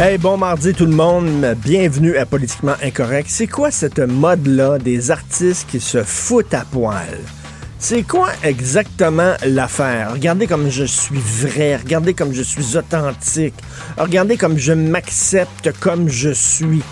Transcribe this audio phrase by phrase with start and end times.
[0.00, 3.28] Hey, bon mardi tout le monde, bienvenue à Politiquement Incorrect.
[3.28, 7.18] C'est quoi cette mode-là des artistes qui se foutent à poil?
[7.80, 10.12] C'est quoi exactement l'affaire?
[10.12, 13.54] Regardez comme je suis vrai, regardez comme je suis authentique,
[13.96, 16.84] regardez comme je m'accepte comme je suis.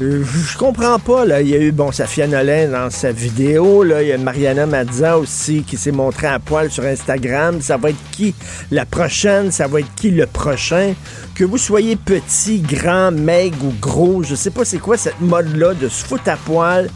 [0.00, 1.40] Euh, je comprends pas, là.
[1.40, 4.02] Il y a eu, bon, Safia Nolin dans sa vidéo, là.
[4.02, 7.60] Il y a Mariana Mazza aussi qui s'est montrée à poil sur Instagram.
[7.60, 8.34] Ça va être qui
[8.70, 9.50] la prochaine?
[9.50, 10.94] Ça va être qui le prochain?
[11.34, 15.74] Que vous soyez petit, grand, maigre ou gros, je sais pas c'est quoi cette mode-là
[15.74, 16.88] de se foutre à poil.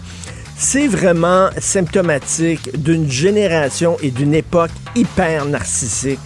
[0.57, 6.21] C'est vraiment symptomatique d'une génération et d'une époque hyper narcissique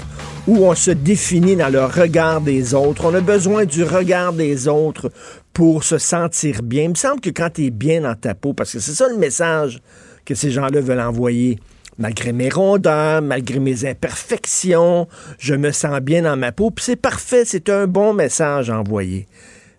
[0.46, 3.04] où on se définit dans le regard des autres.
[3.04, 5.10] On a besoin du regard des autres
[5.56, 6.82] pour se sentir bien.
[6.82, 9.08] Il me semble que quand tu es bien dans ta peau, parce que c'est ça
[9.08, 9.80] le message
[10.26, 11.58] que ces gens-là veulent envoyer,
[11.96, 16.96] malgré mes rondeurs, malgré mes imperfections, je me sens bien dans ma peau, puis c'est
[16.96, 19.28] parfait, c'est un bon message à envoyer.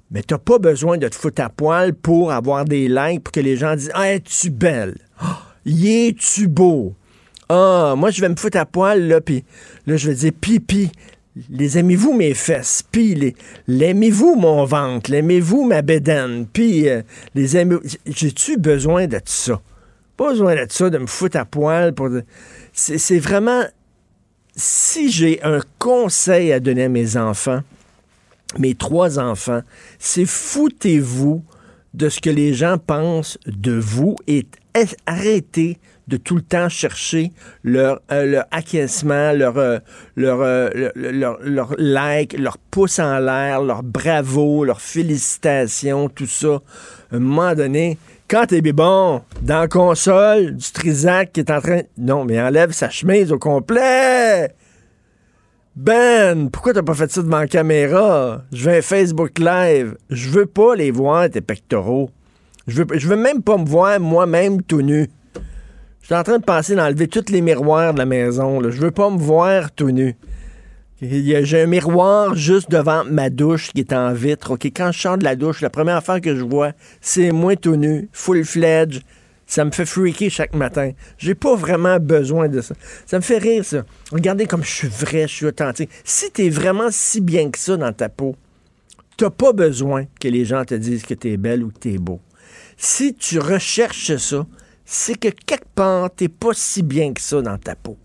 [0.10, 3.40] Mais t'as pas besoin de te foutre à poil pour avoir des likes, pour que
[3.40, 4.96] les gens disent «Ah, es-tu belle?
[5.20, 6.96] Ah, es-tu beau?»
[7.50, 9.44] Ah, moi, je vais me foutre à poil, là, puis
[9.86, 10.90] là, je vais dire «Pipi,
[11.50, 13.36] les aimez-vous mes fesses, puis
[13.68, 17.02] l'aimez-vous mon ventre, l'aimez-vous ma bédaine, puis euh,
[17.36, 19.62] les aimez J'ai-tu besoin de ça?
[20.16, 21.94] Pas besoin de ça, de me foutre à poil.
[21.94, 22.10] pour.
[22.74, 23.64] C'est vraiment...
[24.56, 27.62] Si j'ai un conseil à donner à mes enfants,
[28.58, 29.62] mes trois enfants,
[30.00, 31.44] c'est foutez-vous
[31.94, 34.48] de ce que les gens pensent de vous et
[35.06, 35.78] arrêtez
[36.08, 37.32] de tout le temps chercher
[37.64, 39.80] leur, euh, acquiescement, leur, euh,
[40.18, 46.62] euh, leur, leur, like, leur pouce en l'air, leur bravo, leur félicitations, tout ça.
[47.12, 47.98] À un moment donné,
[48.30, 51.82] quand t'es bon, dans la console du Trisac qui est en train...
[51.98, 54.54] Non, mais enlève sa chemise au complet!
[55.76, 58.42] Ben, pourquoi t'as pas fait ça devant la caméra?
[58.52, 59.96] Je veux un Facebook Live.
[60.10, 62.10] Je veux pas les voir, tes pectoraux.
[62.66, 65.08] Je veux, je veux même pas me voir moi-même tout nu.
[66.08, 68.62] Je suis en train de penser d'enlever tous les miroirs de la maison.
[68.62, 68.70] Là.
[68.70, 70.16] Je veux pas me voir tout nu.
[71.02, 74.56] J'ai un miroir juste devant ma douche qui est en vitre.
[74.74, 77.76] Quand je sors de la douche, la première affaire que je vois, c'est moi tout
[77.76, 79.02] nu, full fledge.
[79.48, 80.92] Ça me fait freaker chaque matin.
[81.18, 82.74] J'ai pas vraiment besoin de ça.
[83.06, 83.84] Ça me fait rire, ça.
[84.14, 85.90] Regardez comme je suis vrai, je suis authentique.
[86.06, 88.38] Si t'es vraiment si bien que ça dans ta peau,
[89.18, 92.22] t'as pas besoin que les gens te disent que t'es belle ou que t'es beau.
[92.78, 94.46] Si tu recherches ça,
[94.90, 97.98] c'est que quelque part, t'es pas si bien que ça dans ta peau.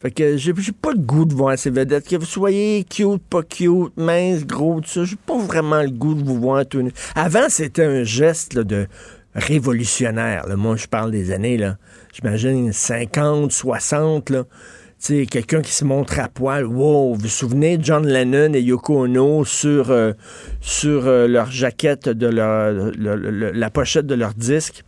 [0.00, 2.08] Fait que j'ai pas le goût de voir ces vedettes.
[2.08, 6.14] Que vous soyez cute, pas cute, mince, gros, tout ça, j'ai pas vraiment le goût
[6.14, 6.86] de vous voir tout.
[7.14, 8.88] Avant, c'était un geste de
[9.36, 10.46] révolutionnaire.
[10.56, 11.78] Moi, je parle des années, là.
[12.12, 14.44] J'imagine 50, 60, là.
[14.98, 16.66] sais, quelqu'un qui se montre à poil.
[16.66, 17.14] Wow!
[17.14, 20.12] Vous vous souvenez John Lennon et Yoko Ono sur, euh,
[20.84, 24.82] euh, leur jaquette de leur, la pochette de leur disque?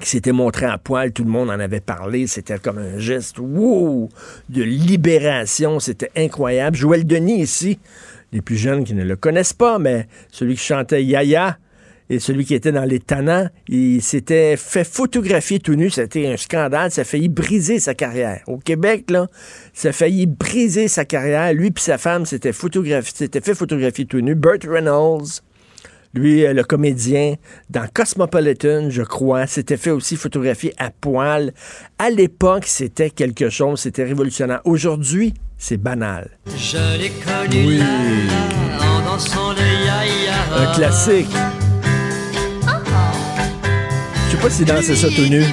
[0.00, 3.38] Qui s'était montré à poil, tout le monde en avait parlé, c'était comme un geste
[3.38, 6.76] de libération, c'était incroyable.
[6.76, 7.78] Joël Denis ici,
[8.32, 11.58] les plus jeunes qui ne le connaissent pas, mais celui qui chantait Yaya
[12.10, 16.36] et celui qui était dans les tannants, il s'était fait photographier tout nu, c'était un
[16.36, 18.42] scandale, ça a failli briser sa carrière.
[18.46, 19.28] Au Québec, là,
[19.72, 21.54] ça a failli briser sa carrière.
[21.54, 24.34] Lui et sa femme s'étaient fait photographier tout nu.
[24.34, 25.40] Burt Reynolds,
[26.14, 27.34] lui, euh, le comédien,
[27.70, 31.52] dans Cosmopolitan, je crois, s'était fait aussi photographier à poil.
[31.98, 34.60] À l'époque, c'était quelque chose, c'était révolutionnaire.
[34.64, 36.30] Aujourd'hui, c'est banal.
[36.56, 37.80] Je l'ai connu oui.
[38.80, 40.70] en dansant le yaya.
[40.70, 41.28] Un classique.
[44.26, 45.44] Je sais pas s'il dansait ça tout nu,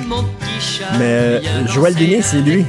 [0.97, 2.65] mais euh, Joël Denis, c'est lui.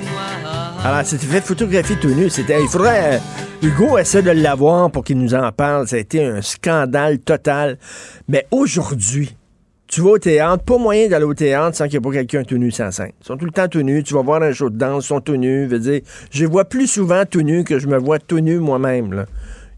[0.84, 2.29] Alors, c'était fait photographier tout nu.
[2.29, 3.20] C'était, il faudrait
[3.62, 5.87] Hugo essaie de l'avoir pour qu'il nous en parle.
[5.87, 7.79] Ça a été un scandale total.
[8.26, 9.37] Mais aujourd'hui,
[9.87, 12.43] tu vas au théâtre, pas moyen d'aller au théâtre sans qu'il n'y ait pas quelqu'un
[12.43, 13.12] tenu sans scène.
[13.20, 14.02] Ils sont tout le temps tenus.
[14.02, 15.69] Tu vas voir un show de danse, ils sont tenus.
[15.69, 16.00] Veux dire,
[16.32, 19.12] je vois plus souvent tenus que je me vois tenu moi-même.
[19.12, 19.26] là.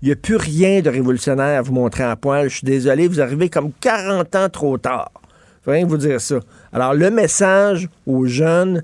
[0.00, 2.48] Il n'y a plus rien de révolutionnaire à vous montrer à poil.
[2.48, 5.12] Je suis désolé, vous arrivez comme 40 ans trop tard.
[5.62, 6.40] Faut rien vous dire ça.
[6.72, 8.82] Alors, le message aux jeunes,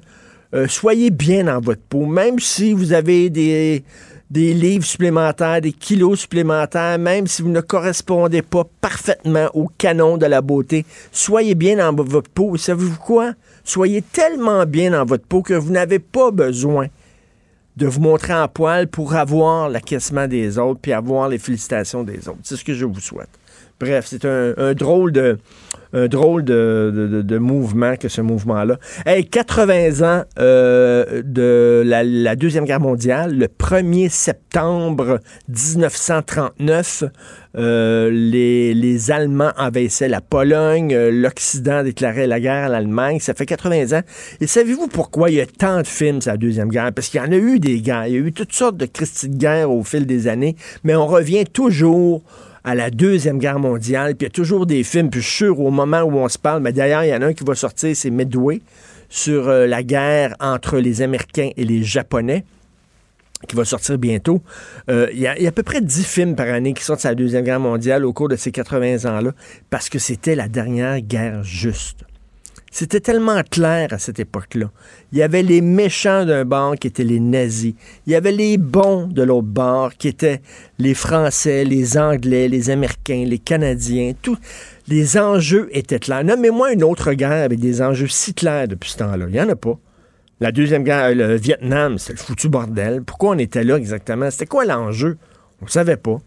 [0.52, 3.84] euh, soyez bien dans votre peau, même si vous avez des,
[4.30, 10.26] livres supplémentaires, des kilos supplémentaires, même si vous ne correspondez pas parfaitement au canon de
[10.26, 12.56] la beauté, soyez bien dans votre peau.
[12.56, 13.32] Savez-vous quoi?
[13.64, 16.88] Soyez tellement bien dans votre peau que vous n'avez pas besoin
[17.76, 22.28] de vous montrer en poil pour avoir l'acquiescement des autres puis avoir les félicitations des
[22.28, 22.40] autres.
[22.42, 23.39] C'est ce que je vous souhaite.
[23.80, 25.38] Bref, c'est un, drôle de
[27.38, 28.78] mouvement que ce mouvement-là.
[29.06, 37.04] Hey, 80 ans euh, de la, Deuxième Guerre mondiale, le 1er septembre 1939,
[37.56, 43.32] euh, les, les Allemands envahissaient la Pologne, euh, l'Occident déclarait la guerre à l'Allemagne, ça
[43.32, 44.02] fait 80 ans.
[44.40, 46.92] Et savez-vous pourquoi il y a tant de films sur la Deuxième Guerre?
[46.92, 48.86] Parce qu'il y en a eu des guerres, il y a eu toutes sortes de
[48.86, 52.22] Christie de guerre au fil des années, mais on revient toujours
[52.64, 55.36] à la Deuxième Guerre mondiale, puis il y a toujours des films, puis je suis
[55.46, 57.44] sûr, au moment où on se parle, mais d'ailleurs, il y en a un qui
[57.44, 58.60] va sortir, c'est Midway,
[59.08, 62.44] sur euh, la guerre entre les Américains et les Japonais
[63.48, 64.42] qui va sortir bientôt.
[64.90, 67.14] Euh, Il y, a- à peu près 10 films par année qui sortent sur la
[67.14, 69.32] Deuxième Guerre mondiale au cours de ces 80 ans-là,
[69.70, 72.04] parce que c'était la dernière guerre juste.
[72.72, 74.70] C'était tellement clair à cette époque-là.
[75.10, 77.74] Il y avait les méchants d'un bord qui étaient les nazis.
[78.06, 80.40] Il y avait les bons de l'autre bord qui étaient
[80.78, 84.12] les Français, les Anglais, les Américains, les Canadiens.
[84.22, 84.38] Tout.
[84.86, 86.22] Les enjeux étaient clairs.
[86.22, 89.26] Nommez-moi une autre guerre avec des enjeux si clairs depuis ce temps-là.
[89.28, 89.76] Il n'y en a pas.
[90.38, 93.02] La deuxième guerre, le Vietnam, c'est le foutu bordel.
[93.02, 94.30] Pourquoi on était là exactement?
[94.30, 95.18] C'était quoi l'enjeu?
[95.60, 96.18] On ne savait pas.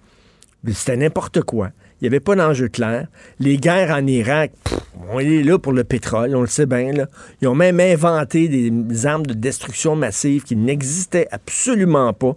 [0.71, 1.71] C'était n'importe quoi.
[2.03, 3.07] Il n'y avait pas d'enjeu clair.
[3.39, 4.77] Les guerres en Irak, pff,
[5.09, 6.91] on est là pour le pétrole, on le sait bien.
[7.41, 12.35] Ils ont même inventé des armes de destruction massive qui n'existaient absolument pas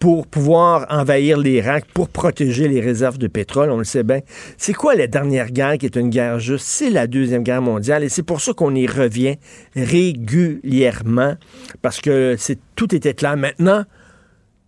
[0.00, 4.18] pour pouvoir envahir l'Irak, pour protéger les réserves de pétrole, on le sait bien.
[4.56, 6.66] C'est quoi la dernière guerre qui est une guerre juste?
[6.66, 9.36] C'est la Deuxième Guerre mondiale et c'est pour ça qu'on y revient
[9.76, 11.34] régulièrement
[11.82, 12.36] parce que
[12.74, 13.36] tout était clair.
[13.36, 13.84] Maintenant,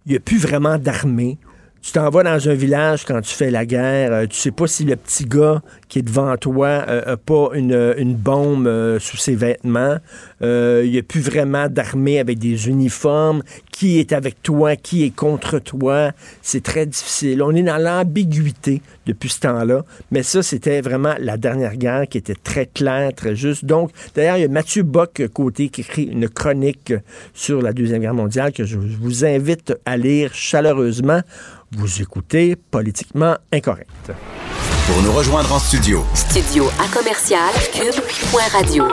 [0.07, 1.39] il n'y a plus vraiment d'armée.
[1.83, 4.67] Tu t'en vas dans un village quand tu fais la guerre, euh, tu sais pas
[4.67, 9.17] si le petit gars qui est devant toi n'a pas une, une bombe euh, sous
[9.17, 9.97] ses vêtements.
[10.41, 13.43] Euh, Il n'y a plus vraiment d'armée avec des uniformes.
[13.73, 14.77] Qui est avec toi?
[14.77, 16.13] Qui est contre toi?
[16.43, 17.43] C'est très difficile.
[17.43, 19.85] On est dans l'ambiguïté depuis ce temps-là.
[20.13, 23.65] Mais ça, c'était vraiment la dernière guerre qui était très claire, très juste.
[23.65, 26.95] Donc, d'ailleurs, il y a Mathieu Bock côté qui écrit une chronique
[27.35, 31.21] sur la Deuxième Guerre mondiale que je vous invite à lire chaleureusement.
[31.73, 34.13] Vous écoutez Politiquement Incorrect.
[34.93, 38.87] Pour nous rejoindre en studio, Studio à commercial cube.radio.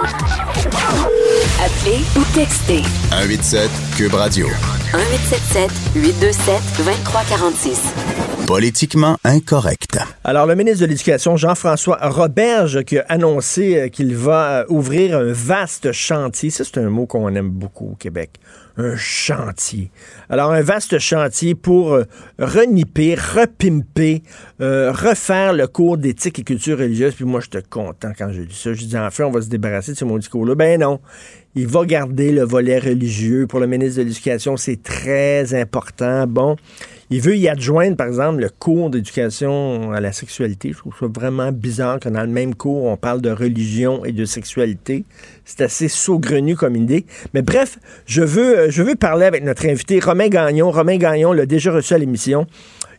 [1.59, 4.45] Appelez ou textez 187 Cube Radio.
[4.93, 7.81] 1877 827 2346.
[8.45, 9.97] Politiquement incorrect.
[10.23, 15.17] Alors, le ministre de l'Éducation, Jean-François Roberge, qui a annoncé euh, qu'il va euh, ouvrir
[15.17, 16.51] un vaste chantier.
[16.51, 18.39] Ça, c'est un mot qu'on aime beaucoup au Québec.
[18.77, 19.89] Un chantier.
[20.29, 22.03] Alors, un vaste chantier pour euh,
[22.37, 24.21] reniper, repimper,
[24.61, 27.15] euh, refaire le cours d'éthique et culture religieuse.
[27.15, 28.73] Puis moi, j'étais content quand j'ai dit ça.
[28.73, 30.53] Je dis, enfin, on va se débarrasser de ce maudit cours-là.
[30.55, 30.99] Ben non.
[31.55, 33.47] Il va garder le volet religieux.
[33.47, 36.27] Pour le ministre de l'Éducation, c'est très important.
[36.27, 36.55] Bon.
[37.09, 40.73] Il veut y adjoindre, par exemple, le cours d'éducation à la sexualité.
[40.73, 44.11] Je trouve ça vraiment bizarre que dans le même cours, on parle de religion et
[44.11, 45.05] de sexualité.
[45.45, 47.05] C'est assez saugrenu comme idée.
[47.33, 50.69] Mais bref, je veux, euh, parler avec notre invité, Romain Gagnon.
[50.69, 52.45] Romain Gagnon l'a déjà reçu à l'émission.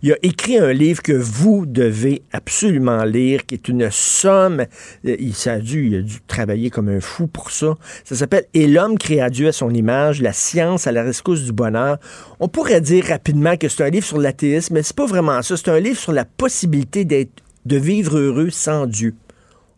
[0.03, 4.61] Il a écrit un livre que vous devez absolument lire, qui est une somme.
[4.61, 7.77] euh, Il, ça a dû, il a dû travailler comme un fou pour ça.
[8.05, 11.53] Ça s'appelle Et l'homme créa Dieu à son image, la science à la rescousse du
[11.53, 11.99] bonheur.
[12.41, 15.57] On pourrait dire rapidement que c'est un livre sur l'athéisme, mais c'est pas vraiment ça.
[15.57, 19.15] C'est un livre sur la possibilité d'être, de vivre heureux sans Dieu.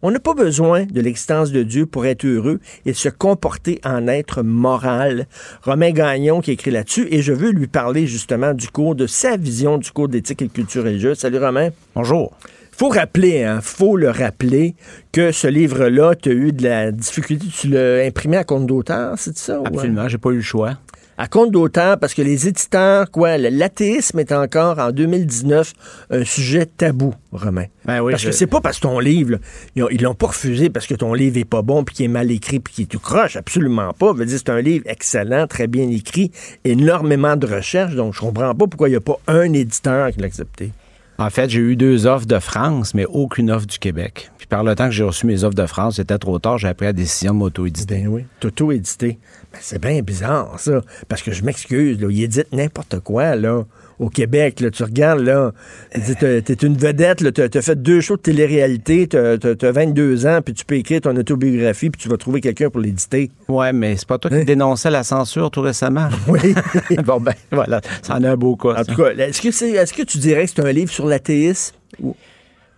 [0.02, 4.08] On n'a pas besoin de l'existence de Dieu pour être heureux et se comporter en
[4.08, 5.26] être moral.
[5.62, 9.36] Romain Gagnon qui écrit là-dessus et je veux lui parler justement du cours, de sa
[9.36, 11.18] vision du cours d'éthique et de culture religieuse.
[11.18, 11.68] Salut Romain.
[11.94, 12.32] Bonjour.
[12.72, 14.74] Faut rappeler, hein, faut le rappeler
[15.12, 17.46] que ce livre-là, tu as eu de la difficulté.
[17.48, 19.56] Tu l'as imprimé à compte d'auteur, c'est ça?
[19.58, 19.64] euh?
[19.66, 20.78] Absolument, j'ai pas eu le choix.
[21.22, 25.74] À compte d'auteur parce que les éditeurs, quoi, l'athéisme est encore en 2019
[26.10, 27.66] un sujet tabou, Romain.
[27.84, 29.32] Ben oui, parce que je- c'est pas parce que ton livre,
[29.76, 32.08] là, ils l'ont pas refusé parce que ton livre est pas bon, puis qu'il est
[32.08, 34.12] mal écrit, puis qu'il est tout croche, absolument pas.
[34.14, 36.30] Je veux dire, c'est un livre excellent, très bien écrit,
[36.64, 40.20] énormément de recherches, donc je comprends pas pourquoi il n'y a pas un éditeur qui
[40.20, 40.70] l'a accepté.
[41.18, 44.30] En fait, j'ai eu deux offres de France, mais aucune offre du Québec.
[44.50, 46.86] Par le temps que j'ai reçu mes offres de France, c'était trop tard, j'ai pris
[46.86, 47.98] la décision de m'auto-éditer.
[48.02, 48.24] Ben oui.
[48.40, 49.18] Toto édité.
[49.52, 50.82] Ben, c'est bien bizarre, ça.
[51.08, 52.08] Parce que je m'excuse, là.
[52.10, 53.64] Il édite n'importe quoi, là.
[54.00, 54.70] Au Québec, là.
[54.70, 55.52] Tu regardes, là.
[55.92, 57.32] T'es une vedette.
[57.32, 59.06] T'as t'as fait deux shows de télé-réalité.
[59.06, 62.40] T'as t'as- t'as 22 ans, puis tu peux écrire ton autobiographie, puis tu vas trouver
[62.40, 63.30] quelqu'un pour l'éditer.
[63.48, 64.44] Ouais, mais c'est pas toi qui Hein?
[64.44, 66.08] dénonçais la censure tout récemment.
[66.28, 66.54] Oui.
[67.04, 67.80] bon, ben, voilà.
[68.02, 68.80] Ça en a un beau cas.
[68.80, 71.74] en tout cas, que, est-ce que tu dirais que c'est un livre sur l'athéisme?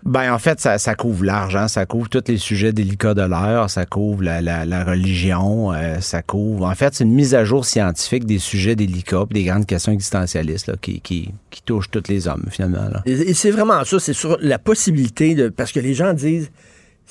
[0.04, 1.68] Ben, en fait, ça, couvre large, hein.
[1.68, 6.00] ça couvre tous les sujets délicats de l'heure, ça couvre la, la- la religion, euh,
[6.00, 6.66] ça couvre.
[6.66, 10.76] En fait, c'est une mise à jour scientifique des sujets délicats, des grandes questions existentialistes
[10.80, 12.88] qui, qui, qui touchent tous les hommes, finalement.
[13.06, 15.48] Et c'est vraiment ça, c'est sur la possibilité de.
[15.48, 16.50] Parce que les gens disent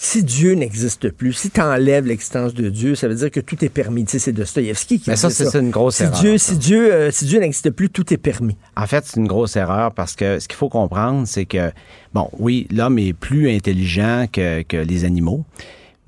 [0.04, 3.64] si Dieu n'existe plus, si tu enlèves l'existence de Dieu, ça veut dire que tout
[3.64, 4.04] est permis.
[4.04, 6.54] Tu sais, c'est Dostoïevski qui Mais ça, c'est une grosse si erreur, Dieu, ça.
[6.54, 8.58] si Dieu, euh, si Dieu n'existe plus, tout est permis.
[8.76, 11.72] En fait, c'est une grosse erreur parce que ce qu'il faut comprendre, c'est que,
[12.16, 15.46] bon, oui, l'homme est plus intelligent que, que les animaux,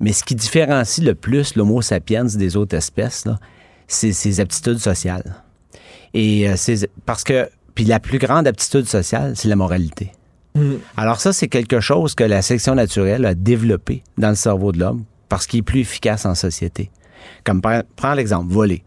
[0.00, 3.28] mais ce qui différencie le plus l'Homo sapiens des autres espèces,
[3.86, 5.36] c'est ses aptitudes sociales.
[6.14, 10.10] Et euh, c'est parce que, puis la plus grande aptitude sociale, c'est la moralité.
[10.96, 14.78] Alors ça, c'est quelque chose que la sélection naturelle a développé dans le cerveau de
[14.78, 16.90] l'homme parce qu'il est plus efficace en société.
[17.42, 18.84] Comme prends l'exemple, voler.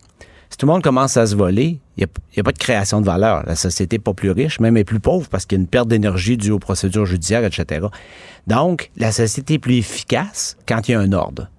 [0.49, 3.05] Si tout le monde commence à se voler, il n'y a, pas de création de
[3.05, 3.43] valeur.
[3.45, 5.67] La société n'est pas plus riche, même est plus pauvre parce qu'il y a une
[5.67, 7.87] perte d'énergie due aux procédures judiciaires, etc.
[8.45, 11.49] Donc, la société est plus efficace quand il y a un ordre.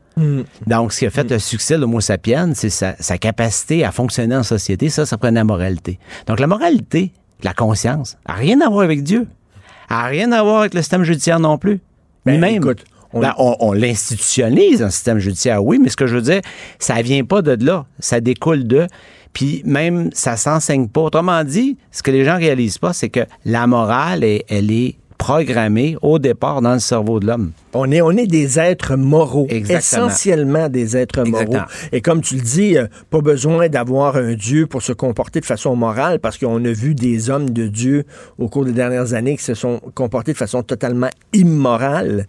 [0.67, 3.93] Donc, ce qui a fait le succès de l'Homo sapiens, c'est sa, sa capacité à
[3.93, 4.89] fonctionner en société.
[4.89, 6.01] Ça, ça prenait la moralité.
[6.27, 7.13] Donc, la moralité,
[7.45, 9.29] la conscience, n'a rien à voir avec Dieu.
[9.97, 11.81] N'a rien à voir avec le système judiciaire non plus.
[12.27, 16.07] Ben, Même, écoute, on- Ben, on, on l'institutionnalise, un système judiciaire, oui, mais ce que
[16.07, 16.41] je veux dire,
[16.79, 17.87] ça vient pas de là.
[17.99, 18.87] Ça découle de.
[19.33, 21.03] Puis même, ça s'enseigne pas.
[21.03, 24.97] Autrement dit, ce que les gens réalisent pas, c'est que la morale, est- elle est
[25.19, 27.51] programmée au départ dans le cerveau de l'homme.
[27.75, 30.07] On est, on est des êtres moraux, Exactement.
[30.07, 31.43] essentiellement des êtres moraux.
[31.43, 31.67] Exactement.
[31.93, 35.45] Et comme tu le dis, euh, pas besoin d'avoir un Dieu pour se comporter de
[35.45, 38.05] façon morale, parce qu'on a vu des hommes de Dieu
[38.39, 42.27] au cours des dernières années qui se sont comportés de façon totalement immorale,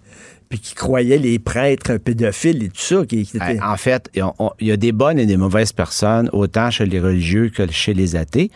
[0.49, 3.05] puis qui croyaient les prêtres pédophiles et tout ça.
[3.05, 6.27] Qui, qui étaient- Ben, En fait, il y a des bonnes et des mauvaises personnes,
[6.33, 8.49] autant chez les religieux que chez les athées.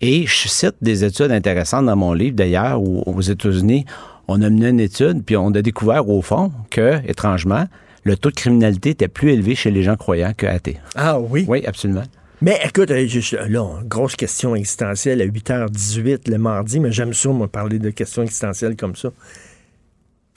[0.00, 3.84] Et je cite des études intéressantes dans mon livre, d'ailleurs, où aux États-Unis,
[4.28, 7.64] on a mené une étude, puis on a découvert au fond que, étrangement,
[8.04, 10.78] le taux de criminalité était plus élevé chez les gens croyants que athées.
[10.94, 11.44] Ah oui?
[11.48, 12.04] Oui, absolument.
[12.40, 17.30] Mais écoute, euh, je- là, grosse question existentielle à 8h18 le mardi, mais j'aime ça,
[17.30, 19.10] moi, parler de questions existentielles comme ça.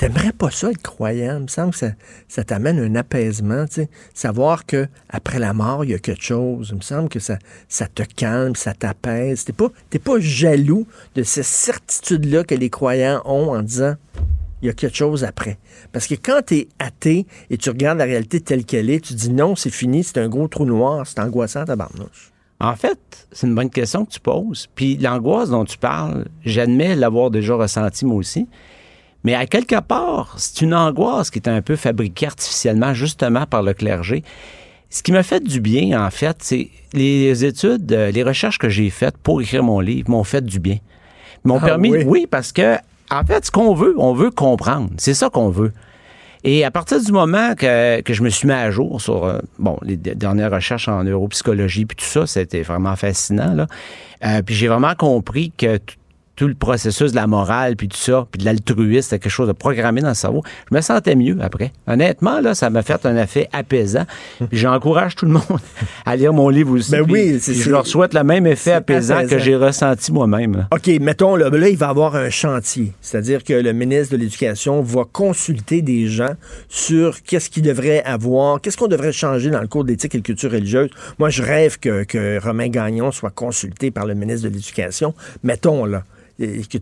[0.01, 1.35] T'aimerais pas ça être croyant?
[1.37, 1.91] Il me semble que ça,
[2.27, 3.85] ça t'amène un apaisement, tu.
[4.15, 6.69] Savoir que après la mort, il y a quelque chose.
[6.71, 7.37] Il me semble que ça,
[7.69, 9.45] ça te calme, ça t'apaise.
[9.45, 13.93] T'es pas, t'es pas jaloux de ces certitudes-là que les croyants ont en disant
[14.63, 15.59] il y a quelque chose après.
[15.91, 19.13] Parce que quand tu es athée et tu regardes la réalité telle qu'elle est, tu
[19.13, 22.31] dis non, c'est fini, c'est un gros trou noir, c'est angoissant, tabarnouche.
[22.59, 24.67] En fait, c'est une bonne question que tu poses.
[24.73, 28.47] Puis l'angoisse dont tu parles, j'admets l'avoir déjà ressenti moi aussi.
[29.23, 33.61] Mais à quelque part, c'est une angoisse qui est un peu fabriquée artificiellement, justement par
[33.63, 34.23] le clergé.
[34.89, 38.67] Ce qui m'a fait du bien, en fait, c'est les études, euh, les recherches que
[38.67, 40.77] j'ai faites pour écrire mon livre m'ont fait du bien.
[41.43, 42.03] M'ont Ah permis, oui?
[42.05, 42.75] oui, parce que,
[43.09, 44.89] en fait, ce qu'on veut, on veut comprendre.
[44.97, 45.71] C'est ça qu'on veut.
[46.43, 49.39] Et à partir du moment que, que je me suis mis à jour sur euh,
[49.59, 53.67] bon les dernières recherches en neuropsychologie puis tout ça, c'était vraiment fascinant là.
[54.25, 55.77] Euh, puis j'ai vraiment compris que
[56.41, 59.47] tout le processus de la morale puis tout ça, puis de l'altruisme, c'était quelque chose
[59.47, 60.41] de programmé dans le cerveau.
[60.71, 61.71] Je me sentais mieux après.
[61.85, 64.07] Honnêtement là, ça m'a fait un effet apaisant.
[64.51, 65.43] J'encourage tout le monde
[66.07, 66.89] à lire mon livre aussi.
[66.89, 69.35] Ben oui, puis je leur souhaite le même effet apaisant, apaisant.
[69.35, 70.67] que j'ai ressenti moi-même.
[70.71, 72.91] OK, mettons, là, là, il va y avoir un chantier.
[73.01, 76.33] C'est-à-dire que le ministre de l'Éducation va consulter des gens
[76.69, 80.23] sur qu'est-ce qu'il devrait avoir, qu'est-ce qu'on devrait changer dans le cours d'éthique et de
[80.23, 80.89] culture religieuse.
[81.19, 85.13] Moi, je rêve que, que Romain Gagnon soit consulté par le ministre de l'Éducation.
[85.43, 86.03] Mettons, là,
[86.41, 86.77] et que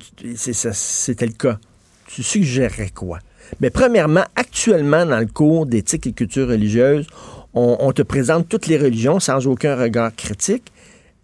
[0.73, 1.59] c'était le cas.
[2.07, 3.19] Tu suggérerais quoi?
[3.59, 7.07] Mais premièrement, actuellement, dans le cours d'éthique et culture religieuse,
[7.53, 10.71] on, on te présente toutes les religions sans aucun regard critique.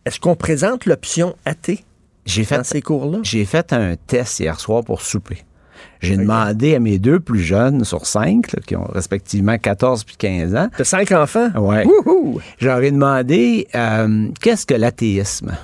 [0.06, 1.84] Est-ce qu'on présente l'option athée?
[2.25, 3.20] J'ai fait dans ces cours-là?
[3.24, 5.44] J'ai fait un test hier soir pour souper.
[6.01, 10.15] J'ai demandé à mes deux plus jeunes sur cinq, là, qui ont respectivement 14 puis
[10.18, 11.50] 15 ans, T'as cinq enfants?
[11.56, 12.39] Wouhou!
[12.60, 15.56] J'aurais demandé euh, qu'est-ce que l'athéisme?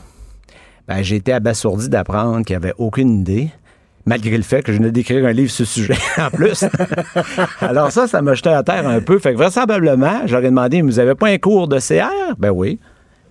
[0.87, 3.49] Ben, j'ai été abasourdi d'apprendre qu'il n'y avait aucune idée,
[4.05, 6.65] malgré le fait que je venais d'écrire un livre sur ce sujet en plus.
[7.61, 9.19] Alors ça, ça m'a jeté à terre un peu.
[9.19, 12.35] Fait que vraisemblablement, j'aurais demandé, vous avez pas un cours de CR?
[12.37, 12.79] Ben oui.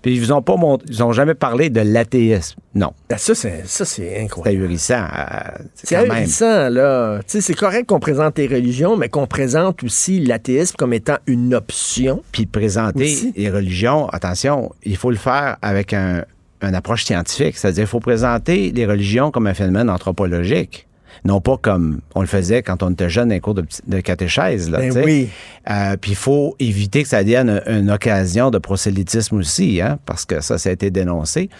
[0.02, 2.58] Puis ils vous ont pas mont- ils ont jamais parlé de l'athéisme.
[2.74, 2.94] Non.
[3.10, 4.62] Ben, ça, c'est, ça, c'est C'est incroyable.
[4.64, 5.04] ahurissant.
[5.04, 6.10] euh, C'est quand même.
[6.12, 7.18] ahurissant, là.
[7.18, 11.18] Tu sais, c'est correct qu'on présente les religions, mais qu'on présente aussi l'athéisme comme étant
[11.26, 12.22] une option.
[12.32, 13.34] Puis présenter Aussi.
[13.36, 16.24] les religions, attention, il faut le faire avec un,
[16.62, 17.56] une approche scientifique.
[17.56, 20.86] C'est-à-dire, il faut présenter les religions comme un phénomène anthropologique.
[21.24, 24.00] Non pas comme on le faisait quand on était jeune dans les cours de, de
[24.00, 24.70] catéchèse.
[24.70, 25.28] Là, Ben oui.
[25.70, 29.98] Euh, Puis il faut éviter que ça devienne une, une occasion de prosélytisme aussi, hein,
[30.06, 31.50] parce que ça, ça a été dénoncé.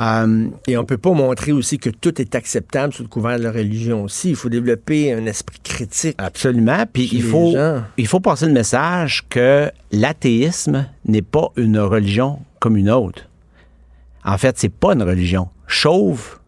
[0.00, 3.42] Euh, Et on peut pas montrer aussi que tout est acceptable sous le couvert de
[3.44, 4.30] la religion aussi.
[4.30, 6.14] Il faut développer un esprit critique.
[6.18, 6.84] Absolument.
[6.92, 7.82] Puis il faut, gens.
[7.96, 13.28] il faut passer le message que l'athéisme n'est pas une religion comme une autre.
[14.24, 15.48] En fait, c'est pas une religion.
[15.66, 16.38] Chauve,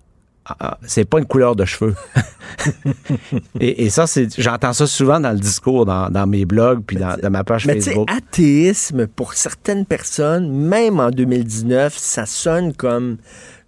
[0.47, 1.95] ah, c'est pas une couleur de cheveux.
[3.61, 6.97] et, et ça, c'est, j'entends ça souvent dans le discours, dans, dans mes blogs, puis
[6.97, 8.09] dans, dans ma page Mais Facebook.
[8.11, 13.17] athéisme, pour certaines personnes, même en 2019, ça sonne comme,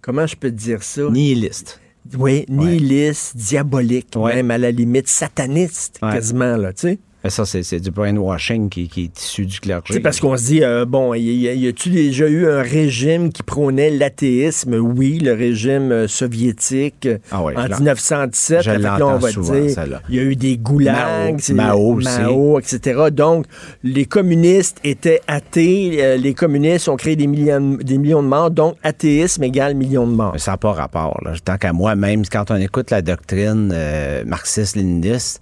[0.01, 1.01] comment je peux te dire ça?
[1.09, 1.79] Nihiliste.
[2.17, 4.35] Oui, nihiliste, diabolique, Ouais.
[4.35, 6.11] même à la limite sataniste, Ouais.
[6.13, 6.99] quasiment, là, tu sais.
[7.27, 9.93] Mais ça, c'est, c'est du brainwashing qui, qui est issu du clergé.
[9.93, 13.43] Sais, parce qu'on se dit, euh, bon, y, y- a-tu déjà eu un régime qui
[13.43, 14.75] prônait l'athéisme?
[14.75, 18.61] Oui, le régime euh, soviétique Ah ouais, en je l'en- 1917.
[18.63, 21.93] je là, on va souvent, dire, il y a eu des goulags, Mao, c'est- Mao
[21.95, 22.07] aussi.
[22.21, 23.01] Mao, etc.
[23.11, 23.45] Donc,
[23.83, 25.97] les communistes étaient athées.
[26.01, 28.51] euh, les communistes ont créé des millions, des millions de morts.
[28.51, 30.31] Donc, athéisme égale millions de morts.
[30.33, 31.19] Mais Ça n'a pas rapport.
[31.25, 31.33] Là.
[31.43, 35.41] Tant qu'à moi, même quand on écoute la doctrine euh, marxiste-léniniste,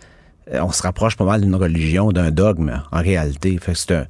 [0.54, 3.58] on se rapproche pas mal d'une religion, d'un dogme, en réalité.
[3.62, 4.06] Fait que c'est un-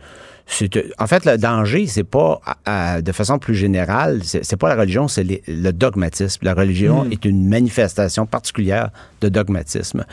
[0.77, 4.69] euh, en fait, le danger, c'est pas, à- à- de façon plus générale, c'est, pas
[4.69, 6.39] la religion, c'est le dogmatisme.
[6.43, 8.89] La religion est une manifestation particulière
[9.21, 10.05] de dogmatisme.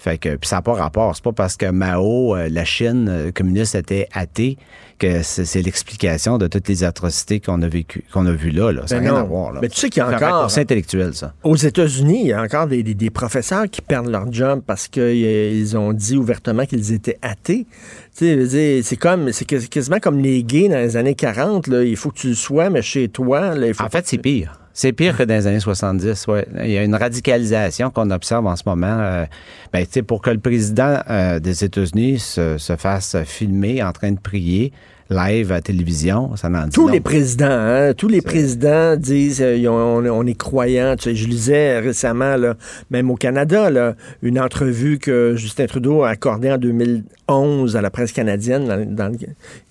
[0.00, 1.14] Fait que puis ça n'a pas rapport.
[1.16, 4.56] C'est pas parce que Mao, euh, la Chine euh, communiste était athée
[5.00, 8.70] que c'est, c'est l'explication de toutes les atrocités qu'on a vécues, qu'on a vues là.
[8.72, 8.82] là.
[8.86, 9.52] Ça n'a Ben rien à voir.
[9.52, 9.58] Là.
[9.60, 11.34] Mais tu sais qu'il y a C'est encore- raccourci intellectuel, ça.
[11.42, 14.86] Aux États-Unis, il y a encore des, des- des professeurs qui perdent leur job parce
[14.88, 17.66] qu'ils ont dit ouvertement qu'ils étaient athées.
[18.12, 21.66] C'est comme, c'est quas- quasiment comme les gays dans les années 40.
[21.68, 21.82] Là.
[21.84, 24.18] Il faut que tu le sois, mais chez toi, là, il faut En fait, c'est
[24.18, 24.58] pire.
[24.80, 26.28] C'est pire que dans les années 70.
[26.28, 26.46] Ouais.
[26.62, 28.86] Il y a une radicalisation qu'on observe en ce moment.
[29.00, 29.24] Euh,
[29.72, 33.90] ben, tu sais, pour que le président euh, des États-Unis se, se fasse filmer en
[33.90, 34.72] train de prier
[35.10, 36.92] live à télévision, ça n'en dit Tous long.
[36.92, 40.94] les présidents, hein, tous les présidents disent euh, on, on est croyants.
[40.96, 42.54] Tu sais, je lisais récemment, là,
[42.92, 47.90] même au Canada, là, une entrevue que Justin Trudeau a accordée en 2011 à la
[47.90, 48.94] presse canadienne.
[48.94, 49.10] dans-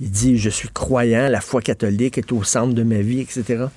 [0.02, 3.68] il dit Je suis croyant, la foi catholique est au centre de ma vie, etc.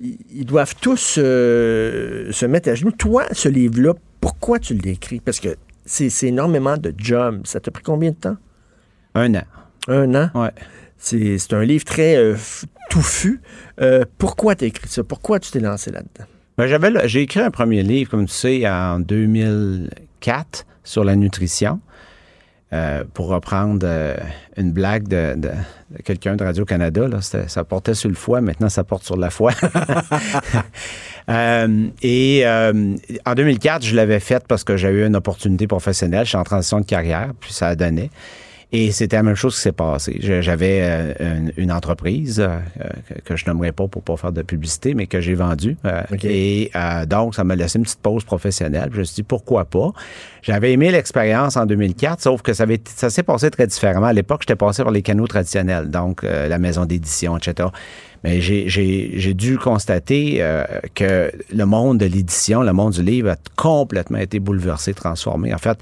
[0.00, 2.92] Ils, doivent tous euh, se mettre à genoux.
[2.92, 5.20] Toi, ce livre-là, pourquoi tu l'écris?
[5.20, 7.42] Parce que c'est énormément de job.
[7.44, 8.36] Ça t'a pris combien de temps?
[9.14, 9.44] Un an.
[9.88, 10.30] Un an?
[10.34, 10.50] Ouais.
[10.96, 12.36] C'est c'est un livre très euh,
[12.90, 13.40] touffu.
[13.80, 15.02] Euh, pourquoi tu as écrit ça?
[15.02, 16.26] Pourquoi tu t'es lancé là-dedans?
[16.58, 21.80] Ben, j'avais j'ai écrit un premier livre, comme tu sais, en 2004 sur la nutrition.
[22.72, 24.16] Euh, pour reprendre euh,
[24.56, 25.48] une blague de, de-
[25.96, 27.06] de quelqu'un de Radio-Canada.
[27.48, 29.52] Ça portait sur le foie, maintenant ça porte sur la foi.
[31.28, 36.24] Euh, et euh, en 2004, je l'avais faite parce que j'ai eu une opportunité professionnelle.
[36.24, 38.10] Je suis en transition de carrière, puis ça a donné.
[38.72, 40.18] Et c'était la même chose qui s'est passé.
[40.22, 42.58] Je- J'avais euh, une, une entreprise euh,
[43.24, 45.76] que, je nommerai pas pour pas faire de publicité, mais que j'ai vendue.
[45.84, 46.02] Euh.
[46.22, 46.70] Et
[47.08, 48.90] donc, ça m'a laissé une petite pause professionnelle.
[48.92, 49.90] Je me suis dit, pourquoi pas?
[50.42, 54.06] J'avais aimé l'expérience en 2004, sauf que ça, avait ça s'est passé très différemment.
[54.06, 57.68] À l'époque, j'étais passé par les canaux traditionnels, donc la maison d'édition, etc.
[58.22, 63.36] Mais j'ai- dû constater euh, que le monde de l'édition, le monde du livre a
[63.56, 65.52] complètement été bouleversé, transformé.
[65.54, 65.78] En fait,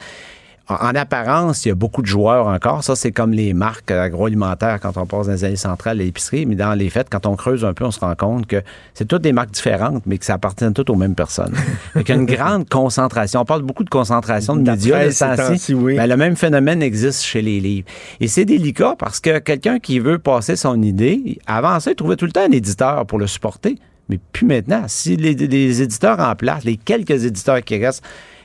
[0.69, 2.85] en, en apparence, il y a beaucoup de joueurs encore.
[2.85, 6.47] Ça, c'est comme les marques agroalimentaires quand on passe dans les années centrales à l'épicerie.
[6.47, 8.63] Mais dans les faits, quand on creuse un peu, on se rend compte que
[8.95, 11.55] c'est toutes des marques différentes, mais que ça appartient toutes aux mêmes personnes.
[11.97, 13.41] Il y a une grande concentration.
[13.41, 15.07] On parle beaucoup de concentration de médias.
[15.07, 15.97] de oui.
[15.97, 17.89] Ben, le même phénomène existe chez les livres.
[18.21, 22.17] Et c'est délicat parce que quelqu'un qui veut passer son idée, avant ça, il trouvait
[22.17, 23.77] tout le temps un éditeur pour le supporter.
[24.09, 24.85] Mais plus maintenant.
[24.87, 28.03] Si les, les éditeurs en place, les quelques éditeurs qui restent,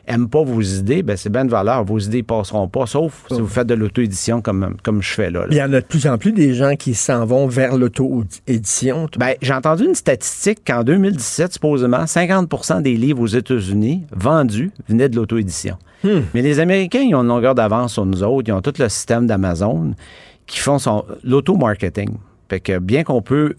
[0.08, 1.84] aiment pas vos idées, ben c'est bien de valeur.
[1.84, 5.42] Vos idées passeront pas, sauf si vous faites de l'auto-édition comme, comme je fais là.
[5.42, 5.48] là.
[5.52, 9.08] Il y en a de plus en plus des gens qui s'en vont vers l'auto-édition.
[9.18, 15.10] Ben, j'ai entendu une statistique qu'en 2017, supposément, 50% des livres aux États-Unis vendus venaient
[15.10, 15.78] de l'auto-édition.
[16.34, 18.50] Mais les Américains, ils ont une longueur d'avance sur nous autres.
[18.50, 19.94] Ils ont tout le système d'Amazon
[20.46, 22.10] qui font son l'auto-marketing.
[22.50, 23.56] Fait que bien qu'on peut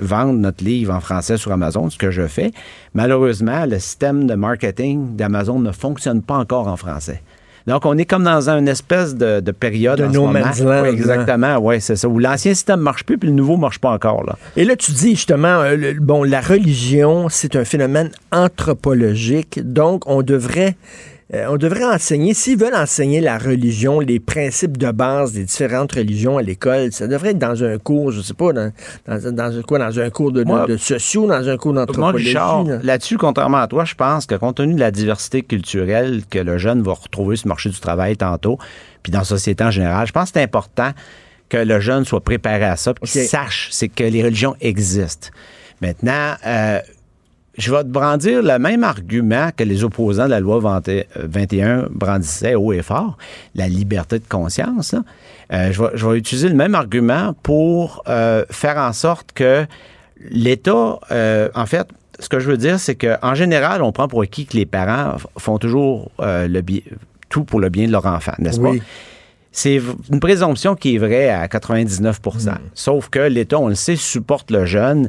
[0.00, 2.52] vendre notre livre en français sur Amazon, ce que je fais,
[2.94, 7.22] malheureusement, le système de marketing d'Amazon ne fonctionne pas encore en français.
[7.66, 10.38] Donc, on est comme dans une espèce de, de période De en ce no moment.
[10.38, 12.06] man's land, Oui, exactement, oui, c'est ça.
[12.08, 14.22] Où l'ancien système marche plus, puis le nouveau marche pas encore.
[14.24, 14.36] Là.
[14.56, 20.04] Et là, tu dis justement, euh, le- bon, la religion, c'est un phénomène anthropologique, donc
[20.06, 20.76] on devrait,
[21.34, 25.90] euh, on devrait enseigner, s'ils veulent enseigner la religion, les principes de base des différentes
[25.92, 28.72] religions à l'école, ça devrait être dans un cours, je sais pas, dans,
[29.08, 31.72] dans, dans un- quoi, dans un cours de, de- Moi- de sociaux, dans un cours
[31.74, 32.32] d'anthropologie.
[32.84, 36.58] Là-dessus, contrairement à toi, je pense que compte tenu de la diversité culturelle que le
[36.58, 38.58] jeune va retrouver sur le marché du travail tantôt,
[39.02, 40.90] puis dans la société en général, je pense que c'est important
[41.48, 45.28] que le jeune soit préparé à ça, puis qu'il sache c'est que les religions existent.
[45.80, 46.80] Maintenant, euh,
[47.58, 51.02] je vais te brandir le même argument que les opposants de la loi 20 euh,
[51.16, 53.16] 21 brandissaient haut et fort,
[53.54, 54.92] la liberté de conscience.
[54.92, 55.02] là.
[55.52, 59.64] Euh, je, vais, je vais utiliser le même argument pour euh, faire en sorte que
[60.30, 61.86] l'État, euh, en fait,
[62.18, 65.16] ce que je veux dire, c'est qu'en général, on prend pour acquis que les parents
[65.38, 66.60] font toujours le
[67.28, 68.78] tout pour le bien de leur enfant, n'est-ce Oui.
[68.78, 68.84] pas?
[69.52, 69.80] C'est
[70.12, 74.66] une présomption qui est vraie à 99% Sauf que l'État, on le sait, supporte le
[74.66, 75.08] jeune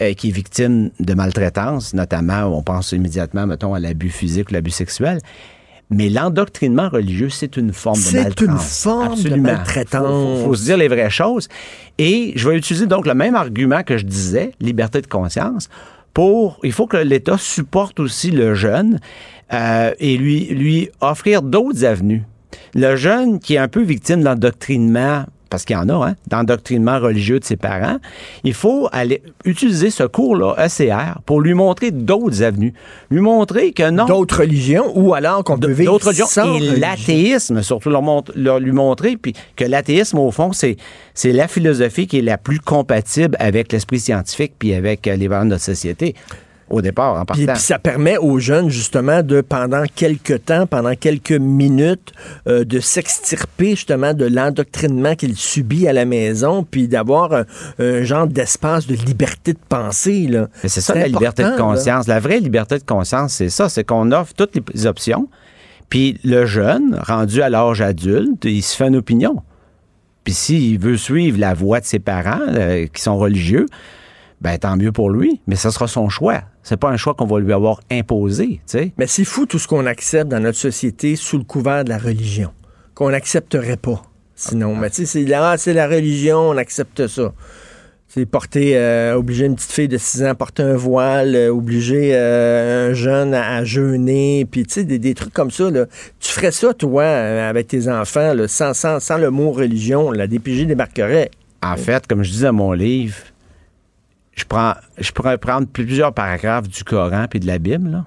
[0.00, 4.54] euh, qui est victime de maltraitance, notamment, on pense immédiatement, mettons, à l'abus physique ou
[4.54, 5.18] l'abus sexuel.
[5.90, 8.54] Mais l'endoctrinement religieux, c'est une forme de C'est maltraitance.
[8.54, 9.42] une forme de Absolument.
[9.52, 10.06] maltraitance.
[10.06, 11.48] Faut, faut- faut se dire les vraies choses.
[11.96, 15.70] Et je vais utiliser donc le même argument que je disais, liberté de conscience,
[16.12, 18.98] pour, il faut que l'État supporte aussi le jeune
[19.54, 22.24] euh, et lui, lui offrir d'autres avenues.
[22.74, 26.98] Le jeune qui est un peu victime d'endoctrinement, parce qu'il y en a, hein, d'endoctrinement
[26.98, 27.98] religieux de ses parents,
[28.44, 32.74] il faut aller utiliser ce cours-là, ECR, pour lui montrer d'autres avenues.
[33.10, 36.26] Lui montrer que non, D'autres religions, ou alors qu'on peut vivre d'autres religions.
[36.26, 40.76] sans et l'athéisme, surtout leur, mont- leur- lui montrer puis que l'athéisme, au fond, c'est,
[41.14, 45.28] c'est la philosophie qui est la plus compatible avec l'esprit scientifique puis avec euh, les
[45.28, 46.14] valeurs de notre société,
[46.70, 47.52] au départ, en Puis, partant.
[47.54, 52.12] puis ça permet aux jeunes, justement, de, pendant quelques temps, pendant quelques minutes,
[52.46, 57.44] euh, de s'extirper, justement, de l'endoctrinement qu'il subit à la maison, puis d'avoir un,
[57.78, 60.26] un genre d'espace de liberté de pensée.
[60.28, 60.48] Là.
[60.62, 61.56] Mais c'est ça la liberté de là.
[61.56, 62.06] conscience.
[62.06, 65.28] La vraie liberté de conscience, c'est ça, c'est qu'on offre toutes les options.
[65.88, 69.42] Puis le jeune, rendu à l'âge adulte, il se fait une opinion.
[70.24, 73.66] Puis s'il veut suivre la voie de ses parents, euh, qui sont religieux,
[74.40, 75.40] ben tant mieux pour lui.
[75.46, 76.42] Mais ce sera son choix.
[76.68, 78.92] C'est pas un choix qu'on va lui avoir imposé, tu sais.
[78.98, 81.96] Mais c'est fou tout ce qu'on accepte dans notre société sous le couvert de la
[81.96, 82.50] religion,
[82.94, 84.02] qu'on n'accepterait pas.
[84.34, 85.24] Sinon, mais tu sais,
[85.56, 87.32] c'est la religion, on accepte ça.
[88.06, 91.48] C'est porter, euh, obliger une petite fille de 6 ans à porter un voile, euh,
[91.48, 95.70] obliger euh, un jeune à, à jeûner, puis tu sais, des, des trucs comme ça.
[95.70, 95.86] Là.
[96.20, 100.26] Tu ferais ça, toi, avec tes enfants, là, sans, sans, sans le mot religion, la
[100.26, 101.30] DPJ débarquerait.
[101.62, 103.16] En fait, comme je dis dans mon livre,
[104.38, 108.04] je, prends, je pourrais prendre plusieurs paragraphes du Coran puis de la Bible, là,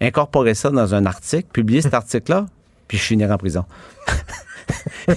[0.00, 2.46] incorporer ça dans un article, publier cet article-là,
[2.88, 3.64] puis je finirai en prison.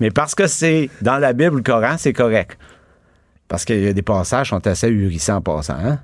[0.00, 2.58] Mais parce que c'est dans la Bible, le Coran, c'est correct.
[3.48, 5.76] Parce qu'il y a des passages qui sont assez ahurissants en passant.
[5.78, 6.00] hein.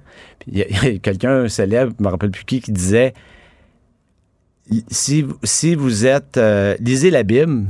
[0.46, 3.14] Il y a, quelqu'un célèbre, je ne me rappelle plus qui, qui disait
[4.88, 6.36] si, si vous êtes.
[6.36, 7.64] euh, lisez la Bible,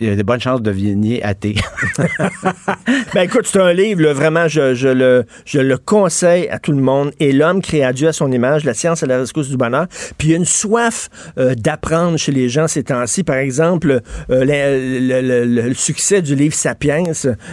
[0.00, 1.54] il y a de bonnes chances de devenir athée.
[3.14, 6.72] Ben écoute, c'est un livre, là, vraiment, je, je le, je le conseille à tout
[6.72, 7.12] le monde.
[7.20, 9.86] Et l'homme créé à Dieu à son image, la science à la rescousse du bonheur.
[10.18, 13.22] Puis il y a une soif euh, d'apprendre chez les gens ces temps-ci.
[13.22, 17.04] Par exemple, euh, le, le- le- le- le succès du livre Sapiens,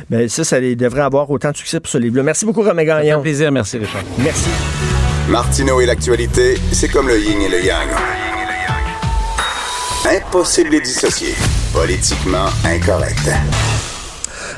[0.10, 2.24] ben ça, ça devrait avoir autant de succès pour ce livre-là.
[2.24, 3.22] Merci beaucoup, Romain Ça fait Gagnon.
[3.22, 4.04] plaisir, merci Richard.
[4.18, 4.50] Merci.
[5.30, 7.88] Martineau et l'actualité, c'est comme le yin et le yang.
[10.10, 11.36] Impossible de les dissocier.
[11.74, 13.30] Politiquement incorrect.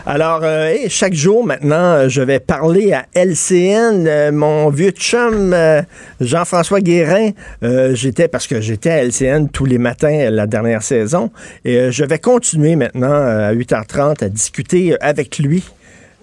[0.06, 4.90] Alors, euh, hey, chaque jour maintenant, euh, je vais parler à LCN, euh, mon vieux
[4.92, 5.82] chum euh,
[6.20, 7.30] Jean-François Guérin.
[7.64, 11.32] Euh, j'étais parce que j'étais à LCN tous les matins la dernière saison,
[11.64, 15.64] et euh, je vais continuer maintenant euh, à 8h30 à discuter avec lui.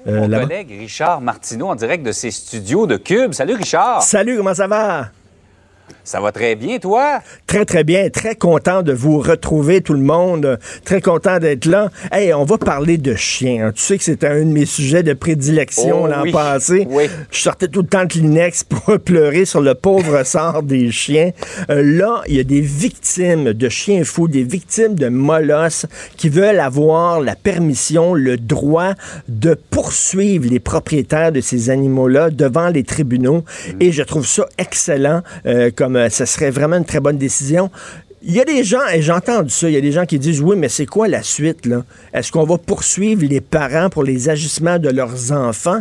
[0.07, 3.33] euh, Mon collègue Richard Martineau en direct de ses studios de Cube.
[3.33, 4.03] Salut Richard.
[4.03, 5.09] Salut, comment ça va?
[6.03, 7.21] Ça va très bien, toi?
[7.47, 8.09] Très, très bien.
[8.11, 10.59] Très content de vous retrouver, tout le monde.
[10.85, 11.91] Très content d'être là.
[12.11, 13.67] Hey, on va parler de chiens.
[13.69, 13.73] hein.
[13.75, 16.33] Tu sais que c'était un de mes sujets de prédilection Oh l'an oui.
[16.33, 16.87] passé.
[16.91, 17.05] Oui.
[17.31, 21.31] Je sortais tout le temps de Kleenex pour pleurer sur le pauvre sort des chiens.
[21.69, 25.87] Euh, là, il y a des victimes de chiens fous, des victimes de molosses
[26.17, 28.95] qui veulent avoir la permission, le droit
[29.29, 33.45] de poursuivre les propriétaires de ces animaux-là devant les tribunaux.
[33.81, 37.71] Et je trouve ça excellent, euh, comme euh, ce serait vraiment une très bonne décision.
[38.23, 40.19] Il y a des gens, et j'ai entendu ça, il y a des gens qui
[40.19, 41.67] disent oui, mais c'est quoi la suite?
[42.13, 45.81] Est-ce qu'on va poursuivre les parents pour les agissements de leurs enfants?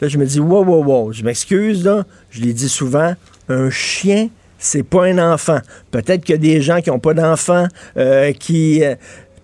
[0.00, 1.90] Là, je me dis, wow, wow, wow, je m'excuse,
[2.30, 3.14] je l'ai dit souvent,
[3.48, 5.58] un chien, c'est pas un enfant.
[5.90, 8.94] Peut-être qu'il y a des gens qui n'ont pas d'enfants, euh, qui euh,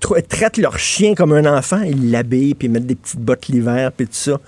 [0.00, 3.48] tra- traitent leur chien comme un enfant, ils l'habillent, puis ils mettent des petites bottes
[3.48, 4.40] l'hiver, puis tout ça.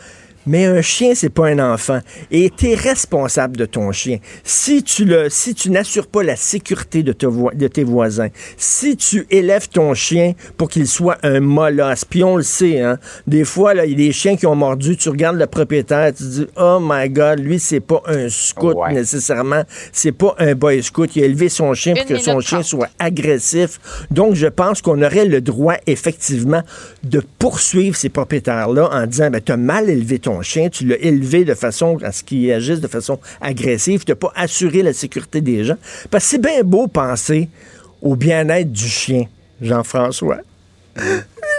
[0.49, 2.01] Mais un chien, c'est pas un enfant.
[2.31, 4.19] Et tu es responsable de ton chien.
[4.45, 8.29] Si tu le, si tu n'assures pas la sécurité de, te voi- de tes voisins,
[8.57, 12.99] si tu élèves ton chien pour qu'il soit un molosse, puis on le sait, hein,
[13.27, 16.09] des fois, là, il y a des chiens qui ont mordu, tu regardes le propriétaire,
[16.15, 18.95] tu te dis, oh my God, lui, c'est pas un scout Ouais.
[18.95, 21.15] nécessairement, c'est pas un boy scout.
[21.15, 23.79] Il a élevé son chien pour Une que son chien soit agressif.
[24.11, 26.63] Donc, je pense qu'on aurait le droit, effectivement,
[27.05, 30.99] de poursuivre ces propriétaires-là en disant, ben, tu as mal élevé ton chien, tu l'as
[30.99, 34.93] élevé de façon à ce qu'il agisse de façon agressive, tu n'as pas assuré la
[34.93, 35.77] sécurité des gens.
[36.11, 37.49] Parce que c'est bien beau penser
[38.03, 39.25] au bien-être du chien,
[39.61, 40.39] Jean-François.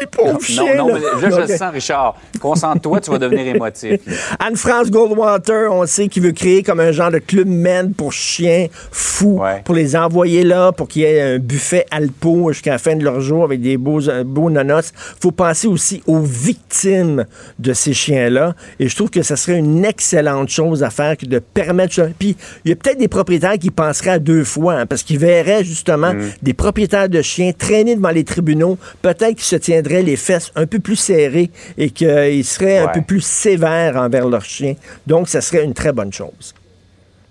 [0.01, 0.93] Les pauvres Non, chiens, non, là.
[1.21, 2.15] mais là, je le sens, Richard.
[2.39, 3.99] Concentre-toi, tu vas devenir émotif.
[4.39, 8.67] Anne-France Goldwater, on sait qu'il veut créer comme un genre de club men pour chiens
[8.91, 9.61] fous, Ouais.
[9.65, 13.03] pour les envoyer là, pour qu'il y ait un buffet alpo jusqu'à la fin de
[13.03, 14.93] leur jour avec des beaux, euh, beaux nonos.
[15.21, 17.25] faut penser aussi aux victimes
[17.59, 18.55] de ces chiens-là.
[18.79, 22.09] Et je trouve que ça serait une excellente chose à faire que de permettre.
[22.17, 25.19] Puis, il y a peut-être des propriétaires qui penseraient à deux fois, hein, parce qu'ils
[25.19, 28.77] verraient justement des propriétaires de chiens traîner devant les tribunaux.
[29.01, 33.01] Peut-être qu'ils se tiendraient les fesses un peu plus serrées et qu'ils seraient un peu
[33.01, 34.75] plus sévères envers leurs chiens.
[35.07, 36.53] Donc, ça serait une très bonne chose.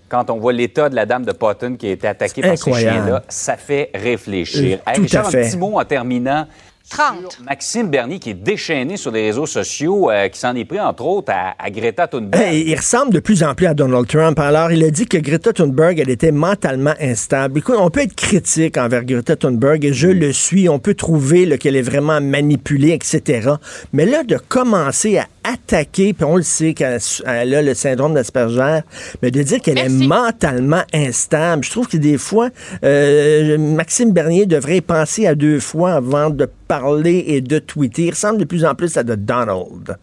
[0.07, 2.69] Quand on voit l'état de la dame de Potton qui a été attaquée par ces
[2.69, 2.97] Incroyable.
[3.03, 4.79] chiens-là, ça fait réfléchir.
[4.87, 5.45] Euh, tout Richard, à fait.
[5.45, 6.47] un petit mot en terminant.
[6.89, 7.31] 30.
[7.31, 10.79] sur Maxime Bernier qui est déchaîné sur les réseaux sociaux, euh, qui s'en est pris
[10.79, 12.53] entre autres à, à Greta Thunberg.
[12.53, 14.37] Il ressemble de plus en plus à Donald Trump.
[14.39, 17.59] Alors, il a dit que Greta Thunberg, elle était mentalement instable.
[17.59, 20.69] Écoute, on peut être critique envers Greta Thunberg, et je le suis.
[20.69, 23.51] On peut trouver qu'elle est vraiment manipulée, etc.
[23.93, 28.13] Mais là, de commencer à attaquer, puis on le sait qu'elle elle a le syndrome
[28.13, 28.79] d'Asperger,
[29.21, 32.49] mais de dire qu'elle est mentalement instable, je trouve que des fois,
[32.83, 38.03] euh, Maxime Bernier devrait penser à deux fois avant de parler et de tweeter.
[38.03, 39.97] Il ressemble de plus en plus à de Donald,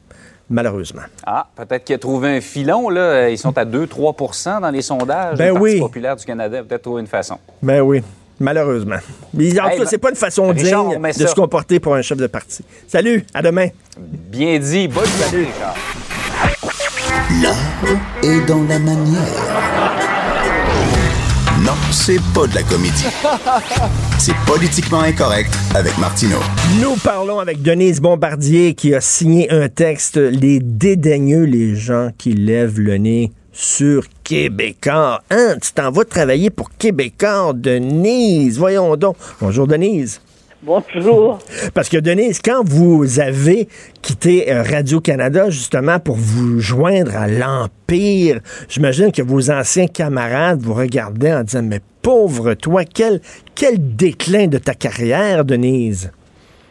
[0.50, 1.02] malheureusement.
[1.24, 3.30] Ah, peut-être qu'il a trouvé un filon, là.
[3.30, 5.38] Ils sont à 2-3% dans les sondages.
[5.38, 5.80] Ben du Parti oui.
[5.80, 6.62] populaire du Canada.
[6.64, 7.38] Peut-être trouver une façon.
[7.62, 8.02] Ben oui,
[8.40, 8.96] malheureusement.
[9.32, 11.26] Mais en Hey, tout cas, c'est pas une façon Richard, digne de ça.
[11.28, 12.64] se comporter pour un chef de parti.
[12.88, 13.68] Salut, à demain.
[13.96, 14.88] Bien dit.
[14.88, 15.76] Bonne journée, Richard.
[17.42, 20.05] L'art est dans la manière.
[21.66, 23.06] Non, c'est pas de la comédie.
[24.18, 26.38] C'est politiquement incorrect avec Martineau.
[26.80, 32.34] Nous parlons avec Denise Bombardier qui a signé un texte, Les dédaigneux, les gens qui
[32.34, 35.24] lèvent le nez sur Québécois.
[35.28, 38.58] Hein, tu t'en vas travailler pour Québécois, Denise.
[38.60, 39.16] Voyons donc.
[39.40, 40.20] Bonjour, Denise.
[40.66, 41.38] Bonjour.
[41.74, 43.68] Parce que Denise, quand vous avez
[44.02, 50.74] quitté euh, Radio-Canada justement pour vous joindre à l'Empire, j'imagine que vos anciens camarades vous
[50.74, 53.20] regardaient en disant, mais pauvre toi, quel,
[53.54, 56.10] quel déclin de ta carrière, Denise.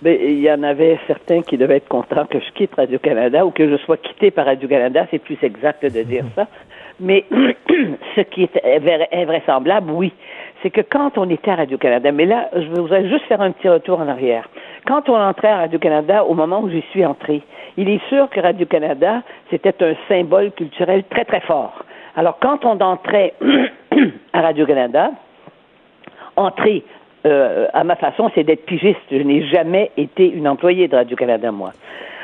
[0.01, 3.51] Ben, il y en avait certains qui devaient être contents que je quitte Radio-Canada ou
[3.51, 6.49] que je sois quitté par Radio-Canada, c'est plus exact de dire ça.
[6.99, 7.23] Mais
[8.15, 10.11] ce qui est invra- invraisemblable, oui,
[10.61, 13.69] c'est que quand on était à Radio-Canada, mais là, je voudrais juste faire un petit
[13.69, 14.47] retour en arrière.
[14.85, 17.41] Quand on entrait à Radio-Canada, au moment où j'y suis entré,
[17.77, 21.83] il est sûr que Radio-Canada, c'était un symbole culturel très, très fort.
[22.15, 23.33] Alors, quand on entrait
[24.33, 25.11] à Radio-Canada,
[26.35, 26.83] entrer
[27.25, 28.99] euh, à ma façon, c'est d'être pigiste.
[29.11, 31.71] Je n'ai jamais été une employée de Radio-Canada, moi.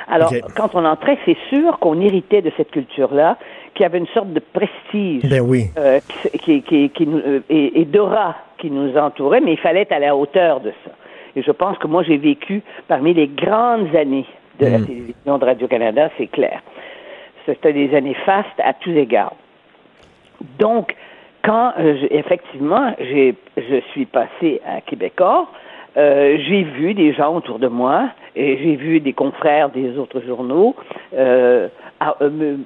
[0.07, 3.37] Alors, quand on entrait, c'est sûr qu'on héritait de cette culture-là,
[3.73, 5.65] qui avait une sorte de prestige Ben oui.
[5.77, 5.99] euh,
[6.33, 9.81] qui, qui, qui, qui nous- euh, et, et d'aura qui nous entourait, mais il fallait
[9.81, 10.91] être à la hauteur de ça.
[11.35, 14.25] Et je pense que moi, j'ai vécu parmi les grandes années
[14.59, 16.61] de la télévision de Radio-Canada, c'est clair.
[17.45, 19.33] C'était des années fastes à tous égards.
[20.59, 20.95] Donc,
[21.43, 25.47] quand euh, effectivement je suis passé à Québécois,
[25.97, 30.21] euh, j'ai vu des gens autour de moi et j'ai vu des confrères des autres
[30.21, 30.75] journaux
[31.15, 31.67] euh,
[31.99, 32.59] à- me,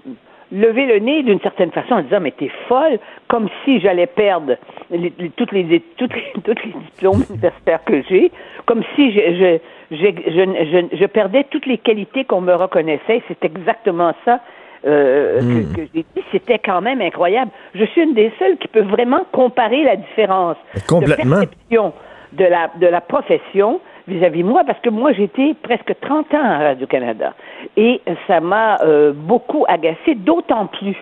[0.52, 4.56] levé le nez d'une certaine façon en disant mais t'es folle, comme si j'allais perdre
[4.92, 8.32] les- les- toutes les toutes les, toutes les diplômes universitaires que j'ai,
[8.66, 13.22] comme si je je, je, je, je- perdais toutes les qualités qu'on me reconnaissait.
[13.28, 14.40] C'est exactement ça.
[14.88, 15.74] euh, Hmm.
[15.74, 17.50] que, que j'ai dit, c'était quand même incroyable.
[17.74, 21.40] Je suis une des seules qui peut vraiment comparer la différence Complètement.
[21.42, 21.94] de perception
[22.34, 26.58] de la, de la profession vis-à-vis moi, parce que moi, j'étais presque 30 ans à
[26.60, 27.34] Radio-Canada.
[27.78, 30.96] Et ça m'a euh, beaucoup agacé, d'autant plus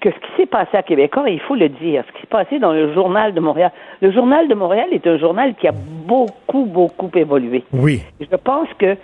[0.00, 2.58] que ce qui s'est passé à Québécois, il faut le dire, ce qui s'est passé
[2.58, 3.70] dans le Journal de Montréal.
[4.00, 7.64] Le Journal de Montréal est un journal qui a beaucoup, beaucoup évolué.
[7.74, 8.00] Oui.
[8.18, 8.96] Je pense que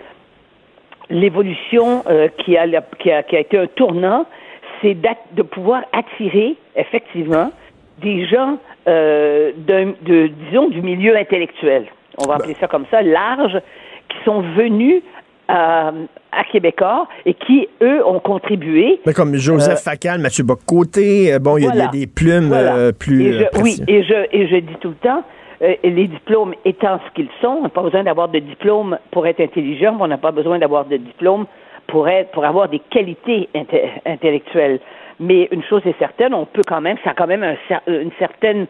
[1.09, 2.65] l'évolution euh, qui, a,
[2.99, 4.25] qui, a, qui a été un tournant,
[4.81, 4.95] c'est
[5.33, 7.51] de pouvoir attirer, effectivement,
[8.01, 11.85] des gens, euh, d'un- de, disons, du milieu intellectuel.
[12.17, 13.59] On va appeler ça comme ça, large,
[14.09, 15.01] qui sont venus
[15.47, 15.91] à,
[16.31, 18.99] à Québécois et qui, eux, ont contribué.
[19.05, 22.47] Mais comme Joseph Euh, Facal, Mathieu Bocoté, euh, bon, il y a- y, des plumes
[22.47, 22.75] Voilà.
[22.75, 23.21] euh, plus.
[23.27, 25.23] Et je- euh, oui, et je, et je dis tout le temps,
[25.61, 29.25] euh, les diplômes étant ce qu'ils sont, on n'a pas besoin d'avoir de diplôme pour
[29.25, 31.45] être intelligent, mais on n'a pas besoin d'avoir de diplôme
[31.87, 34.79] pour être, pour avoir des qualités inte- intellectuelles.
[35.19, 37.55] Mais une chose est certaine, on peut quand même, ça a quand même un
[37.87, 38.67] une certaine,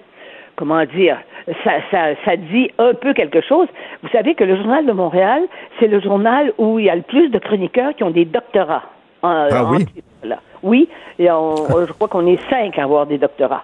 [0.57, 1.17] comment dire,
[1.63, 3.67] ça, ça, ça dit un peu quelque chose.
[4.03, 5.43] Vous savez que le Journal de Montréal,
[5.79, 8.83] c'est le journal où il y a le plus de chroniqueurs qui ont des doctorats.
[9.21, 9.85] en- Ah en oui?
[10.23, 10.37] là.
[10.63, 10.89] Oui,
[11.19, 11.55] et on-
[11.87, 13.63] je crois qu'on est cinq à avoir des doctorats.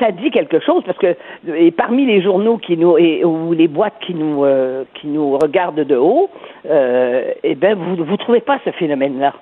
[0.00, 1.14] Ça dit quelque chose parce que
[1.54, 5.36] et parmi les journaux qui nous et, ou les boîtes qui nous euh, qui nous
[5.38, 6.28] regardent de haut,
[6.68, 9.32] euh, eh ben vous vous trouvez pas ce phénomène-là.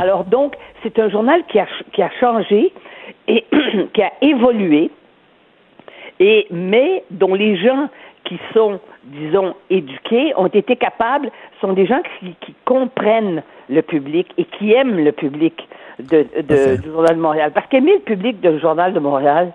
[0.00, 2.72] Alors donc c'est un journal qui a qui a changé
[3.26, 3.44] et
[3.94, 4.90] qui a évolué
[6.20, 7.88] et mais dont les gens
[8.24, 14.28] qui sont, disons, éduqués ont été capables, sont des gens qui, qui comprennent le public
[14.36, 15.68] et qui aiment le public
[16.00, 17.52] de, du Journal de Montréal.
[17.54, 19.52] Parce qu'aimer le public du Journal de Montréal,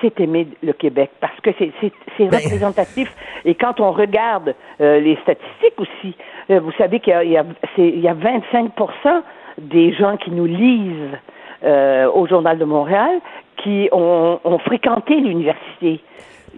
[0.00, 1.72] c'est aimer le Québec, parce que c'est
[2.18, 3.14] Ben- représentatif.
[3.44, 6.14] Et quand on regarde euh, les statistiques aussi,
[6.50, 8.72] euh, vous savez qu'il y y a 25
[9.58, 11.18] des gens qui nous lisent
[11.64, 13.20] euh, au Journal de Montréal
[13.62, 16.00] qui ont, ont fréquenté l'université.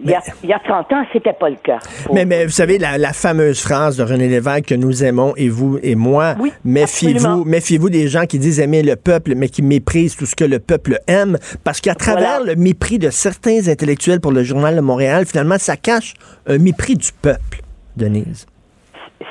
[0.03, 1.79] Il, y a- il y a 30 ans, c'était pas le cas.
[2.11, 5.47] Mais, mais vous savez, la, la fameuse phrase de René Lévesque que nous aimons, et
[5.47, 7.45] vous et moi, Oui, méfiez-vous absolument.
[7.45, 10.59] méfiez-vous des gens qui disent aimer le peuple, mais qui méprisent tout ce que le
[10.59, 12.53] peuple aime, parce qu'à travers Voilà.
[12.53, 16.13] le mépris de certains intellectuels pour le Journal de Montréal, finalement, ça cache
[16.45, 17.61] un mépris du peuple,
[17.95, 18.47] Denise.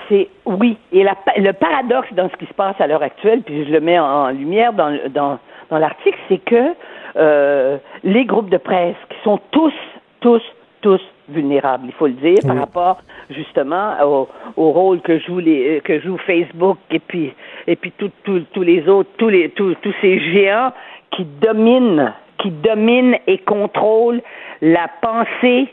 [0.09, 0.79] c'est oui.
[0.93, 3.81] Et la le paradoxe dans ce qui se passe à l'heure actuelle, puis je le
[3.81, 5.39] mets en, en lumière dans, dans,
[5.71, 6.73] dans l'article, c'est que
[7.17, 9.73] euh, les groupes de presse qui sont tous,
[10.21, 10.43] tous,
[10.81, 12.99] tous vulnérables, il faut le dire, par rapport
[13.31, 17.33] justement au, au rôle que joue les que joue Facebook et puis
[17.67, 20.73] et puis tout- tout- tous les autres, tous les tous, tous ces géants
[21.13, 24.21] qui dominent, qui dominent et contrôlent
[24.61, 25.69] la pensée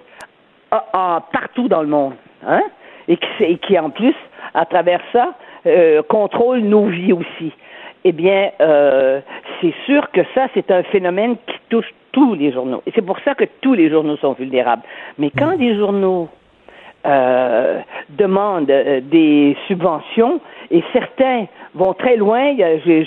[0.72, 2.14] en- en- partout dans le monde,
[2.48, 2.62] hein?
[3.10, 4.16] Et qui, et qui en plus,
[4.54, 5.34] à travers ça,
[5.66, 7.52] euh, contrôle nos vies aussi.
[8.04, 9.20] Eh bien, euh,
[9.62, 12.82] c'est sûr que ça, c'est un phénomène qui touche tous les journaux.
[12.88, 14.82] Et c'est pour ça que tous les journaux sont vulnérables.
[15.18, 16.28] Mais quand des journaux
[17.06, 22.54] euh, demandent euh, des subventions et certains vont très loin.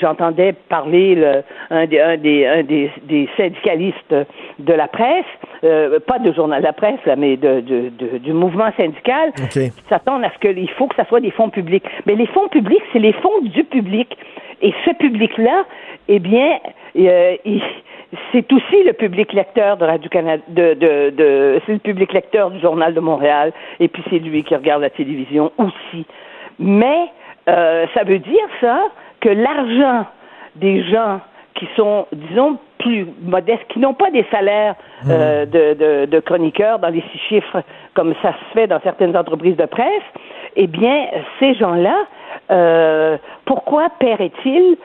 [0.00, 4.14] J'entendais parler le- un, des, un, des, un des, des syndicalistes
[4.58, 5.24] de la presse,
[5.62, 9.28] euh, pas de journal de la presse, là, mais de, de- de- du mouvement syndical,
[9.38, 9.50] OK.
[9.52, 11.84] qui s'attendent à ce qu'il faut que ça soit des fonds publics.
[12.06, 14.16] Mais les fonds publics, c'est les fonds du public.
[14.64, 15.64] Et ce public-là,
[16.08, 16.58] eh bien,
[16.98, 17.62] euh, il-
[18.32, 22.58] c'est aussi le public lecteur de Radio-Canada, de, de, de- c'est le public lecteur du
[22.60, 26.06] Journal de Montréal, et puis c'est lui qui regarde la télévision aussi.
[26.58, 27.06] Mais
[27.48, 28.80] euh, ça veut dire ça
[29.20, 30.06] que l'argent
[30.56, 31.20] des gens
[31.54, 34.74] qui sont, disons, plus modestes, qui n'ont pas des salaires
[35.08, 37.62] euh, de, de, de chroniqueurs dans les six chiffres
[37.94, 40.02] comme ça se fait dans certaines entreprises de presse,
[40.56, 41.06] eh bien,
[41.38, 41.96] ces gens-là,
[42.50, 44.76] euh, pourquoi paieraient-ils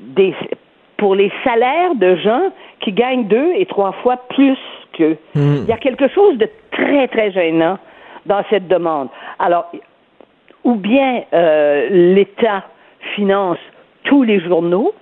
[0.00, 0.34] des,
[0.96, 4.58] pour les salaires de gens qui gagnent deux et trois fois plus
[4.92, 5.16] qu'eux?
[5.34, 7.78] Il y a quelque chose de très, très gênant
[8.26, 9.08] dans cette demande.
[9.38, 9.70] Alors,
[10.64, 12.64] ou bien euh, l'État
[13.14, 13.58] finance
[14.04, 14.92] tous les journaux,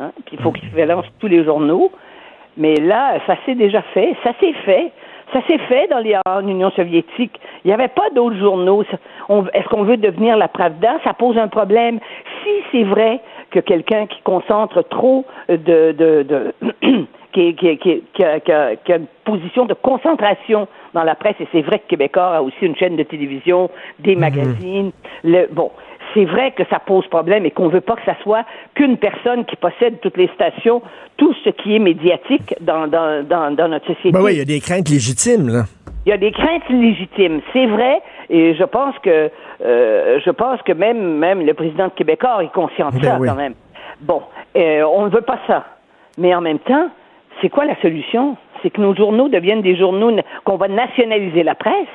[0.00, 1.90] hein, puis il faut qu'il finance tous les journaux,
[2.56, 4.92] mais là, ça s'est déjà fait, ça s'est fait.
[5.32, 7.40] Ça s'est fait dans les, en Union soviétique.
[7.64, 8.82] Il n'y avait pas d'autres journaux.
[8.82, 10.98] Est-ce qu'on veut devenir la Pravda?
[11.02, 11.98] Ça pose un problème.
[12.42, 15.56] Si c'est vrai que quelqu'un qui concentre trop de...
[15.92, 16.54] de, de
[17.32, 21.16] qui, qui, qui, qui, a, qui a- qui a une position de concentration dans la
[21.16, 24.92] presse, et c'est vrai que Québécois a aussi une chaîne de télévision, des magazines.
[25.24, 25.72] Le, bon,
[26.14, 29.44] c'est vrai que ça pose problème et qu'on veut pas que ça soit qu'une personne
[29.44, 30.80] qui possède toutes les stations,
[31.16, 34.12] tout ce qui est médiatique dans, dans, dans, dans notre société.
[34.12, 35.64] Ben oui, il y a des craintes légitimes, là.
[36.06, 39.30] Il y a des craintes légitimes, c'est vrai, et je pense que
[39.64, 43.16] euh, je pense que même même le président de Québécois est conscient de Ben ça
[43.18, 43.28] oui.
[43.28, 43.54] quand même.
[44.02, 44.22] Bon,
[44.56, 45.64] euh, on ne veut pas ça,
[46.18, 46.88] mais en même temps,
[47.40, 48.36] c'est quoi la solution?
[48.62, 51.88] C'est que nos journaux deviennent des journaux na- qu'on va nationaliser la presse.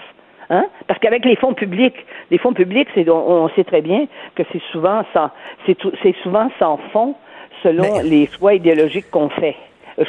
[0.52, 0.66] Hein?
[0.88, 1.96] Parce qu'avec les fonds publics,
[2.32, 5.30] les fonds publics, c'est, on, on sait très bien que c'est souvent sans,
[5.66, 7.16] c'est, tout- c'est souvent sans fond
[7.64, 9.56] selon les choix idéologiques qu'on fait,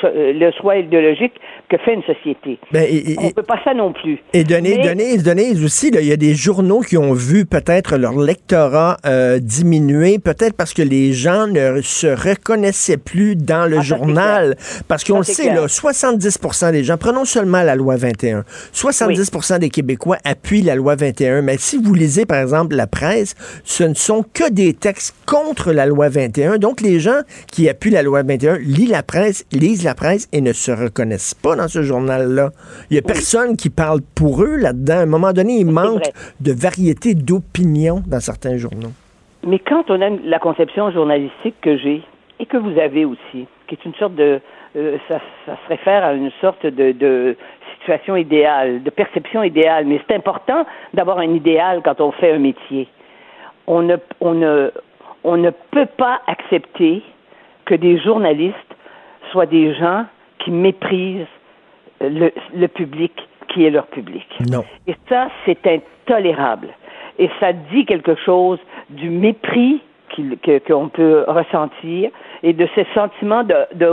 [0.03, 1.33] le choix idéologique
[1.69, 2.59] que fait une société.
[2.73, 4.19] Ben, et- et- on ne peut pas ça non plus.
[4.33, 7.97] Et Denise, Mais- Denise, Denise aussi, il y a des journaux qui ont vu peut-être
[7.97, 13.79] leur lectorat euh, diminuer, peut-être parce que les gens ne se reconnaissaient plus dans le
[13.79, 14.57] Ah, journal.
[14.89, 15.63] Parce qu'on le sait, clair.
[15.63, 20.97] là, 70% des gens, prenons seulement la loi 21, 70% des Québécois appuient la loi
[20.97, 23.35] 21, mais si vous lisez, par exemple, la presse,
[23.65, 26.59] ce ne sont que des textes contre la loi 21.
[26.59, 27.21] Donc, les gens
[27.53, 31.35] qui appuient la loi 21 lisent la presse, lisent la presse et ne se reconnaissent
[31.35, 32.51] pas dans ce journal-là.
[32.91, 34.99] Il n'y a personne qui parle pour eux là-dedans.
[34.99, 36.13] À un moment donné, il manque vrai.
[36.41, 38.93] de variété d'opinion dans certains journaux.
[39.47, 42.03] Mais quand on a la conception journalistique que j'ai
[42.39, 44.41] et que vous avez aussi, qui est une sorte de,
[44.77, 47.37] euh, ça, ça se réfère à une sorte de, de
[47.79, 49.87] situation idéale, de perception idéale.
[49.87, 52.89] Mais c'est important d'avoir un idéal quand on fait un métier.
[53.67, 54.71] On ne, on ne,
[55.25, 57.03] on ne peut pas accepter
[57.65, 58.57] que des journalistes
[59.31, 60.05] soient des gens
[60.39, 61.27] qui méprisent
[62.01, 63.13] le, le public
[63.49, 64.27] qui est leur public.
[64.51, 64.65] Non.
[64.87, 66.69] Et ça, c'est intolérable.
[67.19, 68.59] Et ça dit quelque chose
[68.89, 69.81] du mépris
[70.67, 72.11] qu'on peut ressentir
[72.43, 73.93] et de ce sentiment de, de,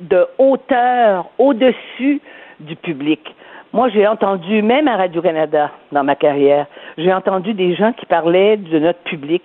[0.00, 2.20] de hauteur au-dessus
[2.60, 3.34] du public.
[3.72, 8.56] Moi, j'ai entendu, même à Radio-Canada, dans ma carrière, j'ai entendu des gens qui parlaient
[8.56, 9.42] de notre public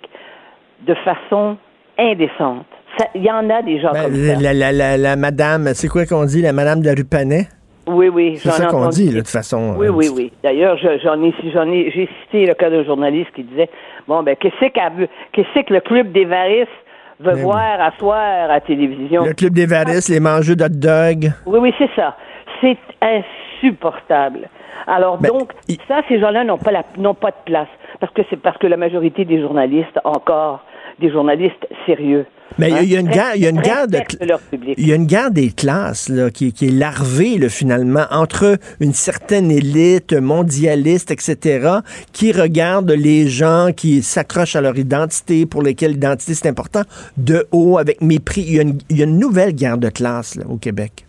[0.80, 1.56] de façon
[1.98, 2.66] indécente.
[3.14, 4.40] Il y en a des gens Ben, comme ça.
[4.40, 7.46] la, la, la, la madame, c'est quoi qu'on dit, la madame de la rue Panet?
[7.86, 8.38] Oui, oui.
[8.38, 9.74] C'est ça qu'on dit, de façon.
[9.76, 10.32] Oui, euh, oui, oui.
[10.42, 13.68] D'ailleurs, je- j'en ai, j'en ai, j'ai cité le cas d'un journaliste qui disait,
[14.08, 14.58] bon, ben, qu'est-ce
[15.62, 16.64] que le club des Varis
[17.20, 19.24] veut Ben voir à soir à la télévision?
[19.24, 21.30] Le club des Varis, les mangeux d'hot dog.
[21.46, 22.16] Oui, oui, c'est ça.
[22.60, 22.78] C'est
[23.62, 24.48] insupportable.
[24.86, 25.52] Alors Ben, donc,
[25.88, 27.68] ça, ces gens-là n'ont pas la, n'ont pas de place
[28.00, 30.62] parce que c'est parce que la majorité des journalistes, encore,
[31.00, 32.26] des journalistes sérieux.
[32.58, 33.88] Mais il y a- il y a une hein, guerre, il y a une guerre
[33.88, 33.98] de,
[34.78, 38.58] il y a une guerre des classes là, qui, qui est larvée là, finalement entre
[38.80, 41.78] une certaine élite mondialiste, etc.,
[42.12, 46.82] qui regarde les gens qui s'accrochent à leur identité, pour lesquels l'identité c'est important,
[47.16, 48.42] de haut, avec mépris.
[48.46, 51.06] Il y a une, il y a une nouvelle guerre de classe là, au Québec.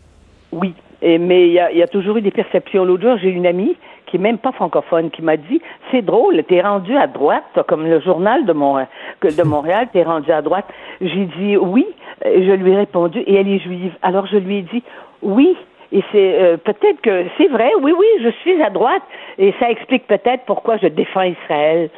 [0.52, 0.74] Oui,
[1.04, 2.86] et, mais il y, y a toujours eu des perceptions.
[2.86, 3.76] L'autre jour, j'ai une amie
[4.16, 5.62] qui est même pas francophone qui m'a dit
[5.92, 8.88] c'est drôle, t'es rendu à droite, comme le journal de Montréal,
[9.22, 10.66] de Montréal, t'es rendu à droite.
[11.02, 11.86] J'ai dit oui,
[12.24, 13.94] et je lui ai répondu et elle est juive.
[14.02, 14.84] Alors je lui ai dit
[15.22, 15.58] oui.
[15.92, 19.04] Et c'est euh, peut-être que c'est vrai, oui, oui, je suis à droite,
[19.38, 21.90] et ça explique peut-être pourquoi je défends Israël.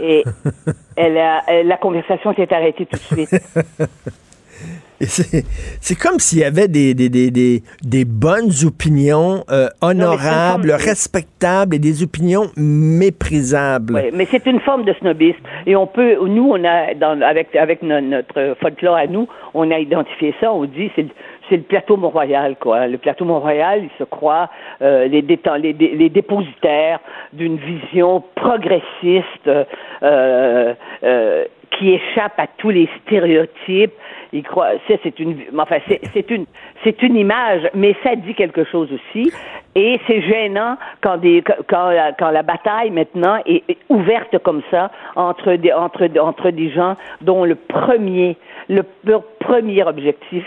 [0.00, 0.24] Et
[0.96, 3.30] elle a, elle- la conversation s'est arrêtée tout de suite.
[5.80, 11.78] C'est comme s'il y avait des, des, des, des, bonnes opinions euh, honorables, respectables et
[11.78, 13.94] des opinions méprisables.
[13.94, 15.38] Oui, mais c'est une forme de snobisme.
[15.66, 19.70] Et on peut, nous, on a, dans, avec, avec no- notre folklore à nous, on
[19.70, 21.08] a identifié ça, on dit c'est le-
[21.48, 22.88] c'est le plateau Mont-Royal, quoi.
[22.88, 24.50] Le plateau Mont-Royal, il se croit
[24.82, 26.98] euh, les, les, dé- les dépositaires
[27.32, 30.74] d'une vision progressiste euh,
[31.04, 33.92] euh, qui échappe à tous les stéréotypes.
[34.32, 36.46] Il croit, c'est, une, enfin, c'est, une,
[36.84, 39.32] c'est une image, mais ça dit quelque chose aussi.
[39.74, 44.90] Et c'est gênant quand des, quand la, quand la bataille maintenant est, ouverte comme ça
[45.14, 48.36] entre des, entre, entre des gens dont le premier,
[48.68, 48.82] le
[49.40, 50.44] premier objectif,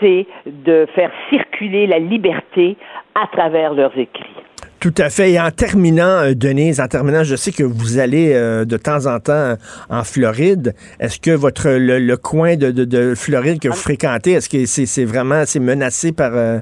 [0.00, 2.76] c'est de faire circuler la liberté
[3.14, 4.36] à travers leurs écrits.
[4.80, 5.32] Tout à fait.
[5.32, 9.06] Et en terminant, euh, Denise, en terminant, je sais que vous allez euh, de temps
[9.06, 9.56] en temps
[9.90, 10.74] en Floride.
[10.98, 14.64] Est-ce que votre le, le coin de, de, de Floride que vous fréquentez, est-ce que
[14.64, 16.58] c'est c'est vraiment c'est menacé par euh,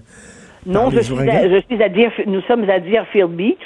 [0.66, 3.57] Non, par je suis, à, je suis à Deerf- nous sommes à Deerfield Beach,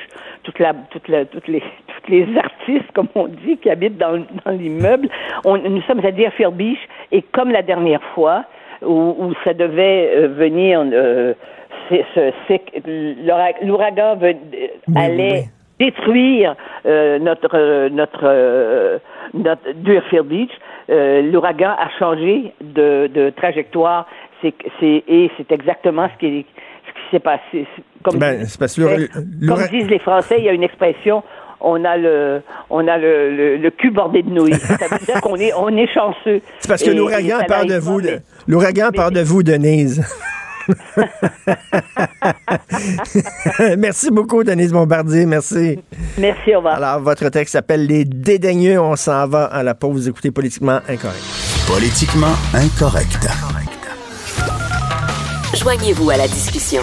[0.42, 1.60] toute la, toute la, toutes les,
[1.94, 5.08] toutes les artistes, comme on dit, qui habitent dans, dans l'immeuble.
[5.46, 6.78] Nous sommes à Deerfield Beach
[7.10, 8.44] et comme la dernière fois
[8.82, 11.32] où, où ça devait euh, venir, euh,
[11.88, 14.32] ce- l'ouragan euh,
[14.96, 15.44] allait
[15.78, 16.54] détruire
[16.86, 18.98] euh, notre euh, notre euh,
[19.34, 20.50] notre Deerfield Beach.
[20.90, 24.06] Euh, L'ouragan a changé de, de trajectoire.
[24.42, 24.52] C'est
[24.82, 26.46] et c'est exactement ce qui
[26.86, 27.66] ce qui s'est passé.
[28.02, 31.22] Comme, Ben, parce comme disent les Français, il y a une expression
[31.64, 34.54] on a le, on a le, le, le cul bordé de nouilles.
[34.80, 36.40] Ça veut dire qu'on est, on est chanceux.
[36.58, 38.00] C'est parce que l'ouragan part de vous.
[38.48, 40.02] L'ouragan part de vous, Denise.
[43.78, 45.26] Merci beaucoup, Denise Bombardier.
[45.26, 45.78] Merci.
[46.18, 46.76] Merci, au revoir.
[46.76, 48.80] Alors, votre texte s'appelle Les dédaigneux.
[48.80, 49.92] On s'en va à la pause.
[49.92, 51.22] Vous écoutez Politiquement Incorrect.
[51.66, 53.28] Politiquement incorrect.
[55.54, 56.82] Joignez-vous à la discussion.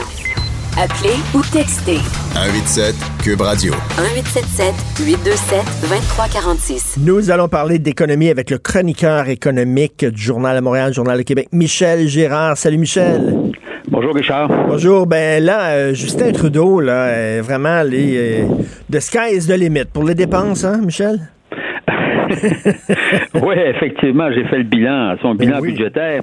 [0.78, 1.98] Appelez ou textez
[2.34, 3.74] 187 Cube Radio.
[3.98, 4.74] 1877
[5.06, 6.96] 827 2346.
[7.00, 11.50] Nous allons parler d'économie avec le chroniqueur économique du Journal à Montréal, Journal de Québec,
[11.52, 12.58] Michel Gérard.
[12.58, 13.52] Salut, Michel.
[13.92, 14.50] Bonjour Richard.
[14.68, 15.08] Bonjour.
[15.08, 18.44] Ben là, euh, Justin Trudeau, là, euh, vraiment, les,
[18.92, 21.18] the sky is the limit pour les dépenses, hein, Michel?
[23.42, 26.22] oui, effectivement, j'ai fait le bilan, son Ben bilan budgétaire.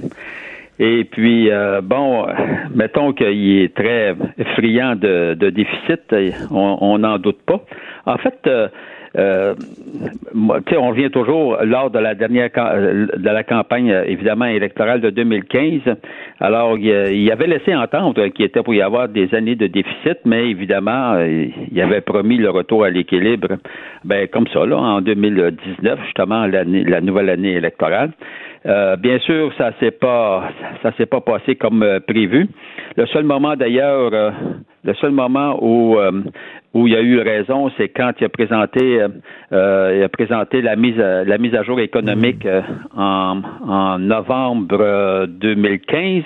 [0.78, 2.26] Et puis, euh, bon,
[2.72, 4.14] mettons qu'il est très
[4.54, 6.02] friand de, de déficit,
[6.52, 7.64] on n'en doute pas.
[8.04, 8.68] En fait, euh,
[9.16, 9.54] euh,
[10.34, 15.10] on revient toujours lors de la dernière euh, de la campagne euh, évidemment électorale de
[15.10, 15.96] 2015.
[16.40, 20.50] Alors, il, avait laissé entendre qu'il était pour y avoir des années de déficit, mais
[20.50, 23.56] évidemment, euh, il avait promis le retour à l'équilibre.
[24.04, 28.10] Ben comme ça, là, en 2019, justement, l'année, la nouvelle année électorale.
[28.66, 30.50] Euh, bien sûr, ça s'est pas
[30.82, 32.48] ça s'est pas passé comme prévu.
[32.96, 34.10] Le seul moment d'ailleurs,
[34.86, 36.12] le seul moment où euh,
[36.74, 39.08] où il y a eu raison, c'est quand il a présenté euh,
[39.52, 42.60] euh, il a présenté la mise à, la mise à jour économique euh,
[42.94, 46.24] en, en novembre euh, 2015,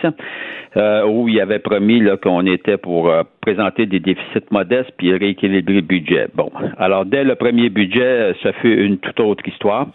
[0.77, 5.13] euh, où il avait promis là, qu'on était pour euh, présenter des déficits modestes puis
[5.17, 6.27] rééquilibrer le budget.
[6.35, 9.87] Bon, alors dès le premier budget, euh, ça fut une toute autre histoire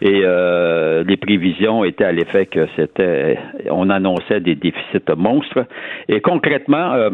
[0.00, 3.38] et euh, les prévisions étaient à l'effet que c'était,
[3.70, 5.66] on annonçait des déficits monstres
[6.08, 7.10] et concrètement.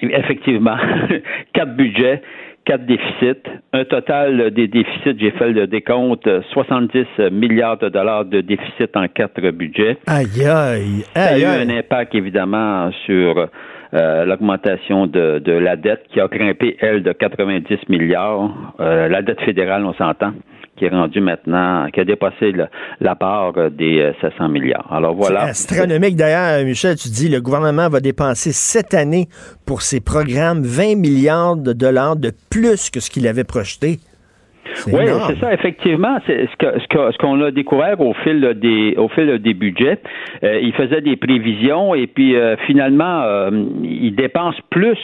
[0.00, 0.76] Effectivement,
[1.52, 2.22] quatre budgets,
[2.64, 8.40] quatre déficits, un total des déficits, j'ai fait le décompte, 70 milliards de dollars de
[8.40, 9.96] déficit en quatre budgets.
[10.06, 11.62] Aïe, aïe, Ça a aïe, eu aïe.
[11.70, 13.48] un impact évidemment sur
[13.94, 18.50] euh, l'augmentation de, de la dette qui a grimpé, elle, de 90 milliards.
[18.80, 20.32] Euh, la dette fédérale, on s'entend,
[20.78, 22.66] qui est rendue maintenant, qui a dépassé le-
[23.00, 24.86] la part des euh, 700 milliards.
[24.90, 25.52] Alors voilà.
[25.52, 26.16] C'est astronomique.
[26.16, 29.26] D'ailleurs, Michel, tu dis, le gouvernement va dépenser cette année
[29.66, 33.98] pour ses programmes 20 milliards de dollars de plus que ce qu'il avait projeté.
[34.86, 36.18] Oui, c'est ça, effectivement.
[36.26, 39.54] C'est ce que ce que- ce qu'on a découvert au fil des au fil des
[39.54, 39.98] budgets.
[40.44, 43.50] Euh, il faisait des prévisions et puis euh, finalement, euh,
[43.82, 44.98] il dépense plus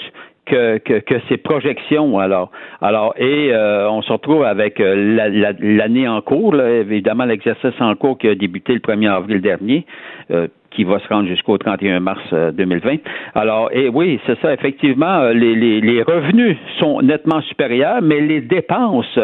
[0.47, 2.19] que, que, que projections.
[2.19, 7.25] Alors, alors et euh, on se retrouve avec euh, la- la- l'année en cours, évidemment
[7.25, 9.87] l'exercice en cours qui a débuté le 1er avril dernier.
[10.31, 12.97] euh, qui va se rendre jusqu'au 31 mars euh, 2020.
[13.35, 18.21] Alors, et oui, c'est ça, effectivement, euh, les, les, les revenus sont nettement supérieurs, mais
[18.21, 19.19] les dépenses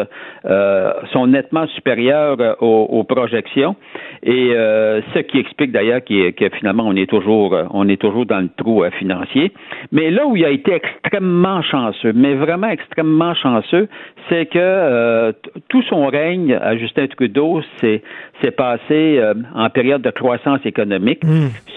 [0.45, 3.75] euh, sont nettement supérieures euh, aux, aux projections.
[4.23, 8.25] Et euh, ce qui explique d'ailleurs que finalement on est toujours euh, on est toujours
[8.25, 9.51] dans le trou euh, financier.
[9.91, 13.87] Mais là où il a été extrêmement chanceux, mais vraiment extrêmement chanceux,
[14.29, 15.31] c'est que euh,
[15.69, 18.01] tout son règne à Justin Trudeau s'est
[18.55, 21.21] passé euh, en période de croissance économique,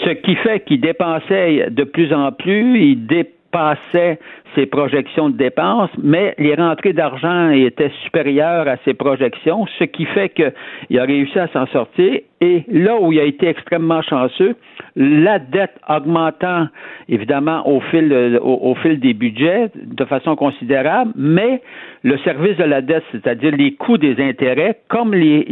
[0.04, 4.18] ce qui fait qu'il dépensait de plus en plus, il dépassait
[4.54, 10.04] ses projections de dépenses, mais les rentrées d'argent étaient supérieures à ses projections, ce qui
[10.06, 12.20] fait qu'il a réussi à s'en sortir.
[12.40, 14.54] Et là où il a été extrêmement chanceux,
[14.96, 16.66] la dette augmentant
[17.08, 21.62] évidemment au fil, euh, au, fil des budgets de façon considérable, mais
[22.02, 25.44] le service de la dette, c'est-à-dire les coûts des intérêts, comme les-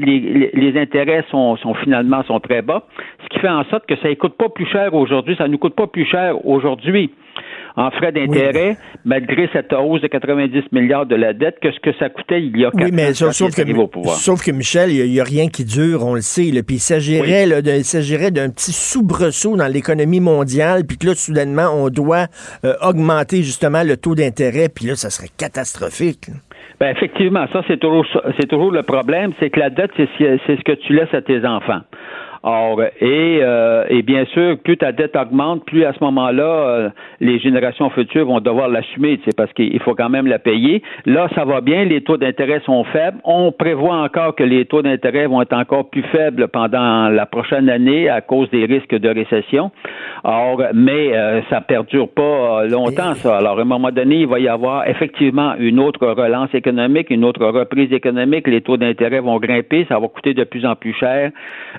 [0.54, 2.84] les intérêts sont, sont finalement sont très bas,
[3.22, 5.52] ce qui fait en sorte que ça ne coûte pas plus cher aujourd'hui, ça ne
[5.52, 7.10] nous coûte pas plus cher aujourd'hui
[7.76, 11.92] en frais d'intérêt, malgré cette hausse de 90 milliards de la dette, que ce que
[11.98, 14.16] ça coûtait il y a quatre Oui, mais ans sauf, que, au pouvoir.
[14.16, 16.50] sauf que Michel, il n'y a, rien qui dure, on le sait.
[16.52, 16.62] là.
[16.62, 17.46] Puis il s'agirait
[17.82, 22.26] s'agirait d'un petit soubresaut dans l'économie mondiale, puis que là, soudainement, on doit
[22.64, 26.28] euh, augmenter justement le taux d'intérêt, puis là, ça serait catastrophique.
[26.28, 26.34] là.
[26.80, 28.04] Ben effectivement, ça c'est toujours
[28.40, 31.14] c'est toujours le problème, c'est que la dette c'est ce- c'est ce que tu laisses
[31.14, 31.80] à tes enfants.
[32.44, 36.88] Or, et, euh, et bien sûr, plus ta dette augmente, plus à ce moment-là, euh,
[37.20, 40.82] les générations futures vont devoir l'assumer, c'est parce qu'il faut quand même la payer.
[41.06, 43.18] Là, ça va bien, les taux d'intérêt sont faibles.
[43.24, 47.68] On prévoit encore que les taux d'intérêt vont être encore plus faibles pendant la prochaine
[47.68, 49.70] année à cause des risques de récession.
[50.24, 52.22] Or, mais euh, ça perdure pas
[52.62, 53.38] euh, longtemps, ça.
[53.38, 57.24] Alors, à un moment donné, il va y avoir effectivement une autre relance économique, une
[57.24, 58.48] autre reprise économique.
[58.48, 61.30] Les taux d'intérêt vont grimper, ça va coûter de plus en plus cher.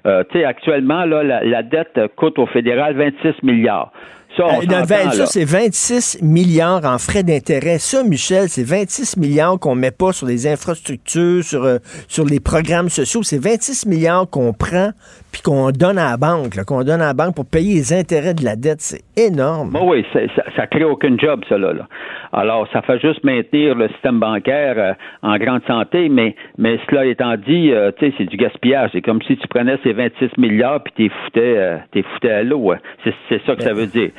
[0.05, 0.23] Euh,
[0.53, 3.91] actuellement, là, la, la dette coûte au fédéral 26 milliards.
[4.35, 7.77] Ça, on Euh, vingt- ça, c'est 26 milliards en frais d'intérêt.
[7.77, 11.77] Ça, Michel, c'est 26 milliards qu'on met pas sur les infrastructures, sur, euh,
[12.07, 13.21] sur les programmes sociaux.
[13.21, 14.89] C'est 26 milliards qu'on prend
[15.33, 18.33] puis qu'on donne à la banque, qu'on donne à la banque pour payer les intérêts
[18.35, 18.79] de la dette.
[18.81, 19.71] C'est énorme.
[19.71, 20.19] Bon, oui, ça,
[20.55, 21.87] ça crée aucun job, ça, là, là.
[22.31, 27.05] Alors, ça fait juste maintenir le système bancaire euh, en grande santé, mais, mais cela
[27.05, 28.89] étant dit, euh, tu sais, c'est du gaspillage.
[28.93, 32.43] C'est comme si tu prenais ces 26 milliards puis t'es foutais, euh, t'es foutais à
[32.43, 32.71] l'eau.
[32.71, 32.77] hein.
[33.03, 34.09] C'est, c'est ça que ça veut dire.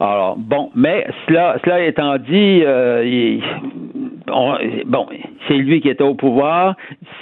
[0.00, 3.42] Alors, bon, mais cela, cela étant dit, euh, il-
[4.30, 5.06] on- bon,
[5.46, 6.76] c'est lui qui était au pouvoir.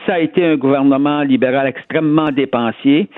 [0.07, 3.09] Ça a été un gouvernement libéral extrêmement dépensier.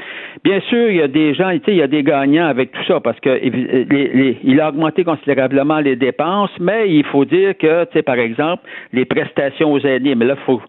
[0.43, 2.73] Bien sûr, il y a des gens, tu sais, il y a des gagnants avec
[2.73, 7.85] tout ça parce que il a augmenté considérablement les dépenses, mais il faut dire que,
[7.85, 8.63] tu sais, par exemple,
[8.93, 10.61] les prestations aux aînés, mais là, faut,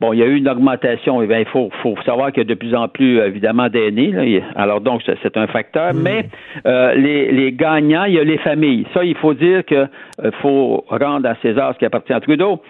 [0.00, 1.22] bon, il y a eu une augmentation.
[1.22, 4.10] Eh bien, il faut, faut savoir qu'il y a de plus en plus, évidemment, d'aînés.
[4.12, 4.22] là.
[4.56, 5.92] Alors donc, c'est- un facteur.
[5.94, 6.26] Mais
[6.66, 8.84] euh, les, les gagnants, il y a les familles.
[8.92, 12.60] Ça, il faut dire que euh, faut rendre à César ce qui appartient à Trudeau.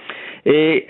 [0.47, 0.87] Et,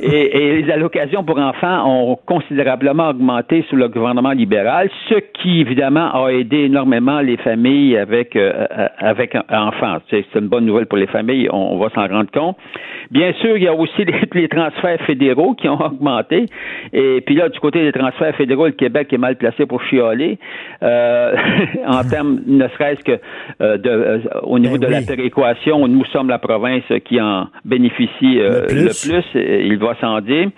[0.00, 5.60] et, et les allocations pour enfants ont considérablement augmenté sous le gouvernement libéral, ce qui,
[5.60, 9.98] évidemment, a aidé énormément les familles avec, euh, euh, avec enfants.
[10.10, 12.56] C'est une bonne nouvelle pour les familles, on, on va s'en rendre compte.
[13.10, 16.46] Bien sûr, il y a aussi les, les transferts fédéraux qui ont augmenté.
[16.92, 20.38] Et puis là, du côté des transferts fédéraux, le Québec est mal placé pour chialer,
[20.82, 21.36] euh,
[21.86, 23.18] en termes, ne serait-ce que
[23.60, 25.00] euh, de, au niveau Ben de oui.
[25.00, 28.40] la péréquation, nous sommes la province qui en bénéficie
[28.78, 29.24] Le le plus.
[29.36, 30.48] euh, il va sans dire.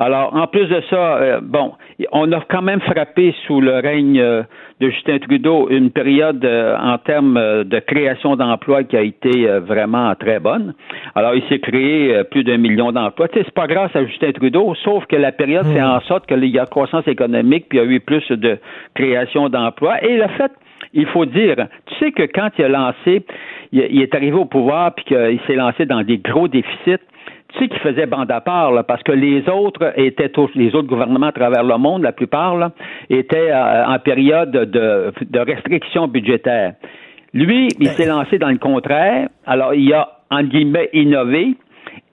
[0.00, 1.72] Alors, en plus de ça, euh, bon,
[2.12, 4.42] on a quand même frappé sous le règne euh,
[4.80, 10.14] de Justin Trudeau une période euh, en termes de création d'emplois qui a été vraiment
[10.14, 10.74] très bonne.
[11.16, 13.26] Alors, il s'est créé plus d'un million d'emplois.
[13.28, 16.26] Tu sais, c'est pas grâce à Justin Trudeau, sauf que la période fait en sorte
[16.26, 18.58] qu'il y a croissance économique, puis il y a eu plus de
[18.94, 20.02] création d'emplois.
[20.04, 20.52] Et le fait
[20.94, 21.56] il faut dire,
[21.86, 23.22] tu sais que quand il a lancé,
[23.72, 27.02] il est arrivé au pouvoir puis qu'il s'est lancé dans des gros déficits,
[27.58, 30.74] tu sais qu'il faisait bande à part, là, parce que les autres étaient tous, les
[30.74, 32.70] autres gouvernements à travers le monde, la plupart, là,
[33.10, 36.74] étaient euh, en période de, de restrictions budgétaires.
[37.34, 39.28] Lui, il s'est lancé dans le contraire.
[39.46, 41.54] Alors, il a, en guillemets, innové.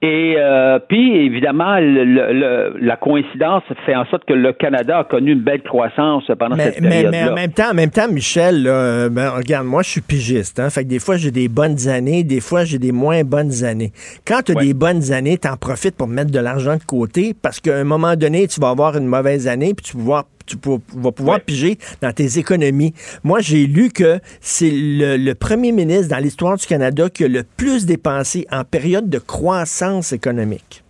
[0.02, 5.00] Et euh, puis, évidemment, le- le- le- la coïncidence fait en sorte que le Canada
[5.00, 7.12] a connu une belle croissance pendant Mais, cette mais, période-là.
[7.26, 10.02] mais en même temps, en même temps, Michel, là, euh, ben, regarde, moi, je suis
[10.02, 10.60] pigiste.
[10.60, 13.64] Hein, fait que des fois, j'ai des bonnes années, des fois, j'ai des moins bonnes
[13.64, 13.94] années.
[14.28, 14.66] Quand tu as Ouais.
[14.66, 17.84] des bonnes années, tu en profites pour mettre de l'argent de côté parce qu'à un
[17.86, 21.12] moment donné, tu vas avoir une mauvaise année, puis tu vas pouvoir, tu pour- vas
[21.12, 21.44] pouvoir Ouais.
[21.44, 22.94] piger dans tes économies.
[23.24, 27.28] Moi, j'ai lu que c'est le, le premier ministre dans l'histoire du Canada qui a
[27.28, 29.66] le plus dépensé en période de croissance
[30.14, 30.82] économique?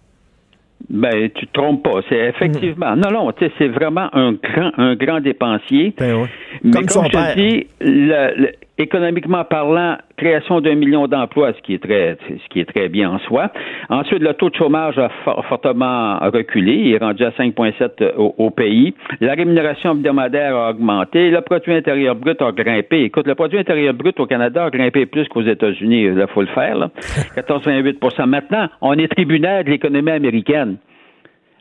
[0.89, 2.01] Ben, tu te trompes pas.
[2.09, 2.95] C'est effectivement.
[2.95, 5.93] Non, non, sais, c'est vraiment un grand, un grand dépensier.
[5.97, 6.27] Ben oui.
[6.63, 7.35] Mais Comme son je père.
[7.35, 12.59] dis, le- le- économiquement parlant, création d'un million d'emplois, ce qui est très, ce qui
[12.59, 13.49] est très bien en soi.
[13.89, 16.73] Ensuite, le taux de chômage a for- fortement reculé.
[16.73, 18.93] Il est rendu à 5,7 au, au pays.
[19.21, 21.30] La rémunération hebdomadaire a augmenté.
[21.32, 23.03] Le produit intérieur brut a grimpé.
[23.03, 26.03] Écoute, le produit intérieur brut au Canada a grimpé plus qu'aux États-Unis.
[26.03, 26.89] Il faut le faire, là.
[27.38, 30.78] 14,8% Maintenant, on est tributaire de l'économie américaine.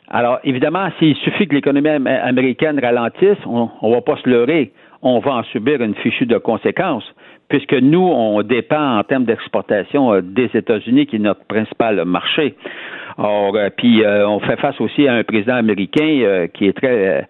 [0.07, 4.71] Alors, évidemment, s'il suffit que l'économie am- américaine ralentisse, on ne va pas se leurrer.
[5.07, 7.05] On va en subir une fichue de conséquences,
[7.47, 12.55] puisque nous, on dépend en termes d'exportation euh, des États-Unis, qui est notre principal marché.
[13.19, 17.27] Or, euh, puis, euh, on fait face aussi à un président américain qui est très...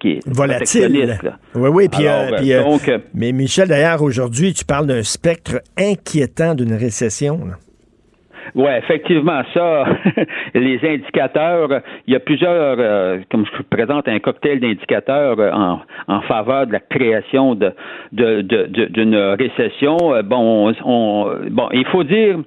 [0.00, 1.18] qui est Volatile.
[1.54, 1.88] Oui, oui.
[1.88, 6.54] Puis, Alors, euh, puis, donc, euh, mais Michel, d'ailleurs, aujourd'hui, tu parles d'un spectre inquiétant
[6.54, 7.38] d'une récession.
[7.46, 7.54] là.
[8.54, 9.84] Oui, effectivement, ça,
[10.54, 11.68] les indicateurs,
[12.06, 16.20] il y a plusieurs, euh, comme je vous présente un cocktail d'indicateurs euh, en, en
[16.22, 17.72] faveur de la création de
[18.12, 18.40] de-
[18.86, 19.96] d'une récession.
[20.14, 22.38] Euh, Bon, on, on- bon, il faut dire.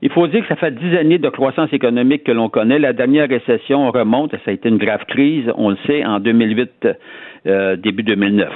[0.00, 2.78] Il faut dire que ça fait dix années de croissance économique que l'on connaît.
[2.78, 6.88] La dernière récession remonte, ça a été une grave crise, on le sait, en 2008,
[7.46, 8.48] euh, début 2009.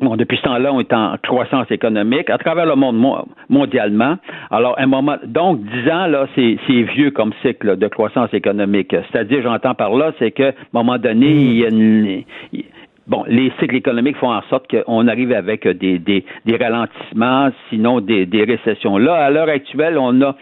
[0.00, 4.16] Bon, depuis ce temps-là, on est en croissance économique à travers le monde mo- mondialement.
[4.50, 8.90] Alors, un moment, donc, dix ans, là, c'est vieux comme cycle de croissance économique.
[8.90, 12.22] C'est-à-dire, j'entends par là, c'est que, à un moment donné, il y a une,
[12.52, 12.64] il-
[13.06, 18.00] Bon, les cycles économiques font en sorte qu'on arrive avec des, des, des ralentissements, sinon
[18.00, 18.96] des, des récessions.
[18.96, 20.34] Là, à l'heure actuelle, on a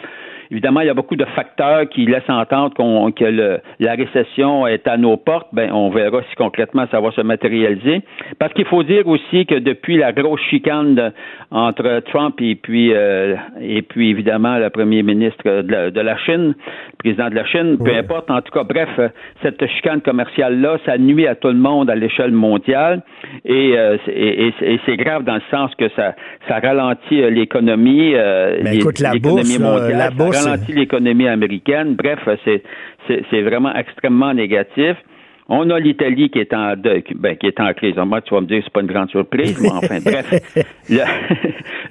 [0.53, 4.67] évidemment, il y a beaucoup de facteurs qui laissent entendre qu'on, que le, la récession
[4.69, 5.49] est à nos portes.
[5.53, 8.03] Ben, on verra si concrètement ça va se matérialiser.
[8.39, 11.11] Parce qu'il faut dire aussi que depuis la grosse chicane de-
[11.51, 16.17] entre Trump et puis euh, et puis évidemment le premier ministre de la, de la
[16.19, 18.31] Chine, le président de la Chine, peu importe.
[18.31, 18.89] En tout cas, bref,
[19.43, 23.03] cette chicane commerciale là, ça nuit à tout le monde à l'échelle mondiale
[23.45, 26.15] et, euh, c'est- et, et- et c'est grave dans le sens que ça
[26.49, 28.73] ça ralentit euh, l'économie, euh, Ben,
[29.15, 31.95] l'économie mondiale, la bourse, ralentit l'économie américaine.
[31.95, 32.21] Bref,
[33.07, 34.97] c'est vraiment extrêmement négatif.
[35.55, 37.95] On a l'Italie qui est en de- qui- ben, qui est en crise.
[37.97, 40.31] Moi, tu vas me dire c'est pas une grande surprise, mais enfin, bref.
[40.89, 41.01] Le,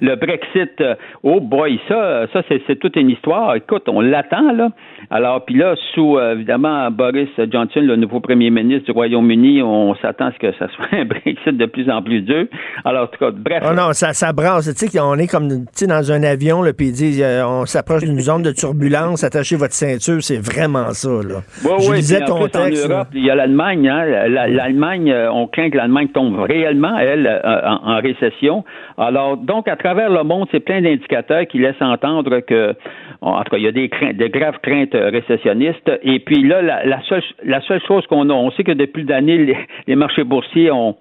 [0.00, 3.54] le Brexit, euh, oh boy, ça, ça c'est, toute une histoire.
[3.54, 4.70] Écoute, on l'attend là.
[5.10, 9.94] Alors, puis là, sous euh, évidemment Boris Johnson, le nouveau premier ministre du Royaume-Uni, on
[9.96, 12.46] s'attend à ce que ça soit un Brexit de plus en plus dur.
[12.84, 13.62] Alors, en tout cas, bref.
[13.68, 14.72] Oh non, ça, ça brasse.
[14.74, 18.02] Tu sais qu'on est comme dans un avion, là, puis ils disent euh, on s'approche
[18.04, 21.08] d'une zone de turbulence, attachez votre ceinture, c'est vraiment ça.
[21.10, 21.42] Là.
[21.64, 22.90] Ouais, Je ouais, en ton plus, texte.
[22.90, 23.88] Europe, il y a l'Allemagne.
[23.88, 28.64] Hein, La- L'Allemagne, euh, on craint que l'Allemagne tombe réellement, elle, euh, en, récession.
[28.98, 32.74] Alors, donc, à travers le monde, c'est plein d'indicateurs qui laissent entendre que,
[33.20, 35.90] en tout cas, il y a des, craintes, de graves craintes euh, récessionnistes.
[36.02, 39.96] Et puis là, la, seule, chose qu'on a, on sait que depuis l'année, les, les
[39.96, 40.96] marchés boursiers ont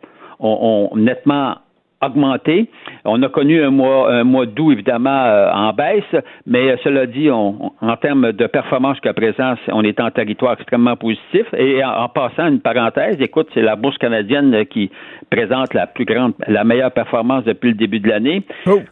[0.95, 1.55] nettement
[2.01, 2.67] augmenté.
[3.05, 6.03] On a connu un mois, un mois d'août, évidemment, euh, en baisse,
[6.45, 10.11] mais euh, cela dit, on, on- en termes de performance jusqu'à présent, on est en
[10.11, 11.45] territoire extrêmement positif.
[11.57, 14.89] Et en, en passant une parenthèse, écoute, c'est la bourse canadienne euh, qui
[15.29, 18.43] présente la plus grande, la meilleure performance depuis le début de l'année.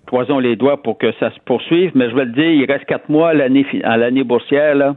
[0.05, 2.85] Croisons les doigts pour que ça se poursuive, mais je vais le dire, il reste
[2.85, 4.95] quatre mois à l'année, fi- à l'année boursière, là.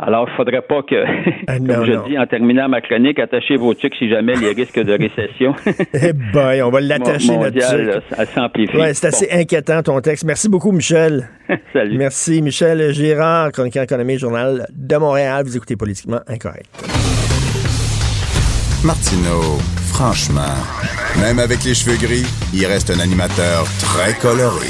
[0.00, 0.94] Alors, il faudrait pas que,
[1.48, 2.06] comme non, je non.
[2.06, 4.92] dis en terminant ma chronique, attachez vos trucs si jamais il y a risque de
[4.92, 5.54] récession.
[6.00, 8.76] Eh ben, on va l'attacher mondial, là, ça s'amplifie.
[8.76, 10.24] Ouais, c'est assez inquiétant ton texte.
[10.24, 11.28] Merci beaucoup, Michel.
[11.72, 11.98] Salut.
[11.98, 15.44] Merci, Michel Girard, chroniqueur économie, Journal de Montréal.
[15.44, 16.68] Vous écoutez Politiquement Incorrect.
[18.84, 19.58] Martineau,
[19.92, 20.54] franchement,
[21.20, 24.68] même avec les cheveux gris, il reste un animateur très coloré.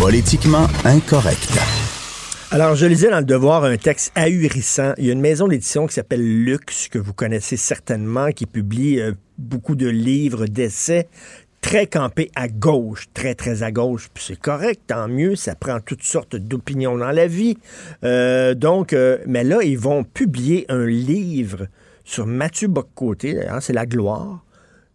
[0.00, 1.56] Politiquement incorrect.
[2.52, 4.92] Alors, je lisais dans le Devoir un texte ahurissant.
[4.98, 9.00] Il y a une maison d'édition qui s'appelle Lux, que vous connaissez certainement, qui publie
[9.00, 11.08] euh, beaucoup de livres d'essais
[11.60, 14.08] très campés à gauche, très, très à gauche.
[14.14, 17.58] Puis c'est correct, tant mieux, ça prend toutes sortes d'opinions dans la vie.
[18.04, 21.66] Euh, donc, euh, mais là, ils vont publier un livre
[22.04, 24.44] sur Mathieu Boccoté, c'est la gloire.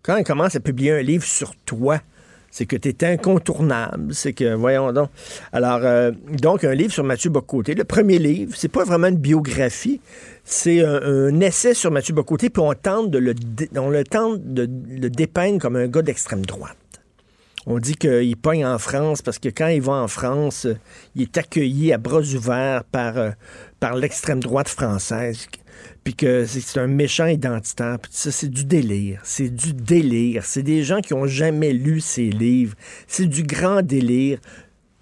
[0.03, 1.99] Quand ils commencent à publier un livre sur toi,
[2.51, 4.13] c'est que tu es incontournable.
[4.13, 5.09] C'est que, voyons donc.
[5.53, 7.73] Alors, euh, donc, un livre sur Mathieu Bocoté.
[7.73, 10.01] Le premier livre, c'est pas vraiment une biographie,
[10.43, 13.33] c'est un, essai sur Mathieu Bocoté, puis on tente de le,
[13.77, 16.75] on tente de le dépeindre comme un gars d'extrême droite.
[17.67, 20.77] On dit qu'il pogne en France parce que quand il va en France, euh,
[21.15, 23.29] il est accueilli à bras ouverts par, euh,
[23.79, 25.47] par l'extrême droite française.
[26.03, 27.99] Puis que c'est un méchant identitaire.
[27.99, 29.21] Puis ça, c'est du délire.
[29.23, 30.43] C'est du délire.
[30.45, 32.75] C'est des gens qui ont jamais lu ces livres.
[33.07, 34.39] C'est du grand délire.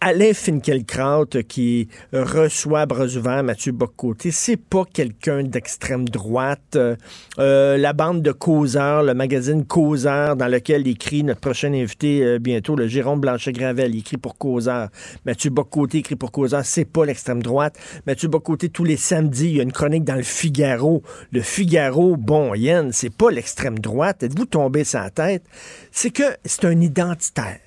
[0.01, 6.77] Alain Finkielkraut qui reçoit à bras ouverts Mathieu Boccoté, c'est pas quelqu'un d'extrême droite.
[6.77, 12.39] Euh, la bande de Causeur, le magazine Causeur, dans lequel écrit notre prochain invité euh,
[12.39, 14.87] bientôt, le Jérôme Blanchet-Gravel, écrit pour Causeur.
[15.25, 17.77] Mathieu Boccoté écrit pour Causeur, c'est pas l'extrême droite.
[18.07, 21.03] Mathieu Boccoté, tous les samedis, il y a une chronique dans le Figaro.
[21.33, 24.23] Le Figaro, bon, Yann, c'est pas l'extrême droite.
[24.23, 25.43] Êtes-vous tombé sa tête?
[25.91, 27.59] C'est que c'est un identitaire.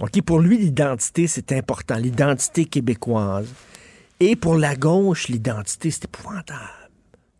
[0.00, 3.48] OK, pour lui, l'identité, c'est important, l'identité québécoise.
[4.20, 6.70] Et pour la gauche, l'identité, c'est épouvantable.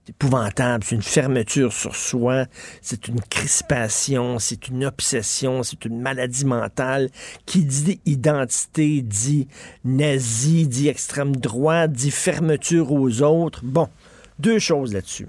[0.05, 2.47] C'est épouvantable, c'est une fermeture sur soi,
[2.83, 7.11] c'est une crispation, c'est une obsession, c'est une maladie mentale.
[7.47, 9.47] Qui dit identité dit
[9.85, 13.61] nazi, dit extrême droite, dit fermeture aux autres.
[13.65, 13.89] Bon,
[14.41, 15.29] deux choses là-dessus.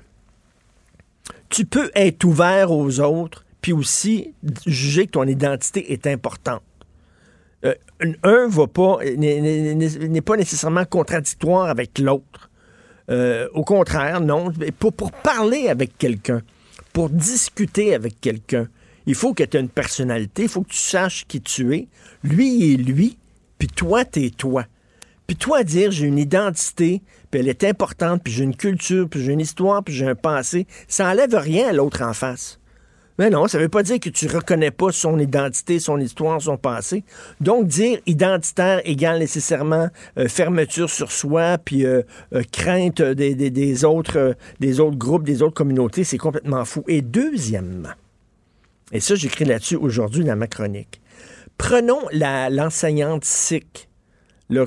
[1.49, 4.34] Tu peux être ouvert aux autres, puis aussi
[4.65, 6.61] juger que ton identité est importante.
[8.03, 12.49] Euh, un va pas n'est- n'est pas nécessairement contradictoire avec l'autre.
[13.09, 14.51] Euh, au contraire, non.
[14.77, 16.41] Pour, pour parler avec quelqu'un,
[16.93, 18.67] pour discuter avec quelqu'un,
[19.05, 21.87] il faut que tu aies une personnalité, il faut que tu saches qui tu es.
[22.23, 23.17] Lui est lui,
[23.57, 24.65] puis toi, t'es toi.
[25.25, 29.23] Puis toi, dire j'ai une identité, puis elle est importante, puis j'ai une culture, puis
[29.23, 32.59] j'ai une histoire, puis j'ai un passé, ça enlève rien à l'autre en face.
[33.20, 36.41] Mais non, ça ne veut pas dire que tu reconnais pas son identité, son histoire,
[36.41, 37.03] son passé.
[37.41, 42.01] Donc, dire identitaire égale nécessairement euh, fermeture sur soi, puis euh,
[42.34, 46.86] euh, crainte des, autres, des autres groupes, des autres communautés, c'est complètement fou.
[46.88, 47.89] Et deuxièmement,
[48.93, 51.01] et ça, j'écris là-dessus aujourd'hui dans ma chronique,
[51.57, 53.88] prenons l'enseignante sikh,
[54.49, 54.65] là,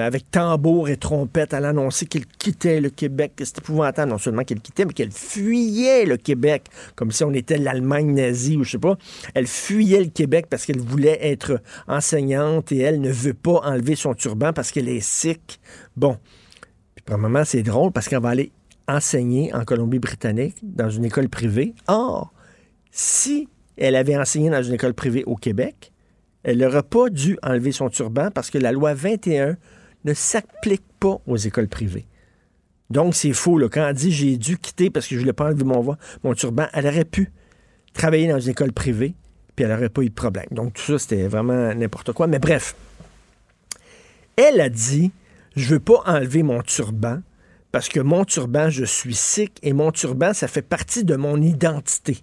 [0.00, 4.60] avec tambour et trompette, elle annonçait qu'elle quittait le Québec, c'était épouvantable, non seulement qu'elle
[4.60, 6.64] quittait, mais qu'elle fuyait le Québec,
[6.94, 8.96] comme si on était l'Allemagne nazie ou je sais pas.
[9.34, 13.96] Elle fuyait le Québec parce qu'elle voulait être enseignante et elle ne veut pas enlever
[13.96, 15.60] son turban parce qu'elle est sick.
[15.96, 16.18] Bon.
[16.94, 18.52] Puis, probablement, c'est drôle parce qu'elle va aller
[18.88, 21.74] enseigner en Colombie-Britannique dans une école privée.
[21.86, 22.32] Or,
[22.90, 25.91] si elle avait enseigné dans une école privée au Québec,
[26.44, 29.56] elle n'aurait pas dû enlever son turban parce que la loi 21
[30.04, 32.06] ne s'applique pas aux écoles privées.
[32.90, 33.58] Donc, c'est faux.
[33.58, 33.68] Là.
[33.68, 36.34] Quand elle dit j'ai dû quitter parce que je ne voulais pas enlever mon, mon
[36.34, 37.30] turban, elle aurait pu
[37.94, 39.14] travailler dans une école privée,
[39.54, 40.46] puis elle n'aurait pas eu de problème.
[40.50, 42.26] Donc, tout ça, c'était vraiment n'importe quoi.
[42.26, 42.74] Mais bref,
[44.36, 45.12] elle a dit
[45.56, 47.20] je ne veux pas enlever mon turban
[47.72, 51.40] parce que mon turban, je suis sikh et mon turban, ça fait partie de mon
[51.40, 52.18] identité.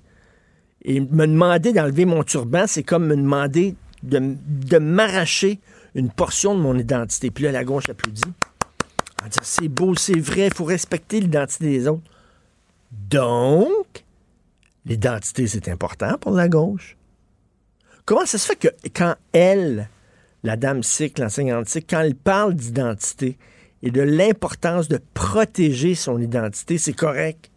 [0.84, 5.60] Et me demander d'enlever mon turban, c'est comme me demander de, m'arracher
[5.95, 7.32] une portion de mon identité.
[7.32, 8.24] Puis là, la gauche applaudit.
[9.24, 12.04] En disant, c'est beau, c'est vrai, il faut respecter l'identité des autres.
[12.91, 14.06] Donc,
[14.86, 16.95] l'identité, c'est important pour la gauche.
[18.06, 19.89] Comment ça se fait que quand elle,
[20.43, 23.38] la dame sikh, l'enseignante sikh, quand elle parle d'identité
[23.84, 27.52] et de l'importance de protéger son identité, c'est correct?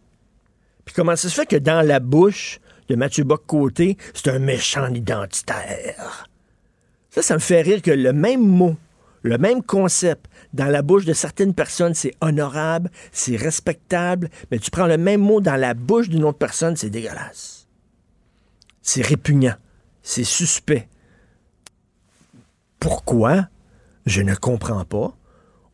[0.85, 4.93] Puis comment ça se fait que dans la bouche de Mathieu Bock-Côté, c'est un méchant
[4.93, 6.27] identitaire?
[7.13, 8.75] Ça, ça me fait rire que le même mot,
[9.21, 14.71] le même concept, dans la bouche de certaines personnes, c'est honorable, c'est respectable, mais tu
[14.71, 17.67] prends le même mot dans la bouche d'une autre personne, c'est dégueulasse.
[18.81, 19.53] C'est répugnant,
[20.01, 20.87] c'est suspect.
[22.79, 23.47] Pourquoi?
[24.07, 25.15] Je ne comprends pas.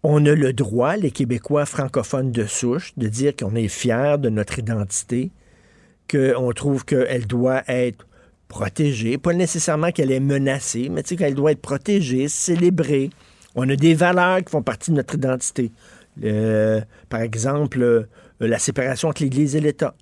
[0.04, 4.28] On a le droit, les Québécois francophones de souche, de dire qu'on est fiers de
[4.28, 5.32] notre identité,
[6.12, 8.09] qu'on trouve qu'elle doit être
[8.50, 13.12] protégée, pas nécessairement qu'elle est menacée, mais tu sais qu'elle doit être protégée, célébrée.
[13.56, 15.72] On a des valeurs qui font partie de notre identité.
[17.08, 18.04] Par exemple, euh,
[18.42, 19.96] la séparation entre l'Église et l'État.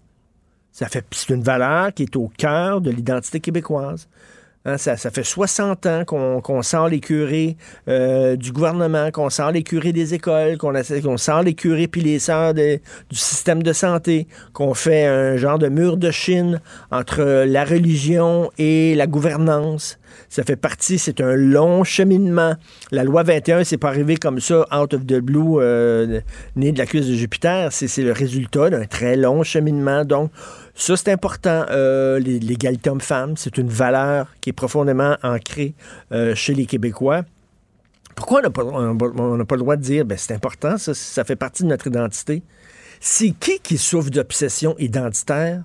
[0.72, 4.08] Ça fait, c'est une valeur qui est au cœur de l'identité québécoise.
[4.68, 7.56] Hein, ça, fait 60 ans qu'on sort les curés
[7.88, 12.20] euh, du gouvernement, qu'on sort les curés des écoles, qu'on sort les curés puis les
[12.20, 12.82] sœurs du
[13.14, 16.60] système de santé, qu'on fait un genre de mur de Chine
[16.92, 20.00] entre la religion et la gouvernance.
[20.30, 22.56] Ça fait partie, c'est un long cheminement.
[22.92, 26.20] La loi 21, c'est pas arrivé comme ça, out of the blue, euh,
[26.56, 27.70] né de la cuisse de Jupiter.
[27.72, 30.04] C'est le résultat d'un très long cheminement.
[30.04, 30.32] Donc,
[30.78, 31.66] ça, c'est important.
[31.72, 35.74] Euh, L'égalité homme-femme, c'est une valeur qui est profondément ancrée
[36.12, 37.24] euh, chez les Québécois.
[38.16, 38.50] Pourquoi on n'a
[39.46, 42.44] pas, le droit de dire, ben, c'est important, ça, ça fait partie de notre identité?
[43.00, 45.64] C'est qui qui souffre d'obsession identitaire?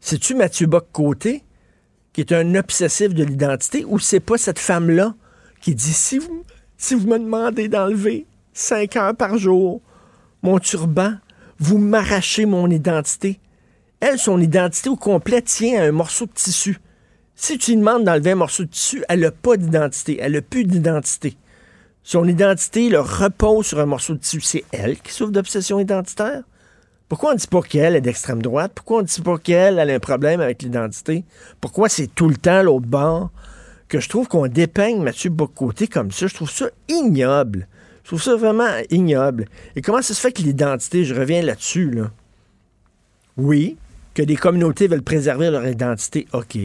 [0.00, 1.44] C'est-tu Mathieu Bock-Côté,
[2.14, 5.14] qui est un obsessif de l'identité, ou c'est pas cette femme-là
[5.60, 6.44] qui dit, si vous,
[6.78, 9.82] si vous me demandez d'enlever cinq heures par jour
[10.42, 11.12] mon turban,
[11.58, 13.38] vous m'arrachez mon identité?
[14.00, 16.78] Elle, son identité au complet tient à un morceau de tissu.
[17.34, 20.18] Si tu lui demandes d'enlever un morceau de tissu, elle n'a pas d'identité.
[20.20, 21.36] Elle n'a plus d'identité.
[22.02, 24.40] Son identité le repose sur un morceau de tissu.
[24.40, 26.42] C'est elle qui souffre d'obsession identitaire.
[27.08, 28.72] Pourquoi on ne dit pas qu'elle est d'extrême droite?
[28.74, 31.24] Pourquoi on ne dit pas qu'elle a un problème avec l'identité?
[31.60, 33.30] Pourquoi c'est tout le temps l'autre bord?
[33.88, 37.66] Que je trouve qu'on dépeigne Mathieu Bocoté comme ça, je trouve ça ignoble.
[38.04, 39.46] Je trouve ça vraiment ignoble.
[39.74, 42.10] Et comment ça se fait que l'identité, je reviens là-dessus, là?
[43.36, 43.76] Oui,
[44.14, 46.58] que des communautés veulent préserver leur identité, OK.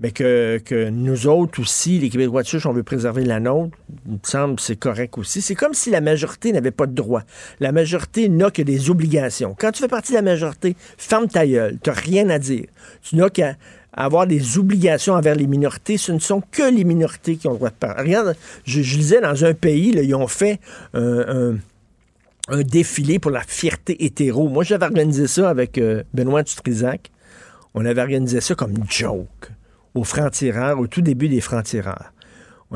[0.00, 4.14] Mais que, nous autres aussi, les Québécois de souche, on veut préserver la nôtre, il
[4.14, 5.40] me semble que c'est correct aussi.
[5.40, 7.22] C'est comme si la majorité n'avait pas de droit.
[7.60, 9.54] La majorité n'a que des obligations.
[9.56, 12.66] Quand tu fais partie de la majorité, ferme ta gueule, tu n'as rien à dire.
[13.02, 13.54] Tu n'as qu'à
[13.92, 15.96] avoir des obligations envers les minorités.
[15.96, 18.02] Ce ne sont que les minorités qui ont le droit de parler.
[18.02, 20.58] Regarde, je, lisais dans un pays, là, ils ont fait
[20.92, 21.54] un
[22.48, 24.48] un défilé pour la fierté hétéro.
[24.48, 27.10] Moi, j'avais organisé ça avec euh, Benoît Dutrisac.
[27.74, 29.50] On avait organisé ça comme joke
[29.94, 32.13] aux francs-tireurs, au tout début des francs-tireurs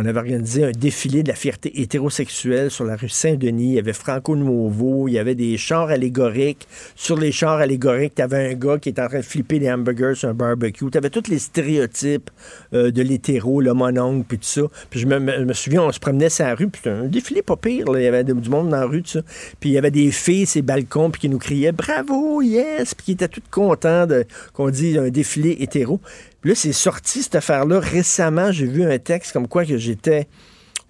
[0.01, 3.71] on avait organisé un défilé de la fierté hétérosexuelle sur la rue Saint-Denis.
[3.71, 6.69] Il y avait Franco Nuovo, il y avait des chars allégoriques.
[6.95, 9.69] Sur les chars allégoriques, tu avais un gars qui était en train de flipper des
[9.69, 10.89] hamburgers sur un barbecue.
[10.89, 12.31] Tu avais tous les stéréotypes
[12.75, 14.63] euh, de l'hétéro, le mononcle, puis tout ça.
[14.89, 17.87] Puis je me, souviens, on se promenait sur la rue, puis un défilé pas pire.
[17.93, 19.23] Il y avait du monde dans la rue, tout ça.
[19.59, 23.05] Puis il y avait des filles, ces balcons, puis qui nous criaient «Bravo, yes!» Puis
[23.05, 24.07] qui étaient toutes contents
[24.53, 26.01] qu'on dise un défilé hétéro.
[26.41, 27.80] Puis là, c'est sorti cette affaire-là.
[27.80, 30.28] Récemment, j'ai vu un texte comme quoi que j'étais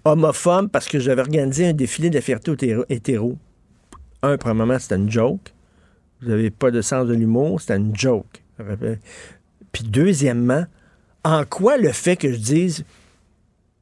[0.05, 3.37] homophobe parce que j'avais organisé un défilé de la fierté hétéro.
[4.21, 5.53] Un, premièrement, c'était une joke.
[6.21, 8.43] Vous n'avez pas de sens de l'humour, c'était une joke.
[9.71, 10.65] Puis deuxièmement,
[11.23, 12.85] en quoi le fait que je dise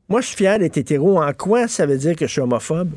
[0.09, 1.21] Moi, je suis fier d'être hétéro.
[1.21, 2.91] En quoi ça veut dire que je suis homophobe?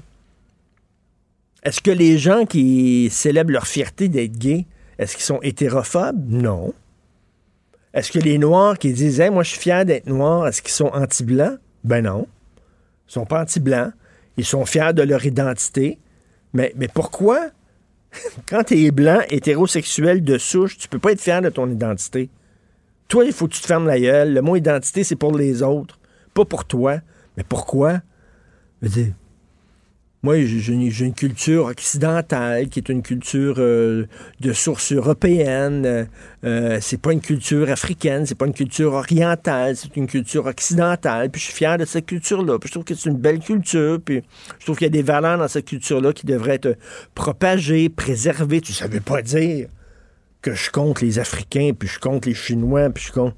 [1.63, 4.67] Est-ce que les gens qui célèbrent leur fierté d'être gays,
[4.99, 6.25] est-ce qu'ils sont hétérophobes?
[6.29, 6.73] Non.
[7.93, 10.91] Est-ce que les Noirs qui disent moi je suis fier d'être noir, est-ce qu'ils sont
[10.93, 11.59] anti-blancs?
[11.85, 12.27] Ben non.
[13.09, 13.93] Ils sont pas anti-blancs.
[14.37, 15.99] Ils sont fiers de leur identité.
[16.53, 17.51] Mais, mais pourquoi?
[18.49, 22.31] Quand tu es blanc, hétérosexuel de souche, tu peux pas être fier de ton identité.
[23.09, 24.35] Toi, il faut que tu te fermes la gueule.
[24.35, 25.99] Le mot identité, c'est pour les autres,
[26.33, 27.01] pas pour toi.
[27.37, 28.01] Mais pourquoi?
[28.81, 29.13] Je veux dire,
[30.23, 34.07] moi, j'ai une, culture occidentale qui est une culture euh,
[34.41, 36.09] de source européenne.
[36.45, 41.31] Euh, c'est pas une culture africaine, c'est pas une culture orientale, c'est une culture occidentale.
[41.31, 42.59] Puis je suis fier de cette culture-là.
[42.59, 43.99] Puis je trouve que c'est une belle culture.
[44.05, 44.23] Puis
[44.59, 46.77] je trouve qu'il y a des valeurs dans cette culture-là qui devraient être
[47.15, 48.61] propagées, préservées.
[48.61, 49.69] Tu savais pas dire
[50.43, 53.35] que je compte les Africains, puis je compte les Chinois, puis je compte.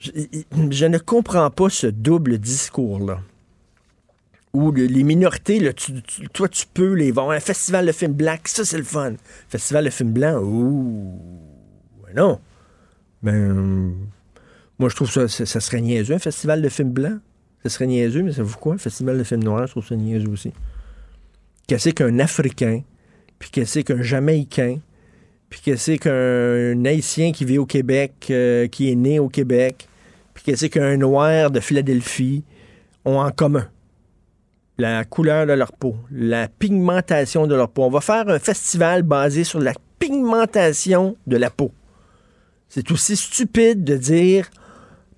[0.00, 3.20] Je ne comprends pas ce double discours-là
[4.52, 5.60] où le- les minorités,
[6.32, 7.30] toi, tu peux les voir.
[7.30, 9.14] Un festival de films blancs, ça, c'est le fun.
[9.48, 11.18] Festival de films blancs, ouh,
[12.04, 12.38] ouais, non.
[13.22, 13.90] Ben, euh,
[14.78, 17.20] moi, je trouve ça, ça, ça serait niaiseux, un festival de films blancs.
[17.62, 18.74] Ça serait niaiseux, mais ça vous quoi?
[18.74, 20.52] Un festival de films noirs, je trouve ça niaiseux aussi.
[21.68, 22.82] Qu'est-ce qu'un Africain,
[23.38, 24.80] puis qu'est-ce qu'un Jamaïcain,
[25.48, 29.86] puis qu'est-ce qu'un Haïtien qui vit au Québec, euh, qui est né au Québec,
[30.34, 32.42] puis qu'est-ce qu'un Noir de Philadelphie
[33.04, 33.68] ont en commun?
[34.78, 37.84] La couleur de leur peau, la pigmentation de leur peau.
[37.84, 41.70] On va faire un festival basé sur la pigmentation de la peau.
[42.68, 44.50] C'est aussi stupide de dire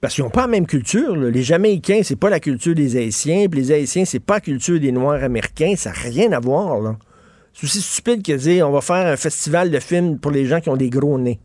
[0.01, 1.17] parce qu'ils n'ont pas la même culture.
[1.17, 4.79] Les Jamaïcains, c'est pas la culture des Haïtiens, puis les Haïtiens, c'est pas la culture
[4.79, 5.75] des Noirs américains.
[5.77, 6.97] Ça n'a rien à voir.
[7.55, 10.47] C'est aussi stupide que de dire on va faire un festival de films pour les
[10.47, 11.41] gens qui ont des gros nez.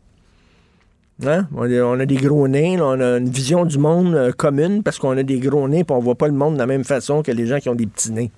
[1.26, 1.48] Hein?
[1.54, 5.16] On, a, des gros nez, on a une vision du monde euh, commune parce qu'on
[5.16, 7.30] a des gros nez et on voit pas le monde de la même façon que
[7.30, 8.30] les gens qui ont des petits nez.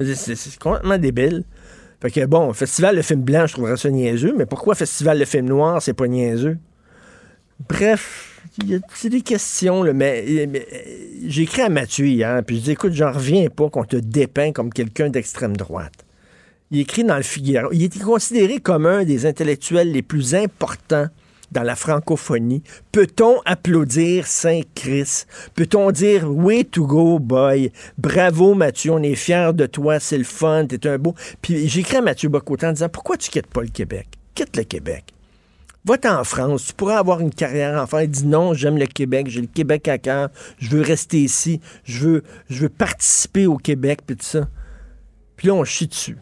[0.00, 1.44] C'est- complètement débile.
[2.00, 5.24] Fait que bon, festival de films blancs, je trouverais ça niaiseux, mais pourquoi festival de
[5.24, 6.58] films noirs, c'est pas niaiseux?
[7.68, 10.46] Bref, il y a- c'est des questions, mais, euh,
[11.26, 14.52] j'ai écrit à Mathieu hier, puis je dis écoute, j'en reviens pas qu'on te dépeint
[14.52, 16.04] comme quelqu'un d'extrême droite.
[16.70, 17.68] Il écrit dans le Figaro.
[17.72, 21.06] Il est considéré comme un des intellectuels les plus importants
[21.52, 22.62] dans la francophonie.
[22.92, 25.26] Peut-on applaudir Saint-Christ?
[25.54, 27.72] Peut-on dire way to go, boy?
[27.98, 31.14] Bravo, Mathieu, on est fiers de toi, c'est le fun, t'es un beau.
[31.42, 34.08] Puis j'écris à Mathieu Bocotan en disant pourquoi tu quittes pas le Québec?
[34.34, 35.04] Quitte le Québec.
[35.84, 38.02] Va-t'en en France, tu pourrais avoir une carrière en France.
[38.04, 41.60] Il dit non, j'aime le Québec, j'ai le Québec à cœur, je veux rester ici,
[41.84, 44.48] je veux, je veux participer au Québec, puis tout ça.
[45.36, 46.16] Puis là, on chie dessus.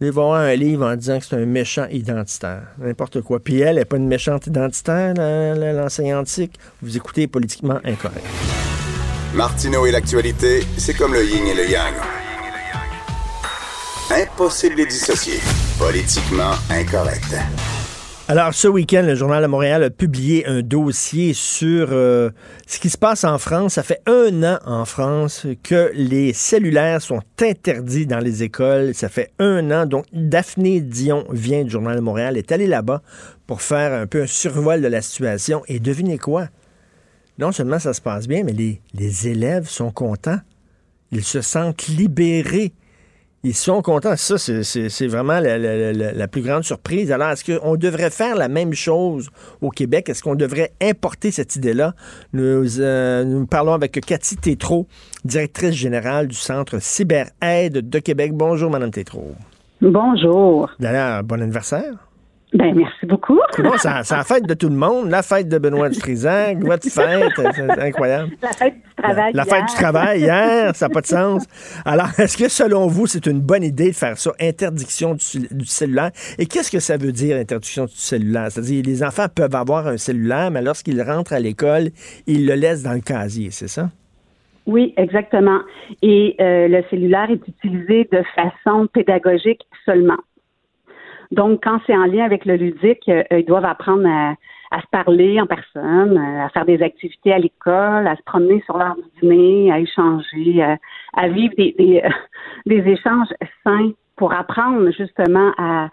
[0.00, 2.64] Il va avoir un livre en disant que c'est un méchant identitaire.
[2.78, 3.40] N'importe quoi.
[3.40, 5.14] Puis elle n'est pas une méchante identitaire,
[5.74, 6.58] l'enseignante antique.
[6.82, 8.26] Vous écoutez politiquement incorrect.
[9.34, 11.94] Martineau et l'actualité, c'est comme le yin et le yang.
[14.10, 15.40] Impossible de les dissocier.
[15.78, 17.34] Politiquement incorrect.
[18.28, 22.30] Alors, ce week-end, le Journal de Montréal a publié un dossier sur euh,
[22.66, 23.74] ce qui se passe en France.
[23.74, 28.96] Ça fait un an en France que les cellulaires sont interdits dans les écoles.
[28.96, 29.86] Ça fait un an.
[29.86, 33.00] Donc, Daphné Dion vient du Journal de Montréal, est allée là-bas
[33.46, 35.62] pour faire un peu un survol de la situation.
[35.68, 36.48] Et devinez quoi?
[37.38, 40.40] Non seulement ça se passe bien, mais les, les élèves sont contents.
[41.12, 42.72] Ils se sentent libérés.
[43.48, 44.16] Ils sont contents.
[44.16, 47.12] Ça, c'est- vraiment la, la- la- la plus grande surprise.
[47.12, 49.30] Alors, est-ce qu'on devrait faire la même chose
[49.60, 50.08] au Québec?
[50.08, 51.94] Est-ce qu'on devrait importer cette idée-là?
[52.32, 54.88] Nous, euh, nous parlons avec Cathy Tétrault,
[55.24, 58.32] directrice générale du Centre CyberAide de Québec.
[58.34, 59.36] Bonjour, Madame Tétrault.
[59.80, 60.68] Bonjour.
[60.80, 62.05] D'ailleurs, bon anniversaire.
[62.56, 63.38] Ben, merci beaucoup.
[63.58, 65.10] Bon, c'est la- fête de tout le monde.
[65.10, 68.30] La fête de Benoît Dutrisac, votre fête, c'est incroyable.
[68.40, 69.32] La fête du travail.
[69.34, 71.44] La fête du travail hier, ça n'a pas de sens.
[71.84, 76.12] Alors, est-ce que selon vous, c'est une bonne idée de faire ça, interdiction du cellulaire?
[76.38, 78.46] Et qu'est-ce que ça veut dire, interdiction du cellulaire?
[78.50, 81.90] C'est-à-dire, les enfants peuvent avoir un cellulaire, mais lorsqu'ils rentrent à l'école,
[82.26, 83.90] ils le laissent dans le casier, c'est ça?
[84.64, 85.60] Oui, exactement.
[86.00, 90.16] Et euh, le cellulaire est utilisé de façon pédagogique seulement.
[91.32, 94.34] Donc, quand c'est en lien avec le ludique, euh, ils doivent apprendre à,
[94.70, 98.60] à se parler en personne, euh, à faire des activités à l'école, à se promener
[98.62, 100.76] sur l'heure du dîner, à échanger, à,
[101.14, 102.02] à vivre des, des,
[102.66, 103.28] des échanges
[103.64, 105.88] sains pour apprendre justement à,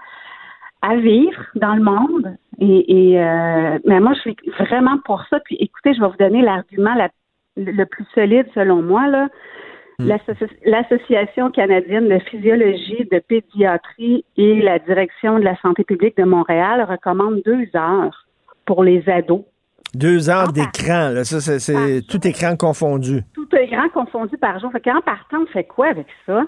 [0.81, 2.35] à vivre dans le monde.
[2.59, 5.39] Et, et euh, mais moi, je suis vraiment pour ça.
[5.41, 7.09] Puis écoutez, je vais vous donner l'argument la-
[7.57, 9.07] le plus solide selon moi.
[9.07, 9.27] Là.
[9.99, 10.33] L'Asso-
[10.65, 16.85] L'Association canadienne de physiologie, de pédiatrie et la direction de la santé publique de Montréal
[16.89, 18.27] recommandent deux heures
[18.65, 19.43] pour les ados
[19.93, 21.23] Deux heures d'écran, là.
[21.23, 23.21] Ça, c'est, c'est tout écran confondu.
[23.33, 24.71] Tout écran confondu par jour.
[24.71, 26.41] Fait qu'en partant, on fait quoi avec ça?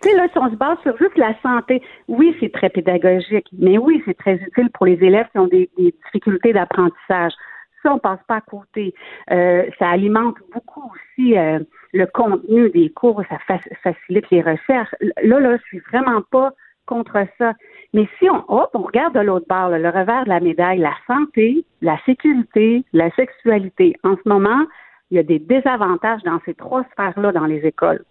[0.00, 3.48] Tu sais, là, si on se base sur juste la santé, oui, c'est très pédagogique,
[3.58, 7.32] mais oui, c'est très utile pour les élèves qui ont des, des difficultés d'apprentissage.
[7.82, 8.94] Ça, on passe pas à côté.
[9.32, 11.58] Euh, ça alimente beaucoup aussi euh,
[11.92, 14.94] le contenu des cours, ça fa- facilite les recherches.
[15.22, 16.52] Là, là, je suis vraiment pas
[16.86, 17.52] contre ça.
[17.92, 20.78] Mais si on, hop, on regarde de l'autre bord, là, le revers de la médaille,
[20.78, 23.94] la santé, la sécurité, la sexualité.
[24.04, 24.64] En ce moment,
[25.10, 28.04] il y a des désavantages dans ces trois sphères-là dans les écoles.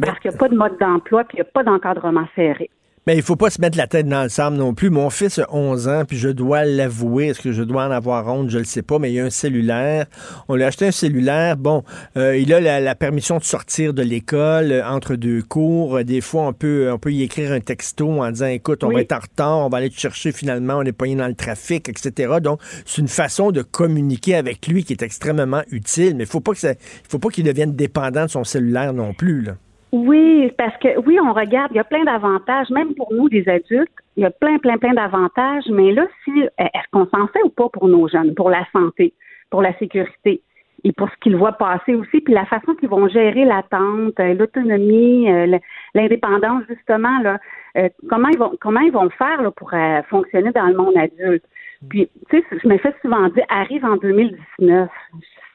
[0.00, 2.70] Parce qu'il n'y a pas de mode d'emploi puis il n'y a pas d'encadrement serré.
[3.06, 4.88] Mais il faut pas se mettre la tête dans le sable non plus.
[4.88, 7.26] Mon fils a 11 ans, puis je dois l'avouer.
[7.28, 8.48] Est-ce que je dois en avoir honte?
[8.48, 10.06] Je le sais pas, mais il y a un cellulaire.
[10.48, 11.58] On lui a acheté un cellulaire.
[11.58, 11.82] Bon,
[12.16, 16.02] euh, il a la, la permission de sortir de l'école euh, entre deux cours.
[16.02, 18.94] Des fois, on peut, on peut y écrire un texto en disant, écoute, on Oui.
[18.94, 21.34] va être en retard, on va aller te chercher finalement, on est poigné dans le
[21.34, 22.34] trafic, etc.
[22.42, 26.16] Donc, c'est une façon de communiquer avec lui qui est extrêmement utile.
[26.16, 28.94] Mais il faut pas que ça, il faut pas qu'il devienne dépendant de son cellulaire
[28.94, 29.56] non plus, là.
[29.94, 33.48] Oui, parce que oui, on regarde, il y a plein d'avantages, même pour nous, des
[33.48, 37.44] adultes, il y a plein, plein, plein d'avantages, mais là, si est-ce qu'on s'en fait
[37.44, 39.14] ou pas pour nos jeunes, pour la santé,
[39.50, 40.42] pour la sécurité
[40.82, 44.34] et pour ce qu'ils voient passer aussi, puis la façon qu'ils vont gérer l'attente, euh,
[44.34, 45.58] l'autonomie, euh,
[45.94, 47.38] l'indépendance, justement, là,
[47.76, 50.96] euh, comment ils vont comment ils vont faire là, pour euh, fonctionner dans le monde
[50.96, 51.44] adulte?
[51.88, 54.90] Puis, tu sais, je me fais souvent dire, arrive en 2019.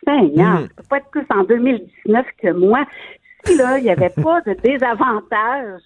[0.08, 2.86] Seigneur, ça peut pas être plus en 2019 que moi.
[3.46, 5.82] Si là, il n'y avait pas de désavantages,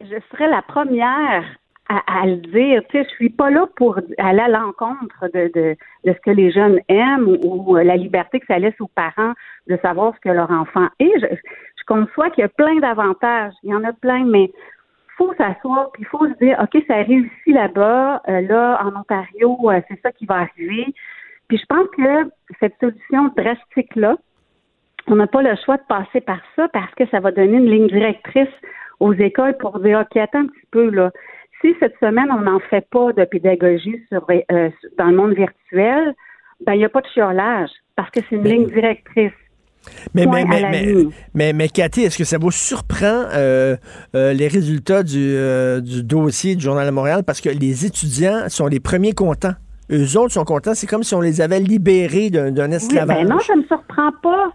[0.00, 1.44] je serais la première
[1.88, 2.82] à, à le dire.
[2.88, 6.30] Tu sais, je suis pas là pour aller à l'encontre de, de, de ce que
[6.30, 9.32] les jeunes aiment ou, la liberté que ça laisse aux parents
[9.66, 11.20] de savoir ce que leur enfant est.
[11.20, 13.54] Je, je conçois qu'il y a plein d'avantages.
[13.62, 14.50] Il y en a plein, mais
[15.18, 19.58] faut s'asseoir puis il faut se dire ok ça réussit là-bas euh, là en Ontario
[19.64, 20.94] euh, c'est ça qui va arriver
[21.48, 22.30] puis je pense que
[22.60, 24.16] cette solution drastique là
[25.10, 27.70] on n'a pas le choix de passer par ça parce que ça va donner une
[27.70, 28.48] ligne directrice
[29.00, 31.10] aux écoles pour dire ok attends un petit peu là
[31.60, 36.14] si cette semaine on n'en fait pas de pédagogie sur euh, dans le monde virtuel
[36.66, 39.32] ben il n'y a pas de chiolage parce que c'est une ligne directrice
[40.14, 41.10] Mais, mais, mais, mais, ligne.
[41.34, 43.76] mais, mais Cathy, est-ce que ça vous surprend euh,
[44.14, 45.34] euh, les résultats du,
[45.82, 47.22] du dossier du Journal de Montréal?
[47.26, 49.54] Parce que les étudiants sont les premiers contents.
[49.90, 50.74] Eux autres sont contents.
[50.74, 53.24] C'est comme si on les avait libérés d'un Oui, esclavage.
[53.24, 54.52] ben non, ça me surprend pas.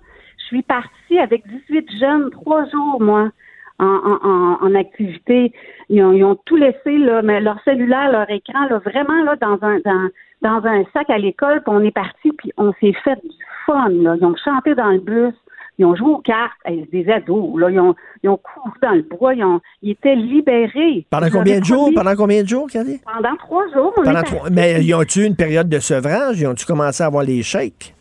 [0.54, 3.32] Je suis partie avec 18 jeunes, trois jours, moi,
[3.80, 5.51] en, en, activité.
[5.89, 9.36] Ils ont, ils ont tout laissé, là, mais leur cellulaire, leur écran, là, vraiment là,
[9.38, 10.10] dans un dans,
[10.43, 13.32] dans un sac à l'école, puis on est parti, puis on s'est fait du
[13.66, 13.89] fun.
[13.89, 14.16] Là.
[14.16, 15.34] Ils ont chanté dans le bus.
[15.80, 16.54] Ils ont joué aux cartes,
[16.91, 20.16] des ados, là, ils ont, ils ont couru dans le bois, ils, ont, ils étaient
[20.16, 21.08] libérés.
[21.10, 21.89] Pendant combien de jours?
[21.95, 22.68] Pendant combien de jours?
[22.72, 26.39] Pendant trois jours, on Pendant trois- Mais ils ont-tu une période de sevrage?
[26.39, 27.95] Ils ont-tu commencé à avoir les chèques?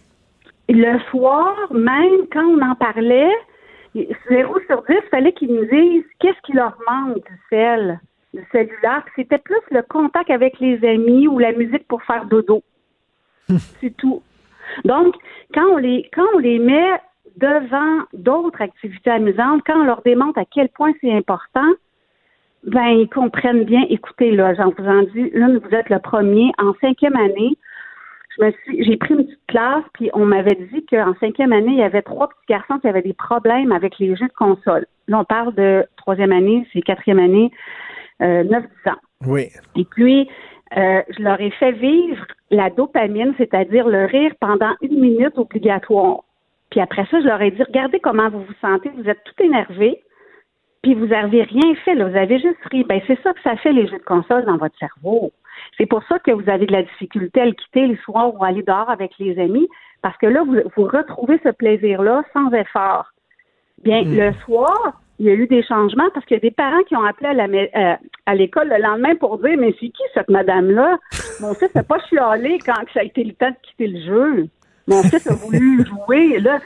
[0.69, 3.33] Le soir, même quand on en parlait,
[3.95, 8.01] 0 sur 10, il fallait qu'ils nous disent qu'est-ce qui leur manque du sel,
[8.33, 9.05] du cellulaire.
[9.17, 12.63] C'était plus le contact avec les amis ou la musique pour faire dodo.
[13.81, 14.23] C'est tout.
[14.85, 15.15] Donc,
[15.53, 16.93] quand on les quand on les met
[17.37, 21.69] devant d'autres activités amusantes, quand on leur démontre à quel point c'est important,
[22.65, 23.83] ben ils comprennent bien.
[23.91, 27.57] Écoutez, là, j'en vous en dis, là, vous êtes le premier en cinquième année
[28.39, 31.73] je me suis, j'ai pris une petite classe, puis on m'avait dit qu'en cinquième année,
[31.73, 34.87] il y avait trois petits garçons qui avaient des problèmes avec les jeux de console.
[35.09, 37.51] Là, on parle de troisième année, c'est quatrième année,
[38.23, 39.01] euh, 9-10 ans.
[39.27, 39.49] Oui.
[39.77, 40.29] Et puis,
[40.77, 46.25] euh, je leur ai fait vivre la dopamine, c'est-à-dire le rire pendant une minute obligatoire.
[46.71, 49.43] Puis après ça, je leur ai dit, regardez comment vous vous sentez, vous êtes tout
[49.43, 50.03] énervé,
[50.83, 52.85] puis vous n'avez rien fait, là, vous avez juste ri.
[52.85, 55.33] Ben, c'est ça que ça fait les jeux de console dans votre cerveau.
[55.79, 58.45] C'est pour ça que vous avez de la difficulté à le quitter le soir ou
[58.45, 59.69] à aller dehors avec les amis,
[60.03, 63.07] parce que là, vous, vous retrouvez ce plaisir-là sans effort.
[63.83, 66.83] Bien, le soir, il y a eu des changements parce qu'il y a des parents
[66.89, 67.95] qui ont appelé à la mai- euh,
[68.27, 70.99] à l'école le lendemain pour dire Mais c'est qui cette madame-là?
[71.41, 74.49] Mon fils n'a pas chialé quand ça a été le temps de quitter le jeu.
[74.89, 76.39] Mon fils a voulu jouer.
[76.41, 76.59] Là,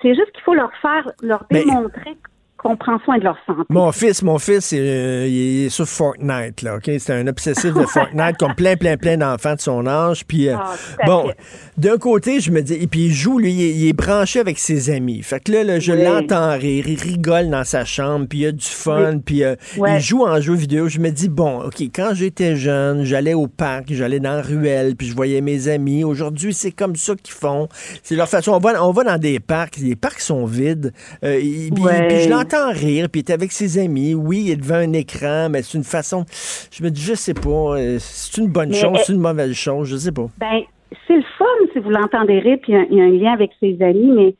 [0.00, 2.16] c'est juste qu'il faut leur faire, leur démontrer
[2.62, 3.62] qu'on prend soin de leur santé.
[3.70, 6.90] Mon fils, mon fils, euh, il est sur Fortnite, là, OK?
[6.98, 10.24] C'est un obsessif de Fortnite, comme plein, plein, plein d'enfants de son âge.
[10.26, 10.74] Puis, euh, Ah,
[11.06, 11.30] bon,
[11.76, 14.38] d'un côté, je me dis, et puis il joue, lui, il est, il est branché
[14.40, 15.22] avec ses amis.
[15.22, 16.04] Fait que là, là, je Oui.
[16.04, 19.96] l'entends rire, il rigole dans sa chambre, puis il a du fun, puis euh, Ouais.
[19.96, 20.88] il joue en jeu vidéo.
[20.88, 24.94] Je me dis, bon, OK, quand j'étais jeune, j'allais au parc, j'allais dans la ruelle,
[24.96, 26.04] puis je voyais mes amis.
[26.04, 27.68] Aujourd'hui, c'est comme ça qu'ils font.
[28.02, 28.52] C'est leur façon.
[28.52, 30.92] On va, on va dans des parcs, les parcs sont vides.
[31.22, 32.08] Il- puis, Ouais.
[32.08, 34.14] puis je l'entends rire, puis il est avec ses amis.
[34.14, 36.24] Oui, il est devant un écran, mais c'est une façon.
[36.70, 37.48] Je me dis, je sais pas,
[37.78, 40.26] euh, c'est une bonne Mais, chose, euh, c'est une mauvaise chose, je sais pas.
[40.38, 40.60] Ben,
[41.06, 43.10] c'est le fun si vous l'entendez rire, puis il y a- il y, a un
[43.10, 44.34] lien avec ses amis, mais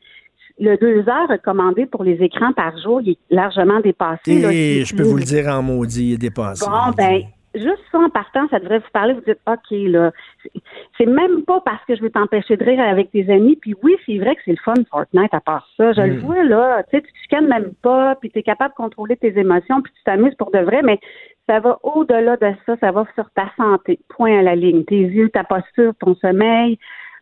[0.59, 4.31] le deux heures recommandé pour les écrans par jour, il est largement dépassé.
[4.31, 6.65] Et Si- je peux vous le dire en maudit, il est dépassé.
[6.65, 7.21] Bon, ben,
[7.55, 9.13] juste ça en partant, ça devrait vous parler.
[9.13, 10.11] Vous dites, OK, là,
[10.97, 13.55] c'est- même pas parce que je veux t'empêcher de rire avec tes amis.
[13.61, 15.93] Puis oui, c'est vrai que c'est le fun, Fortnite, à part ça.
[15.93, 16.19] Je le Mm.
[16.19, 16.83] vois, là.
[16.83, 19.81] Tu sais, tu te chicanes même pas, puis tu es capable de contrôler tes émotions,
[19.81, 20.99] puis tu t'amuses pour de vrai, mais
[21.47, 22.75] ça va au-delà de ça.
[22.77, 23.99] Ça va sur ta santé.
[24.09, 24.83] Point à la ligne.
[24.85, 26.79] Tes yeux, ta posture, ton sommeil,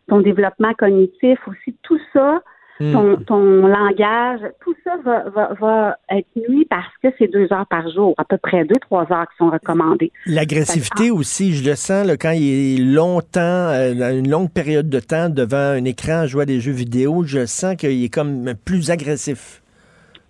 [0.08, 1.76] ton développement cognitif aussi.
[1.82, 2.40] Tout ça,
[2.82, 2.92] Hmm.
[2.92, 7.66] ton, ton langage, tout ça va, va, va être nuit parce que c'est deux heures
[7.68, 10.10] par jour, à peu près deux, trois heures qui sont recommandées.
[10.26, 15.00] L'agressivité aussi, je le sens là, quand il est longtemps, euh, une longue période de
[15.00, 18.54] temps devant un écran à jouer à des jeux vidéo, je sens qu'il est comme
[18.64, 19.62] plus agressif.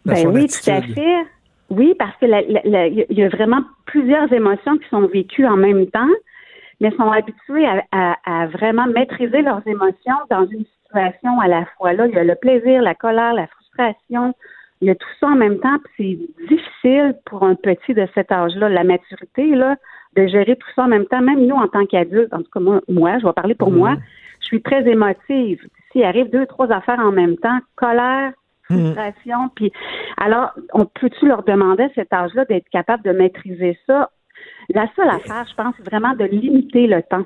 [0.05, 0.95] dans Ben son oui, tout à attitude.
[0.97, 1.16] fait.
[1.70, 6.11] Oui, parce que il y a vraiment plusieurs émotions qui sont vécues en même temps,
[6.81, 11.93] mais sont habitués à, à- à vraiment maîtriser leurs émotions dans une à la fois.
[11.93, 14.35] Là, il y a le plaisir, la colère, la frustration.
[14.81, 18.06] Il y a tout ça en même temps, puis c'est difficile pour un petit de
[18.14, 19.77] cet âge-là, la maturité, là,
[20.16, 21.20] de gérer tout ça en même temps.
[21.20, 23.97] Même nous, en tant qu'adultes, en tout cas moi, moi, je vais parler pour moi,
[24.40, 25.60] je suis très émotive.
[25.93, 28.32] S'il arrive deux, trois affaires en même temps, colère,
[28.64, 29.73] frustration, puis
[30.16, 34.10] alors, on peut-tu leur demander à cet âge-là d'être capable de maîtriser ça?
[34.74, 37.24] La seule affaire, je pense, c'est vraiment de limiter le temps.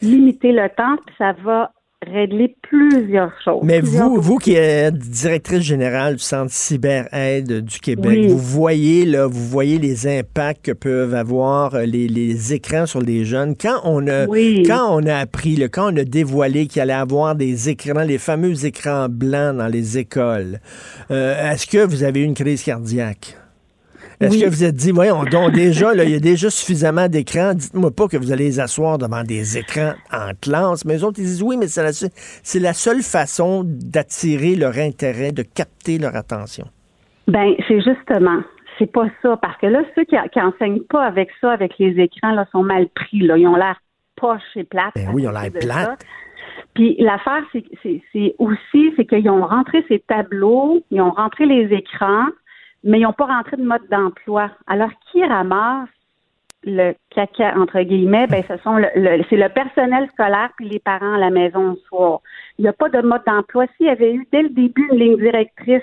[0.00, 1.72] Limiter le temps, puis ça va
[2.12, 3.60] régler plusieurs choses.
[3.62, 8.26] Mais Plusieurs vous, vous qui êtes directrice générale du Centre CyberAide du Québec, Oui.
[8.28, 13.00] vous voyez là, vous voyez les impacts que peuvent avoir euh, les, les écrans sur
[13.00, 13.54] les jeunes.
[13.56, 14.64] Quand on a, Oui.
[14.66, 18.18] quand on a appris, là, quand on a dévoilé qu'il allait avoir des écrans, les
[18.18, 20.60] fameux écrans blancs dans les écoles,
[21.10, 23.36] euh, est-ce que vous avez eu une crise cardiaque?
[24.20, 24.42] Est-ce Oui.
[24.42, 27.54] que vous êtes dit, voyons donc, déjà, il y a déjà suffisamment d'écrans.
[27.54, 30.84] Dites-moi pas que vous allez les asseoir devant des écrans en classe.
[30.84, 32.06] Mais les autres, ils disent, oui, mais c'est la, se-
[32.42, 36.66] c'est la seule façon d'attirer leur intérêt, de capter leur attention.
[37.26, 38.40] Ben, c'est justement,
[38.78, 39.36] c'est pas ça.
[39.40, 42.62] Parce que là, ceux qui, qui enseignent pas avec ça, avec les écrans, là, sont
[42.62, 43.20] mal pris.
[43.20, 43.36] Là.
[43.38, 43.80] Ils ont l'air
[44.16, 44.92] poche et plates.
[44.94, 45.96] Ben oui, ils ont l'air ça.
[46.74, 51.46] Puis l'affaire, c'est, c'est, c'est aussi, c'est qu'ils ont rentré ces tableaux, ils ont rentré
[51.46, 52.26] les écrans,
[52.84, 54.50] mais ils n'ont pas rentré de mode d'emploi.
[54.66, 55.88] Alors, qui ramasse
[56.66, 60.78] le caca, entre guillemets, ben, ce sont le, le- c'est le personnel scolaire puis les
[60.78, 62.20] parents à la maison le soir.
[62.58, 63.66] Il n'y a pas de mode d'emploi.
[63.76, 65.82] S'il y avait eu dès le début une ligne directrice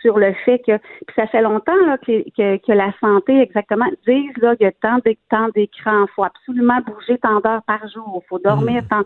[0.00, 3.86] sur le fait que puis ça fait longtemps là, que, que, que la santé exactement
[4.06, 7.86] disent là il y a tant de temps d'écran, faut absolument bouger tant d'heures par
[7.88, 9.02] jour, faut dormir tant.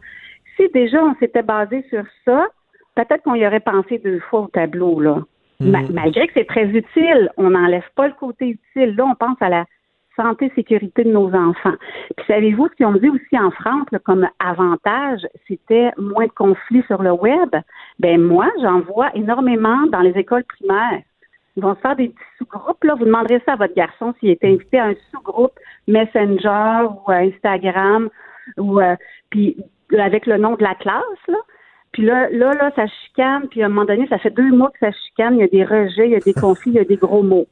[0.56, 2.46] Si déjà on s'était basé sur ça,
[2.94, 5.16] peut-être qu'on y aurait pensé deux fois au tableau là.
[5.64, 8.94] Ma- malgré que c'est très utile, on n'enlève pas le côté utile.
[8.96, 9.64] Là, on pense à la
[10.16, 11.74] santé sécurité de nos enfants.
[12.16, 16.32] Puis savez-vous ce qu'ils ont dit aussi en France là, comme avantage, c'était moins de
[16.32, 17.50] conflits sur le web?
[17.98, 21.02] Ben moi, j'en vois énormément dans les écoles primaires.
[21.56, 22.82] Ils vont se faire des petits sous-groupes.
[22.84, 27.10] Là, vous demanderez ça à votre garçon s'il est invité à un sous-groupe Messenger ou
[27.10, 28.08] à Instagram
[28.58, 28.96] ou euh,
[29.30, 29.56] puis
[29.98, 31.38] avec le nom de la classe là.
[31.92, 33.48] Puis là, là, là, ça chicane.
[33.50, 35.34] Puis à un moment donné, ça fait deux mois que ça chicane.
[35.36, 37.22] Il y a des rejets, il y a des conflits, il y a des gros
[37.22, 37.46] mots.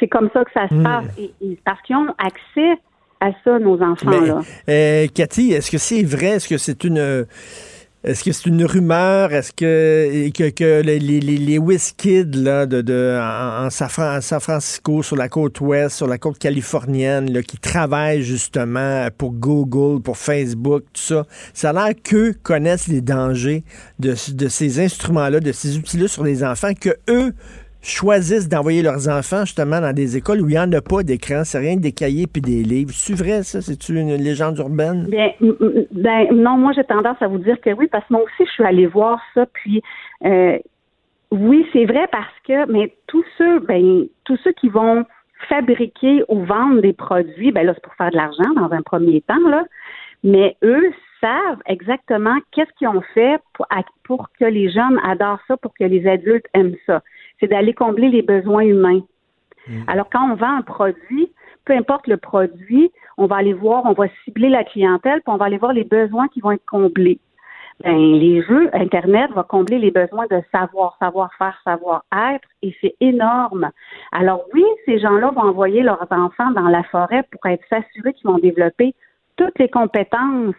[0.00, 0.82] C'est comme ça que ça se Mm.
[0.82, 1.04] passe.
[1.18, 2.78] Et, et parce qu'ils ont accès
[3.20, 4.40] à ça, nos enfants là.
[4.68, 6.36] Euh, Cathy, est-ce que c'est vrai?
[6.36, 7.26] Est-ce que c'est une.
[8.06, 9.32] Est-ce que c'est une rumeur?
[9.32, 10.30] Est-ce que,
[10.80, 11.20] les, les,
[12.36, 17.42] là, de, en, San Fran- San Francisco, sur la côte ouest, sur la côte californienne,
[17.42, 23.00] qui travaillent justement pour Google, pour Facebook, tout ça, ça a l'air qu'eux connaissent les
[23.00, 23.64] dangers
[23.98, 27.34] de, de ces instruments-là, de ces outils-là sur les enfants, que eux
[27.90, 31.42] choisissent d'envoyer leurs enfants justement dans des écoles où il n'y en a pas d'écran,
[31.44, 32.92] c'est rien que des cahiers puis des livres.
[32.92, 33.60] C'est vrai ça?
[33.60, 35.06] C'est-tu une légende urbaine?
[35.08, 38.46] Bien, ben, non, moi j'ai tendance à vous dire que oui, parce que moi aussi
[38.46, 39.82] je suis allée voir ça, puis
[40.24, 40.58] euh,
[41.30, 45.04] oui, c'est vrai parce que, mais tous ceux, ben, tous ceux qui vont
[45.48, 49.20] fabriquer ou vendre des produits, ben là c'est pour faire de l'argent dans un premier
[49.22, 49.64] temps là,
[50.24, 53.40] mais eux savent exactement qu'est-ce qu'ils ont fait
[54.04, 57.02] pour que les jeunes adorent ça, pour que les adultes aiment ça.
[57.40, 59.02] C'est d'aller combler les besoins humains.
[59.88, 61.32] Alors, quand on vend un produit,
[61.64, 65.36] peu importe le produit, on va aller voir, on va cibler la clientèle, puis on
[65.36, 67.18] va aller voir les besoins qui vont être comblés.
[67.84, 73.70] Ben, les jeux, Internet va combler les besoins de savoir, savoir-faire, savoir-être, et c'est énorme.
[74.12, 78.30] Alors oui, ces gens-là vont envoyer leurs enfants dans la forêt pour être s'assurer qu'ils
[78.30, 78.94] vont développer
[79.36, 80.54] toutes les compétences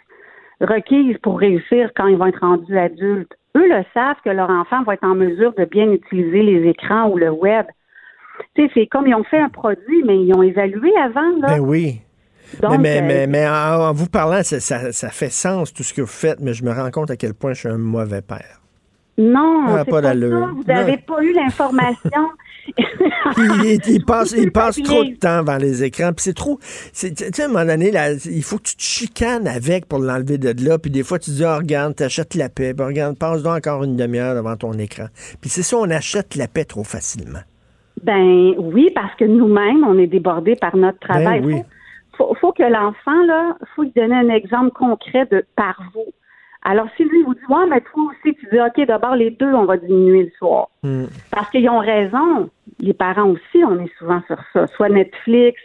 [0.62, 3.36] requises pour réussir quand ils vont être rendus adultes.
[3.58, 7.10] Eux le savent que leur enfant va être en mesure de bien utiliser les écrans
[7.10, 7.66] ou le web.
[8.56, 11.30] Tu sais, c'est comme ils ont fait un produit, mais ils ont évalué avant.
[11.42, 11.48] Là.
[11.48, 12.02] Ben oui.
[12.62, 15.74] Donc, mais, mais, euh, mais, mais en, en vous parlant, ça, ça- ça fait sens
[15.74, 17.70] tout ce que vous faites, mais je me rends compte à quel point je suis
[17.70, 18.62] un mauvais père.
[19.18, 20.14] Non, Ah, pas ça.
[20.56, 22.30] Vous n'avez pas eu l'information.
[23.38, 26.12] il, il passe, il passe trop de temps devant les écrans.
[26.14, 26.60] Puis c'est trop.
[26.94, 30.00] Tu sais, à un moment donné, là, il faut que tu te chicanes avec pour
[30.00, 30.78] l'enlever de là.
[30.78, 32.74] Puis des fois, tu dis, ah, regarde, t'achètes la paix.
[32.74, 35.06] Puis regarde, passe donc encore une demi-heure devant ton écran.
[35.42, 37.40] Puis c'est ça, on achète la paix trop facilement.
[38.04, 41.42] Ben oui, parce que nous-mêmes, on est débordés par notre travail.
[41.42, 41.62] Ben oui.
[42.18, 46.06] faut, faut, faut que l'enfant, là, faut lui donner un exemple concret de par vous.
[46.70, 49.54] Alors, si lui vous dit, ouais, mais toi aussi, tu dis, OK, d'abord, les deux,
[49.54, 50.68] on va diminuer le soir.
[50.84, 51.06] Hmm.
[51.32, 52.50] Parce qu'ils ont raison.
[52.80, 54.68] Les parents aussi, on est souvent sur ça.
[54.68, 55.58] Soit Netflix,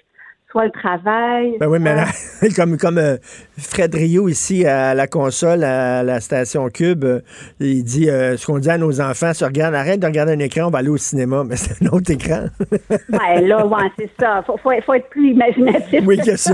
[0.53, 1.57] soit le travail.
[1.59, 2.05] Ben oui, mais là,
[2.57, 3.16] comme, comme euh,
[3.59, 7.20] Fred Rio ici à la console, à la station Cube, euh,
[7.59, 10.39] il dit euh, ce qu'on dit à nos enfants, se regarde, arrête de regarder un
[10.39, 11.43] écran, on va aller au cinéma.
[11.49, 12.45] Mais c'est un autre écran.
[13.09, 14.43] Ben là, ouais, c'est ça.
[14.47, 16.03] Faut, faut, faut être plus imaginatif.
[16.07, 16.53] oui, que ça.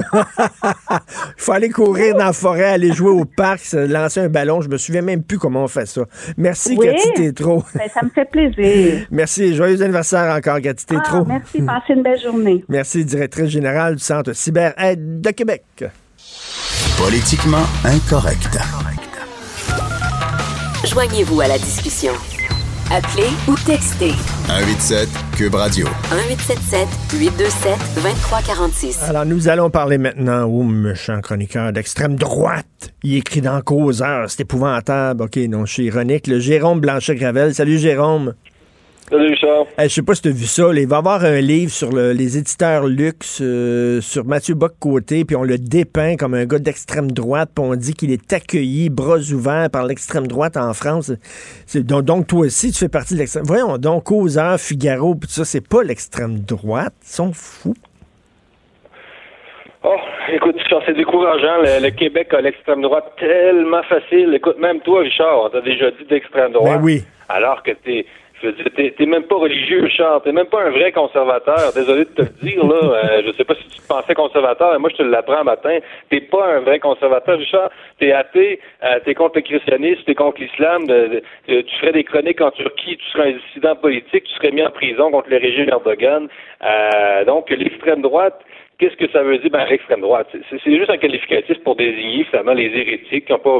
[0.62, 0.98] Il
[1.36, 4.60] faut aller courir dans la forêt, aller jouer au parc, lancer un ballon.
[4.60, 6.02] Je me souviens même plus comment on fait ça.
[6.36, 6.86] Merci, Oui.
[6.86, 7.64] Cathy Tétro.
[7.74, 9.06] Ben, ça me fait plaisir.
[9.10, 9.54] Merci.
[9.54, 11.24] Joyeux anniversaire encore, Cathy Ah, Tétro.
[11.24, 12.64] merci, passez une belle journée.
[12.68, 15.64] Merci, directrice générale du Centre Cyber Aide de Québec.
[16.96, 18.58] Politiquement incorrect.
[20.84, 22.12] Joignez-vous à la discussion.
[22.90, 24.12] Appelez ou textez
[24.46, 25.86] 187 Cube Radio.
[26.10, 26.88] 1877
[27.20, 29.02] 827 2346.
[29.02, 32.94] Alors, nous allons parler maintenant au méchant chroniqueur d'extrême droite.
[33.02, 35.24] Il écrit dans Causeur, c'est épouvantable.
[35.24, 36.26] OK, non, je suis ironique.
[36.26, 37.54] Le Jérôme Blanchet-Gravel.
[37.54, 38.34] Salut, Jérôme.
[39.10, 39.64] Salut, Richard.
[39.78, 40.64] Hey, je sais pas si tu as vu ça.
[40.72, 44.54] là, il va y avoir un livre sur le- les éditeurs luxe, euh, sur Mathieu
[44.54, 48.32] Bock-Côté, puis on le dépeint comme un gars d'extrême droite, puis on dit qu'il est
[48.32, 51.10] accueilli, bras ouverts par l'extrême droite en France.
[51.74, 53.44] Donc, donc, toi aussi, tu fais partie de l'extrême...
[53.46, 56.92] Voyons donc, Causeur, Figaro, puis tout ça, c'est pas l'extrême droite.
[57.02, 57.74] Ils sont fous.
[59.84, 59.96] Oh,
[60.32, 61.62] écoute, Richard, c'est décourageant.
[61.62, 64.34] Le, le Québec a l'extrême droite tellement facile.
[64.34, 66.78] Écoute, même toi, Richard, on t'a déjà dit d'extrême droite.
[66.78, 67.04] Ben oui.
[67.30, 68.04] Alors que t'es,
[68.40, 70.22] t'es, même pas religieux, Richard.
[70.22, 71.72] T'es même pas un vrai conservateur.
[71.74, 72.76] Désolé de te le dire, là.
[72.82, 75.78] Euh, je sais pas si tu te pensais conservateur, mais moi, je te l'apprends matin.
[76.10, 77.70] T'es pas un vrai conservateur, Richard.
[77.98, 80.86] T'es athée, euh, t'es contre le christianisme, t'es contre l'islam.
[80.86, 84.50] de- euh, tu ferais des chroniques en Turquie, tu serais un dissident politique, tu serais
[84.52, 86.28] mis en prison contre le régime Erdogan.
[86.64, 88.40] Euh, donc, l'extrême droite,
[88.78, 89.50] Qu'est-ce que ça veut dire?
[89.50, 90.28] Ben, l'extrême droite?
[90.32, 93.58] C'est- juste un qualificatif pour désigner finalement les hérétiques qui n'ont pas,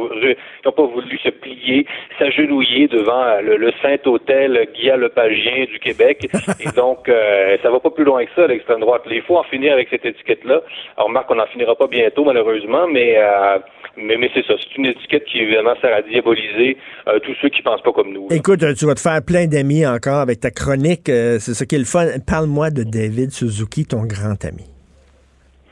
[0.62, 1.86] qui ont pas voulu se plier,
[2.20, 6.28] s'agenouiller devant euh, le, le Saint-Hôtel Guy Lepagien du Québec.
[6.60, 9.02] Et donc, euh, ça va pas plus loin que ça, l'extrême droite.
[9.10, 10.60] Il faut en finir avec cette étiquette-là.
[10.96, 13.58] Alors, remarque qu'on n'en finira pas bientôt, malheureusement, mais, euh,
[13.96, 14.54] mais, mais c'est ça.
[14.60, 16.76] C'est une étiquette qui, évidemment, sert à diaboliser
[17.08, 18.28] euh, tous ceux qui pensent pas comme nous.
[18.28, 18.36] là.
[18.36, 21.08] Écoute, euh, tu vas te faire plein d'amis encore avec ta chronique.
[21.08, 22.06] euh, c'est ça qui est le fun.
[22.24, 24.62] Parle-moi de David Suzuki, ton grand ami.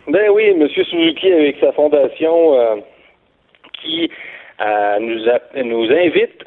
[0.09, 0.69] Ben oui, M.
[0.69, 2.77] Suzuki avec sa fondation euh,
[3.83, 4.11] qui
[4.61, 6.45] euh, nous, a- nous invite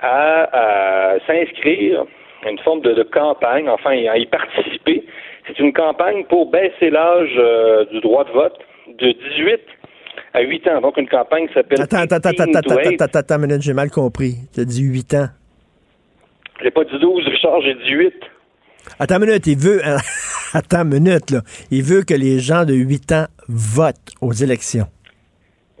[0.00, 2.04] à, à s'inscrire
[2.44, 5.04] à une forme de, de campagne, enfin à y participer.
[5.46, 8.58] C'est une campagne pour baisser l'âge euh, du droit de vote
[8.98, 9.60] de 18
[10.34, 10.80] à 8 ans.
[10.80, 13.02] Donc une campagne qui s'appelle Attends, attends, attends, 18 attends, attends, 8.
[13.02, 14.34] attends, attends, minute, j'ai mal compris.
[14.54, 15.26] Tu as dit 8 ans.
[16.62, 18.14] J'ai pas dit 12, Richard, j'ai dit 8.
[18.98, 19.80] Attends une minute, il veut.
[20.54, 21.40] attends une minute, là.
[21.70, 24.86] Il veut que les gens de 8 ans votent aux élections.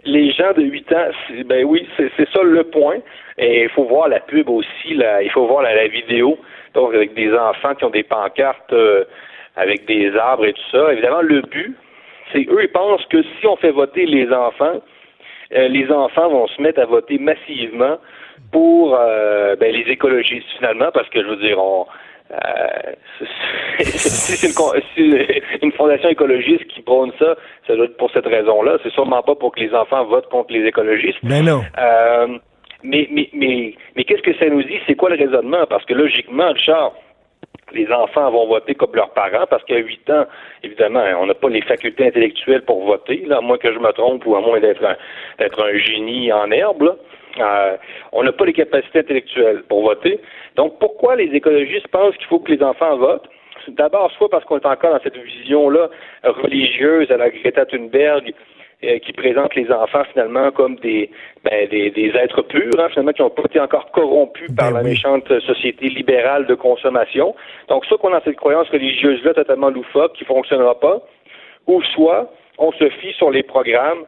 [0.04, 1.10] Les gens de 8 ans,
[1.46, 2.98] ben oui, c'est ça le point.
[3.38, 6.38] Et il faut voir la pub aussi, là, il faut voir la, la vidéo,
[6.74, 9.04] donc avec des enfants qui ont des pancartes euh,
[9.56, 10.92] avec des arbres et tout ça.
[10.92, 11.76] Évidemment, le but,
[12.32, 14.80] c'est eux, ils pensent que si on fait voter les enfants,
[15.54, 17.98] euh, les enfants vont se mettre à voter massivement
[18.52, 21.86] pour euh, ben, les écologistes finalement, parce que je veux dire, on,
[22.30, 22.92] euh,
[23.84, 27.36] si c'est une, fondation écologiste qui prône ça,
[27.66, 28.78] ça doit être pour cette raison-là.
[28.82, 31.18] C'est sûrement pas pour que les enfants votent contre les écologistes.
[31.22, 31.62] Mais non.
[31.78, 32.38] Euh,
[32.82, 34.78] mais mais, mais, mais qu'est-ce que ça nous dit?
[34.86, 35.66] C'est quoi le raisonnement?
[35.68, 36.92] Parce que logiquement, Richard,
[37.72, 40.26] les enfants vont voter comme leurs parents, parce qu'à 8 ans,
[40.62, 43.92] évidemment, on n'a pas les facultés intellectuelles pour voter, là, à moins que je me
[43.92, 44.96] trompe ou à moins d'être un,
[45.38, 46.82] d'être un génie en herbe.
[46.82, 46.96] là.
[47.40, 47.76] Euh,
[48.12, 50.20] on n'a pas les capacités intellectuelles pour voter.
[50.56, 53.28] Donc, pourquoi les écologistes pensent qu'il faut que les enfants votent?
[53.68, 55.88] D'abord, soit parce qu'on est encore dans cette vision-là
[56.24, 58.32] religieuse à la Greta Thunberg,
[58.84, 61.10] euh, qui présente les enfants finalement comme des
[61.44, 64.82] ben, des, des êtres purs, hein, finalement, qui n'ont pas été encore corrompus par la
[64.82, 67.34] méchante société libérale de consommation.
[67.68, 71.00] Donc, soit qu'on a cette croyance religieuse-là totalement loufoque qui fonctionnera pas,
[71.66, 74.04] ou soit on se fie sur les programmes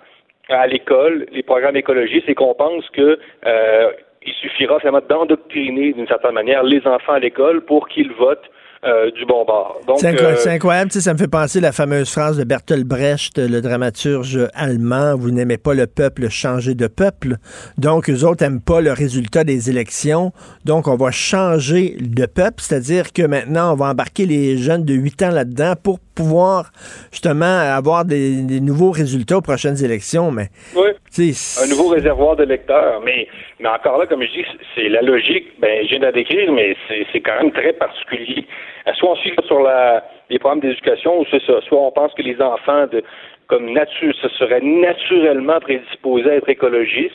[0.48, 3.90] à l'école, les programmes écologistes, et qu'on pense que euh,
[4.22, 8.50] il suffira finalement d'endoctriner d'une certaine manière les enfants à l'école pour qu'ils votent
[8.84, 9.80] euh, du bon bord.
[9.96, 12.84] C'est euh, c'est incroyable, tu sais, ça me fait penser la fameuse phrase de Bertolt
[12.84, 17.36] Brecht, le dramaturge allemand, vous n'aimez pas le peuple, changez de peuple.
[17.76, 20.32] Donc, eux autres n'aiment pas le résultat des élections.
[20.64, 24.94] Donc, on va changer de peuple, c'est-à-dire que maintenant, on va embarquer les jeunes de
[24.94, 26.70] 8 ans là-dedans pour pouvoir
[27.10, 30.30] justement avoir des, des nouveaux résultats aux prochaines élections.
[30.30, 30.90] Mais, Oui.
[31.19, 33.01] Un nouveau réservoir de lecteurs.
[33.05, 33.27] Mais,
[33.61, 35.59] mais encore là, comme je dis, c'est la logique.
[35.59, 36.77] Ben, je viens de la décrire, mais
[37.12, 38.45] c'est quand même très particulier.
[38.86, 41.61] Euh, Soit on suit sur la, les programmes d'éducation, ou c'est ça.
[41.62, 43.03] Soit on pense que les enfants, de,
[43.49, 47.15] comme nature, se seraient naturellement prédisposés à être écologistes.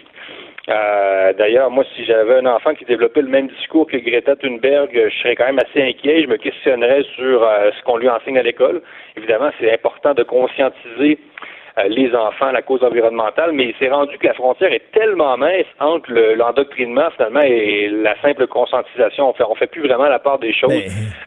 [0.69, 4.89] Euh, D'ailleurs, moi, si j'avais un enfant qui développait le même discours que Greta Thunberg,
[4.93, 6.23] je serais quand même assez inquiet.
[6.23, 8.81] Je me questionnerais sur euh, ce qu'on lui enseigne à l'école.
[9.17, 11.19] Évidemment, c'est important de conscientiser
[11.89, 16.11] les enfants la cause environnementale, mais c'est rendu que la frontière est tellement mince entre
[16.11, 19.29] le- l'endoctrinement finalement et la simple conscientisation.
[19.29, 20.71] On fait, on fait plus vraiment la part des choses.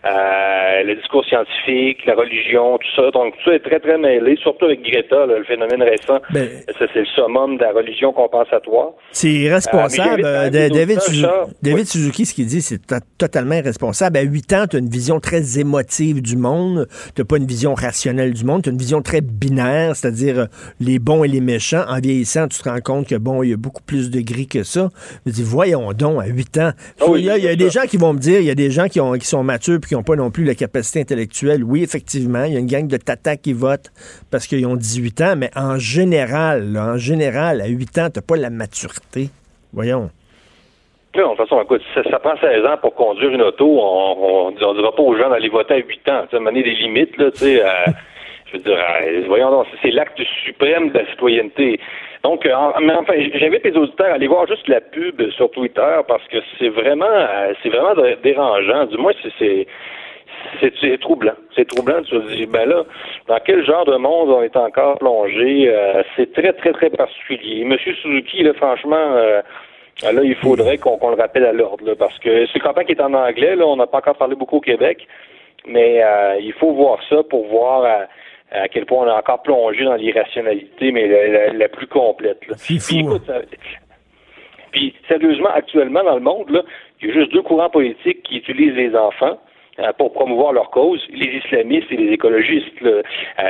[0.05, 3.10] Euh, le discours scientifique, la religion, tout ça.
[3.10, 6.18] Donc tout ça est très très mêlé, surtout avec Greta, là, le phénomène récent.
[6.31, 6.48] Ben-
[6.78, 8.90] ça c'est le summum de la religion compensatoire.
[9.10, 10.23] C'est irresponsable.
[10.24, 13.55] Euh, Euh, Da- David, les Suzu- auditeurs, David Suzuki, ce qu'il dit, c'est to- totalement
[13.55, 14.16] irresponsable.
[14.18, 16.86] À 8 ans, tu as une vision très émotive du monde.
[17.16, 18.62] Tu pas une vision rationnelle du monde.
[18.62, 20.46] Tu as une vision très binaire, c'est-à-dire euh,
[20.80, 21.84] les bons et les méchants.
[21.88, 24.46] En vieillissant, tu te rends compte que, bon, il y a beaucoup plus de gris
[24.46, 24.88] que ça.
[25.24, 26.70] Je dis, voyons donc, à 8 ans.
[27.08, 27.82] Oui, il y a, il y a c'est des ça.
[27.82, 29.78] gens qui vont me dire, il y a des gens qui, ont, qui sont matures
[29.80, 31.64] puis qui n'ont pas non plus la capacité intellectuelle.
[31.64, 33.92] Oui, effectivement, il y a une gang de tatas qui votent
[34.30, 38.20] parce qu'ils ont 18 ans, mais en général, là, en général, à 8 ans, tu
[38.20, 39.28] pas la maturité.
[39.72, 40.10] Voyons.
[41.14, 43.64] Là, de toute façon, écoute, ça, ça prend 16 ans pour conduire une auto.
[43.66, 46.26] On ne dira pas aux gens d'aller voter à 8 ans.
[46.32, 47.62] Moment donné, des limites, là, tu sais.
[48.66, 51.78] euh, voyons c'est l'acte suprême de la citoyenneté.
[52.22, 55.96] Donc, euh, mais enfin, j'invite les auditeurs à aller voir juste la pub sur Twitter
[56.08, 58.86] parce que c'est vraiment, euh, c'est vraiment dé- dérangeant.
[58.86, 59.66] Du moins, c'est,
[60.60, 61.34] c'est, troublant.
[61.54, 62.02] C'est troublant.
[62.02, 62.82] Tu te dis, ben là,
[63.28, 65.68] dans quel genre de monde on est encore plongé?
[65.68, 67.64] Euh, C'est très, très, très particulier.
[67.64, 69.14] Monsieur Suzuki, là, franchement.
[70.02, 73.14] Là, il faudrait qu'on le rappelle à l'ordre, parce que une campagne qui est en
[73.14, 75.06] anglais, là, on n'a pas encore parlé beaucoup au Québec,
[75.66, 76.02] mais
[76.40, 78.06] il faut voir ça pour voir
[78.52, 81.86] à, à quel point on est encore plongé dans l'irrationalité, mais la, la- la plus
[81.86, 82.47] complète.
[82.48, 82.55] là.
[82.66, 83.40] Puis, écoute, ça-
[84.73, 86.62] puis, sérieusement, actuellement, dans le monde, là,
[87.01, 89.45] il y a juste deux courants politiques qui utilisent les enfants euh,
[89.98, 92.66] pour promouvoir leur cause, les islamistes et les écologistes.
[92.82, 93.03] Euh,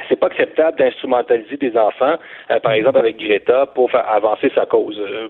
[0.09, 2.17] c'est pas acceptable d'instrumentaliser des enfants,
[2.51, 4.99] euh, par exemple avec Greta, pour faire avancer sa cause.
[4.99, 5.29] Euh,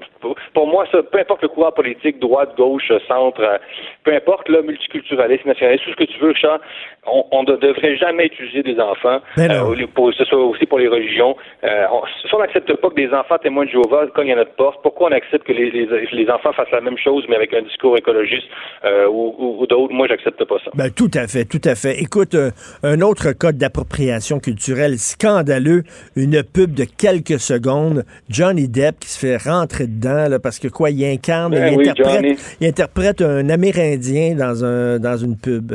[0.55, 3.59] pour, moi, ça, peu importe le courant politique, droite, gauche, centre, euh,
[4.05, 6.61] peu importe le multiculturalisme, nationaliste, tout ce que tu veux, Richard,
[7.07, 10.79] on, on ne devrait jamais utiliser des enfants, Ben euh, pour, ce soit aussi pour
[10.79, 11.37] les religions.
[11.65, 14.55] Euh, on, si on n'accepte pas que des enfants témoins de Jéhovah cognent à notre
[14.55, 17.53] porte, pourquoi on accepte que les, les, les enfants fassent la même chose, mais avec
[17.55, 18.49] un discours écologiste
[18.85, 19.93] euh, ou, ou- ou d'autres?
[19.93, 20.71] Moi, j'accepte pas ça.
[20.75, 22.01] Ben, tout à fait, tout à fait.
[22.01, 22.51] Écoute, euh,
[22.83, 25.83] un autre code d'appropriation culturelle scandaleux,
[26.17, 30.69] une pub de quelques secondes, Johnny Depp qui se fait rentrer dedans, là, parce que
[30.69, 32.37] quoi, il incarne, Ben il, oui, interprète, Johnny.
[32.61, 35.73] il interprète un Amérindien dans, un, dans une pub.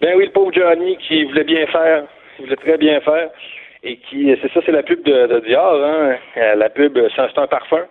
[0.00, 2.04] Ben oui, le pauvre Johnny qui voulait bien faire,
[2.38, 3.30] il voulait très bien faire,
[3.82, 7.38] et qui, c'est ça, c'est la pub de, de Dior, hein, Euh, la pub, c'est
[7.40, 7.84] un parfum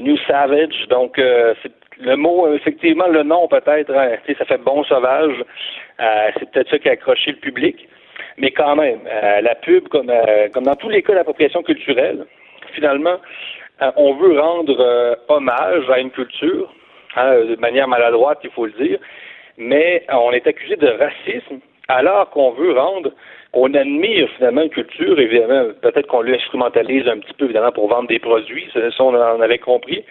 [0.00, 1.54] New Savage, donc euh,
[2.00, 5.36] le mot, effectivement, le nom peut-être, hein, ça fait bon sauvage,
[6.00, 7.88] Euh, c'est peut-être ça qui a accroché le public,
[8.36, 10.10] mais quand même, euh, la pub, comme,
[10.52, 12.26] comme dans tous les cas d'appropriation culturelle,
[12.72, 13.18] finalement,
[13.94, 14.76] on veut rendre
[15.28, 16.66] hommage à une culture,
[17.14, 18.98] hein, de manière maladroite, il faut le dire,
[19.56, 23.10] mais on est accusé de racisme alors qu'on veut rendre,
[23.52, 28.08] qu'on admire finalement une culture, évidemment, peut-être qu'on l'instrumentalise un petit peu, évidemment, pour vendre
[28.08, 30.04] des produits, ça, on en avait compris,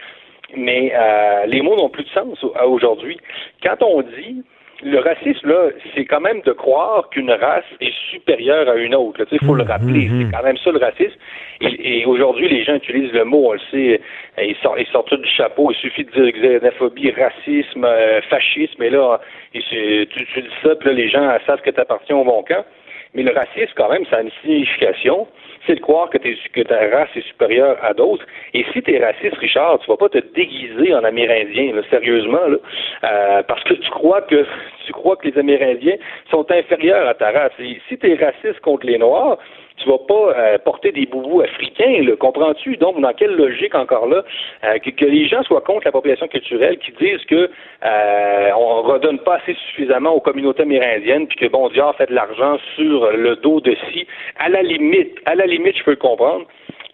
[0.55, 3.17] mais euh, les mots n'ont plus de sens aujourd'hui.
[3.63, 4.43] Quand on dit
[4.83, 9.25] le racisme, là, c'est quand même de croire qu'une race est supérieure à une autre.
[9.31, 10.07] Il faut le rappeler.
[10.25, 11.15] C'est quand même ça le racisme.
[11.61, 14.01] Et, et aujourd'hui, les gens utilisent le mot, on le sait,
[14.39, 15.71] euh, ils sortent, ils sortent tout du chapeau.
[15.71, 19.19] Il suffit de dire xénophobie, racisme, euh, fascisme, et là,
[19.53, 22.23] et c'est- tu, tu dis ça, puis là, les gens savent que tu appartiens au
[22.23, 22.65] bon camp.
[23.13, 25.27] Mais le racisme, quand même, ça a une signification.
[25.65, 28.25] C'est de croire que, que ta race est supérieure à d'autres.
[28.53, 32.47] Et si tu es raciste, Richard, tu vas pas te déguiser en Amérindien, là, sérieusement,
[32.47, 32.57] là,
[33.03, 34.45] euh, parce que tu crois que
[34.85, 35.95] tu crois que les Amérindiens
[36.29, 37.53] sont inférieurs à ta race.
[37.59, 39.37] Et si tu es raciste contre les Noirs,
[39.83, 42.77] tu vas pas euh, porter des boubous africains, comprends-tu?
[42.77, 44.23] Donc, dans quelle logique encore là
[44.63, 47.49] euh, que, les gens soient contre l'appropriation culturelle, qui disent que
[47.85, 52.15] euh, on redonne pas assez suffisamment aux communautés amérindiennes, puis que bon Dieu fait de
[52.15, 54.07] l'argent sur le dos de si,
[54.39, 56.45] à la limite, à la limite, je peux le comprendre.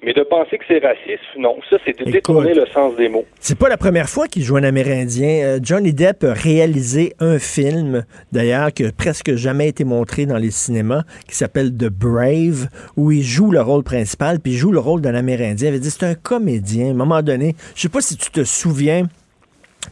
[0.04, 1.58] Mais de penser que c'est raciste, non.
[1.70, 3.26] Ça, c'est de détourner le sens des mots.
[3.42, 5.44] C'est pas la première fois qu'il joue un Amérindien.
[5.44, 10.38] Euh, Johnny Depp a réalisé un film, d'ailleurs, qui a presque jamais été montré dans
[10.38, 14.72] les cinémas, qui s'appelle The Brave, où il joue le rôle principal, puis il joue
[14.72, 15.68] le rôle d'un Amérindien.
[15.68, 16.88] Il avait dit c'est un comédien.
[16.88, 19.04] À un moment donné, je sais pas si tu te souviens,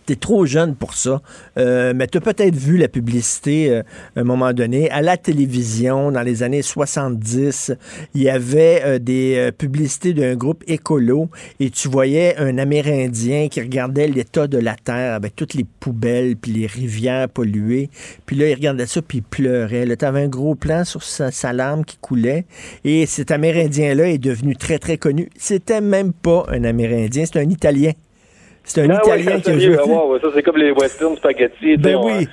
[0.05, 1.21] T'es trop jeune pour ça,
[1.57, 3.83] euh, mais tu as peut-être vu la publicité euh,
[4.15, 4.89] à un moment donné.
[4.91, 7.73] À la télévision, dans les années 70,
[8.13, 11.29] il y avait euh, des publicités d'un groupe écolo
[11.59, 16.35] et tu voyais un Amérindien qui regardait l'état de la terre avec toutes les poubelles
[16.37, 17.89] puis les rivières polluées.
[18.25, 19.85] Puis là, il regardait ça puis il pleurait.
[19.85, 22.45] Là, tu avais un gros plan sur sa, sa larme qui coulait
[22.83, 25.29] et cet Amérindien-là est devenu très, très connu.
[25.37, 27.91] C'était même pas un Amérindien, c'est un Italien.
[28.67, 29.77] C'est un Ah Italien oui, qui a joué.
[29.77, 31.77] ouais, ouais, ça, c'est comme les western spaghetti.
[31.77, 32.27] Ben oui.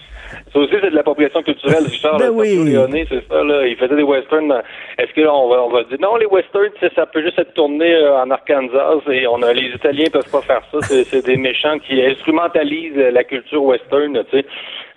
[0.53, 2.19] Ça aussi, c'est de l'appropriation culturelle, Richard.
[2.19, 3.07] Ben là, oui.
[3.09, 3.67] C'est ça, là.
[3.67, 4.53] Il faisait des westerns.
[4.99, 7.55] Est-ce que là, on va, on va dire, non, les westerns, ça peut juste être
[7.55, 10.79] tourné euh, en Arkansas et on a, les Italiens peuvent pas faire ça.
[10.83, 14.47] C'est, des méchants qui instrumentalisent la culture western, tu sais.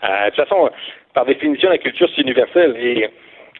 [0.03, 0.69] Euh, de toute façon,
[1.13, 2.75] par définition, la culture, c'est universel.
[2.77, 3.09] Et,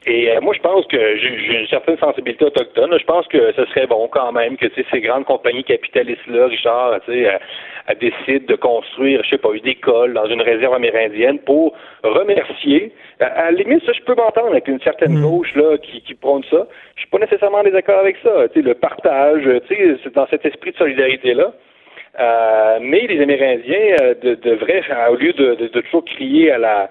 [0.08, 2.98] et euh, moi, je pense que j'ai, j'ai une certaine sensibilité autochtone.
[2.98, 7.00] Je pense que ce serait bon quand même que ces grandes compagnies capitalistes-là, Richard, euh,
[7.10, 11.74] euh, décident de construire, je sais pas, une école dans une réserve amérindienne pour
[12.04, 12.92] remercier.
[13.20, 16.14] À, à la limite, ça, je peux m'entendre avec une certaine gauche là qui, qui
[16.16, 16.68] prône ça.
[16.96, 18.48] Je suis pas nécessairement en désaccord avec ça.
[18.50, 21.52] Tu sais, le partage, tu sais, c'est dans cet esprit de solidarité-là.
[22.20, 26.52] Euh, mais les Amérindiens euh, de- devraient, euh, au lieu de, de- de toujours crier
[26.52, 26.90] à la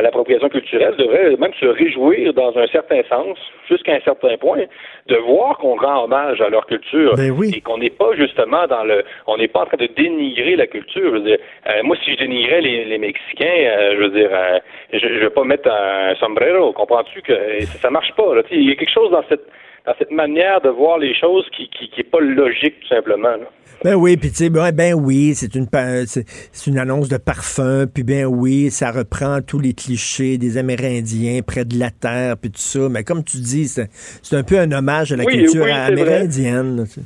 [0.00, 3.38] l'appropriation culturelle, devraient même se réjouir dans un certain sens,
[3.68, 4.64] jusqu'à un certain point,
[5.06, 9.04] de voir qu'on rend hommage à leur culture et qu'on n'est pas justement dans le,
[9.26, 11.10] on n'est pas en train de dénigrer la culture.
[11.10, 11.38] Je veux dire,
[11.68, 14.58] euh, moi, si je dénigrais les, les Mexicains, euh, je veux dire, euh,
[14.92, 16.72] je, je vais pas mettre un sombrero.
[16.72, 18.42] Comprends-tu que ça, marche pas là.
[18.50, 19.46] Il y a quelque chose dans cette
[19.86, 23.28] dans cette manière de voir les choses qui qui, qui pas logique tout simplement.
[23.36, 23.48] là.
[23.84, 25.66] Ben oui, puis tu sais, ben, ben oui, c'est une,
[26.06, 31.40] c'est une annonce de parfum, puis ben oui, ça reprend tous les clichés des Amérindiens
[31.44, 32.88] près de la terre, puis tout ça.
[32.88, 35.80] Mais comme tu dis, c'est un peu un hommage à la Oui, culture oui, vrai.
[35.80, 36.76] amérindienne.
[36.76, 37.00] là, tu sais.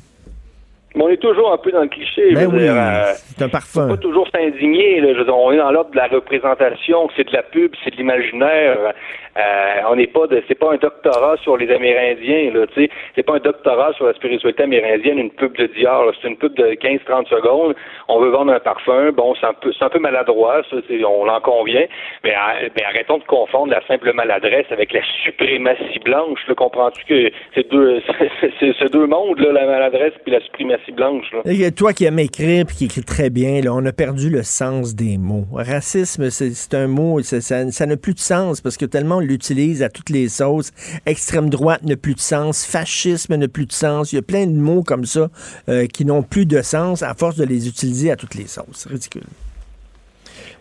[0.97, 2.33] Mais on est toujours un peu dans le cliché.
[2.33, 3.83] Ben oui, euh, c'est un parfum.
[3.83, 5.03] faut pas toujours s'indigner.
[5.29, 8.95] on est dans l'ordre de la représentation, c'est de la pub, c'est de l'imaginaire.
[9.37, 12.91] Euh, on n'est pas de, c'est pas un doctorat sur les Amérindiens, là, tu sais.
[13.15, 16.11] C'est pas un doctorat sur la spiritualité amérindienne, une pub de Dior.
[16.21, 17.75] C'est une pub de 15-30 secondes.
[18.09, 19.13] On veut vendre un parfum.
[19.13, 21.85] Bon, c'est un peu, c'est un peu maladroit, ça, on en convient.
[22.25, 26.41] Mais, euh, mais arrêtons de confondre la simple maladresse avec la suprématie blanche.
[26.57, 28.01] Comprends-tu que c'est deux,
[28.61, 31.41] c'est mondes, là, la maladresse puis la suprématie blanche, là.
[31.45, 34.43] Et toi qui aimes écrire puis qui écrit très bien, là, on a perdu le
[34.43, 35.47] sens des mots.
[35.53, 39.89] Racisme, c'est un mot, ça n'a plus de sens parce que tellement on l'utilise à
[39.89, 40.73] toutes les sauces.
[41.07, 44.13] Extrême droite n'a plus de sens, fascisme n'a plus de sens.
[44.13, 45.29] Il y a plein de mots comme ça
[45.69, 48.67] euh, qui n'ont plus de sens à force de les utiliser à toutes les sauces.
[48.73, 49.25] C'est ridicule.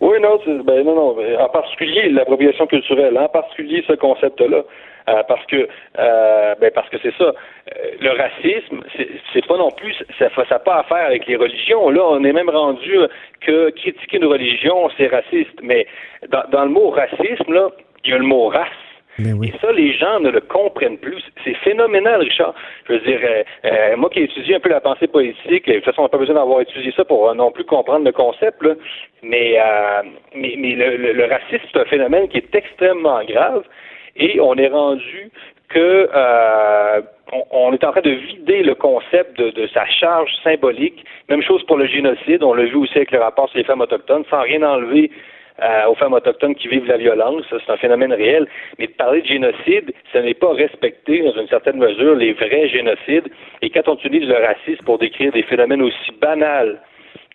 [0.00, 1.16] Oui, non, c'est- ben non, non.
[1.40, 4.62] En particulier l'appropriation culturelle, en particulier ce concept-là.
[5.08, 5.68] Euh, parce que
[5.98, 7.24] euh, ben parce que c'est ça.
[7.24, 7.32] Euh,
[8.00, 11.88] le racisme, c'est- pas non plus ça n'a pas à faire avec les religions.
[11.90, 12.96] Là, on est même rendu
[13.40, 15.60] que critiquer une religion, c'est raciste.
[15.62, 15.86] Mais
[16.28, 17.68] dans, dans le mot racisme, là,
[18.04, 18.66] il y a le mot race.
[19.48, 21.22] Et ça, les gens ne le comprennent plus.
[21.44, 22.54] C'est phénoménal, Richard.
[22.88, 25.74] Je veux dire, euh, euh, moi qui ai étudié un peu la pensée politique, de
[25.74, 28.12] toute façon, on n'a pas besoin d'avoir étudié ça pour euh, non plus comprendre le
[28.12, 28.74] concept, là.
[29.22, 30.02] mais, euh,
[30.34, 33.62] mais, mais le, le- le racisme, c'est un phénomène qui est extrêmement grave
[34.18, 35.30] et on est rendu
[35.68, 37.00] que euh,
[37.52, 41.04] on, est en train de vider le concept de, sa charge symbolique.
[41.28, 43.80] Même chose pour le génocide, on l'a vu aussi avec le rapport sur les femmes
[43.80, 45.10] autochtones, sans rien enlever
[45.62, 48.46] euh, aux femmes autochtones qui vivent la violence, c'est un phénomène réel.
[48.78, 52.68] Mais de parler de génocide, ce n'est pas respecter, dans une certaine mesure, les vrais
[52.68, 53.28] génocides.
[53.62, 56.80] Et quand on utilise le racisme pour décrire des phénomènes aussi banals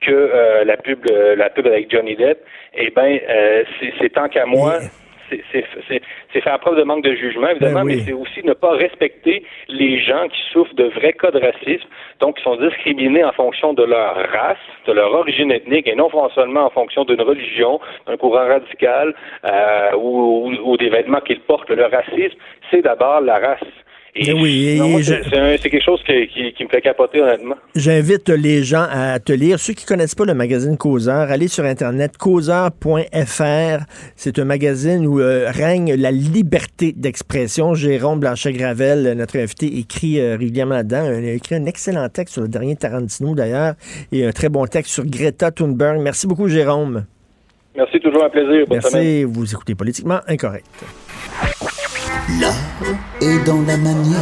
[0.01, 2.39] que euh, la pub, euh, la pub avec Johnny Depp,
[2.75, 3.19] eh ben,
[3.99, 4.79] c'est, tant qu'à moi.
[5.51, 7.95] C'est, faire preuve de manque de jugement, évidemment, Ben oui.
[7.97, 11.87] mais c'est aussi ne pas respecter les gens qui souffrent de vrais cas de racisme,
[12.19, 16.09] donc qui sont discriminés en fonction de leur race, de leur origine ethnique, et non
[16.35, 19.13] seulement en fonction d'une religion, d'un courant radical
[19.45, 21.69] euh, ou, ou, ou des vêtements qu'ils portent.
[21.69, 22.37] Le racisme,
[22.69, 23.59] c'est d'abord la race.
[24.13, 27.55] Et Eh oui, c'est, je- quelque chose qui, qui, qui me fait capoter, honnêtement.
[27.75, 29.57] J'invite les gens à te lire.
[29.57, 33.85] Ceux qui connaissent pas le magazine Causeur, allez sur Internet, causeur.fr.
[34.17, 37.73] C'est un magazine où euh, règne la liberté d'expression.
[37.73, 41.05] Jérôme Blanchet-Gravel, notre invité, écrit euh, régulièrement là-dedans.
[41.17, 43.75] Il a écrit un excellent texte sur le dernier Tarantino, d'ailleurs,
[44.11, 46.01] et un très bon texte sur Greta Thunberg.
[46.01, 47.05] Merci beaucoup, Jérôme.
[47.77, 48.65] Merci, toujours un plaisir.
[48.67, 49.03] Bonne semaine.
[49.03, 49.23] Merci.
[49.23, 50.65] Vous écoutez Politiquement Incorrect.
[52.39, 52.53] L'art
[53.19, 54.19] est dans la manière.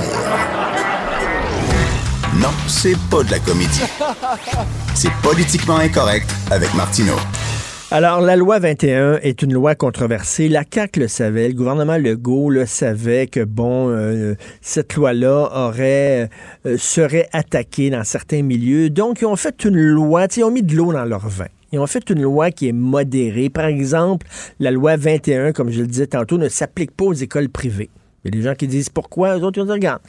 [2.36, 3.82] Non, c'est pas de la comédie.
[4.96, 7.18] C'est politiquement incorrect avec Martineau.
[7.92, 10.48] Alors, la loi 21 est une loi controversée.
[10.48, 16.30] La CAQ le savait, le gouvernement Legault le savait que, bon, euh, cette loi-là aurait,
[16.66, 18.90] euh, serait attaquée dans certains milieux.
[18.90, 21.48] Donc, ils ont fait une loi, ils ont mis de l'eau dans leur vin.
[21.72, 23.50] Ils ont fait une loi qui est modérée.
[23.50, 24.28] Par exemple,
[24.60, 27.90] la loi 21, comme je le disais tantôt, ne s'applique pas aux écoles privées.
[28.24, 30.02] Il y a des gens qui disent pourquoi, eux autres, ils ont dit, regarde,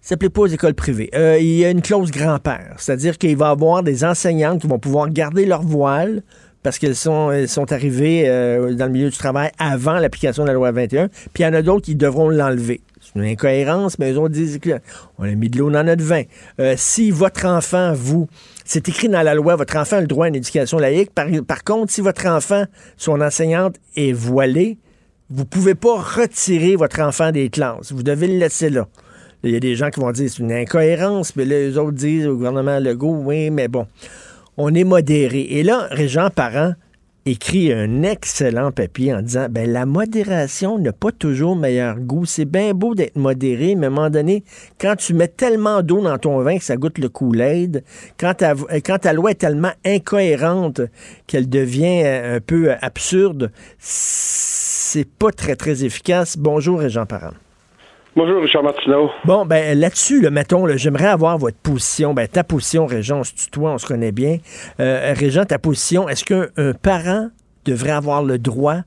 [0.00, 1.10] ça s'applique pas aux écoles privées.
[1.14, 4.66] Euh, il y a une clause grand-père, c'est-à-dire qu'il va y avoir des enseignantes qui
[4.66, 6.22] vont pouvoir garder leur voile
[6.62, 7.30] parce qu'elles sont,
[7.70, 11.42] arrivées euh, dans le milieu du travail avant l'application de la loi 21, puis il
[11.42, 12.80] y en a d'autres qui devront l'enlever.
[13.00, 16.22] C'est une incohérence, mais eux autres disent qu'on a mis de l'eau dans notre vin.
[16.58, 18.28] Euh, si votre enfant, vous,
[18.64, 21.10] c'est écrit dans la loi, votre enfant a le droit à une éducation laïque.
[21.12, 22.64] Par, contre, si votre enfant,
[22.96, 24.78] son enseignante est voilée,
[25.30, 27.92] vous pouvez pas retirer votre enfant des classes.
[27.92, 28.88] Vous devez le laisser là.
[29.42, 31.92] Il y a des gens qui vont dire c'est une incohérence, mais là, les autres
[31.92, 33.86] disent au gouvernement Legault, oui, mais bon
[34.56, 35.40] on est modéré.
[35.40, 36.74] Et là, Régent Parent
[37.26, 42.26] écrit un excellent papier en disant ben la modération n'a pas toujours meilleur goût.
[42.26, 44.44] C'est bien beau d'être modéré, mais à un moment donné,
[44.78, 47.84] quand tu mets tellement d'eau dans ton vin que ça goûte le Kool-Aid,
[48.18, 50.82] quand ta, quand ta loi est tellement incohérente
[51.26, 56.36] qu'elle devient euh, un peu absurde, c'est pas très très efficace.
[56.36, 57.32] Bonjour Régent Parent.
[58.16, 59.10] Bonjour, Richard Martineau.
[59.24, 62.14] Bon, ben là-dessus, le mettons, j'aimerais avoir votre position.
[62.14, 64.36] Ben, ta position, Régent, on se tutoie, on se connaît bien.
[64.78, 66.46] Euh, Régent, ta position, est-ce qu'un
[66.80, 67.30] parent
[67.66, 68.82] devrait avoir le droit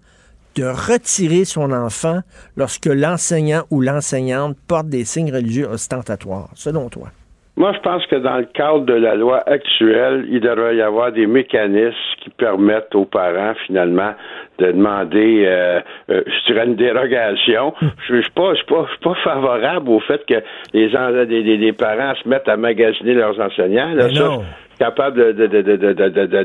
[0.56, 2.20] de retirer son enfant
[2.56, 7.10] lorsque l'enseignant ou l'enseignante porte des signes religieux ostentatoires, selon toi?
[7.58, 11.12] Moi, je pense que dans le cadre de la loi actuelle, il devrait y avoir
[11.12, 14.14] des mécanismes qui permettent aux parents, finalement,
[14.60, 15.80] de demander, euh,
[16.10, 17.74] euh, je dirais, une dérogation.
[18.08, 20.36] Je suis pas, je suis pas, pas favorable au fait que
[20.74, 23.94] les, des, parents se mettent à magasiner leurs enseignants.
[23.94, 24.40] Là, ça,
[24.80, 25.34] capable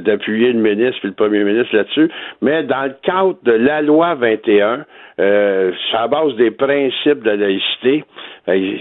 [0.00, 2.10] d'appuyer le ministre et le premier ministre là-dessus.
[2.40, 4.84] Mais dans le cadre de la loi 21,
[5.20, 8.04] euh, sur la base des principes de la laïcité,
[8.48, 8.76] euh,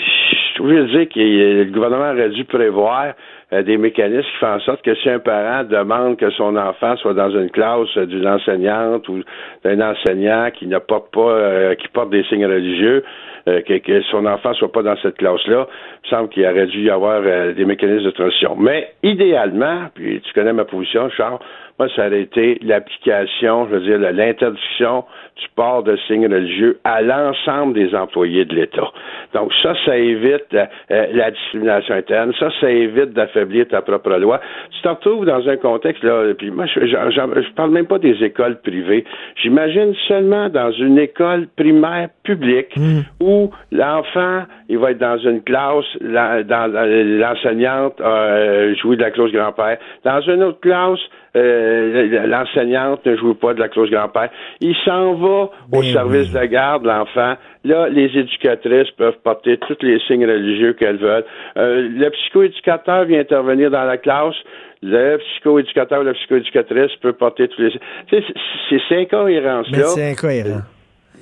[0.55, 3.13] je voulais dire que le gouvernement aurait dû prévoir
[3.53, 6.95] euh, des mécanismes qui font en sorte que si un parent demande que son enfant
[6.97, 9.21] soit dans une classe d'une enseignante ou
[9.63, 13.03] d'un enseignant qui ne porte pas, euh, qui porte des signes religieux,
[13.49, 16.83] euh, que, son enfant soit pas dans cette classe-là, il me semble qu'il aurait dû
[16.83, 17.21] y avoir
[17.53, 18.55] des mécanismes de transition.
[18.57, 21.39] Mais idéalement, puis tu connais ma position, Charles,
[21.77, 25.03] moi, ça aurait été l'application, je veux dire, l'interdiction
[25.41, 28.87] du port de signes religieux à l'ensemble des employés de l'État.
[29.33, 34.17] Donc ça, ça évite euh, euh, la discrimination interne, ça, ça évite d'affaiblir ta propre
[34.17, 34.39] loi.
[34.71, 38.23] Tu te retrouves dans un contexte, là, puis moi, je, je, parle même pas des
[38.23, 39.05] écoles privées.
[39.41, 43.01] J'imagine seulement dans une école primaire publique hmm.
[43.19, 49.31] où l'enfant, il va être dans une classe, dans l'enseignante euh, jouer de la clause
[49.31, 49.77] grand-père.
[50.03, 50.99] Dans une autre classe,
[51.35, 54.29] euh, l'enseignante ne joue pas de la clause grand-père.
[54.59, 57.35] Il s'en va au ben service de garde, l'enfant.
[57.63, 61.25] Là, les éducatrices peuvent porter tous les signes religieux qu'elles veulent.
[61.57, 64.35] Euh, le psychoéducateur vient intervenir dans la classe.
[64.81, 67.71] Le psychoéducateur ou la psychoéducatrice peut porter tous les...
[68.09, 68.23] C'est
[68.69, 69.83] ces incohérences-là.
[69.85, 70.61] C'est incohérent.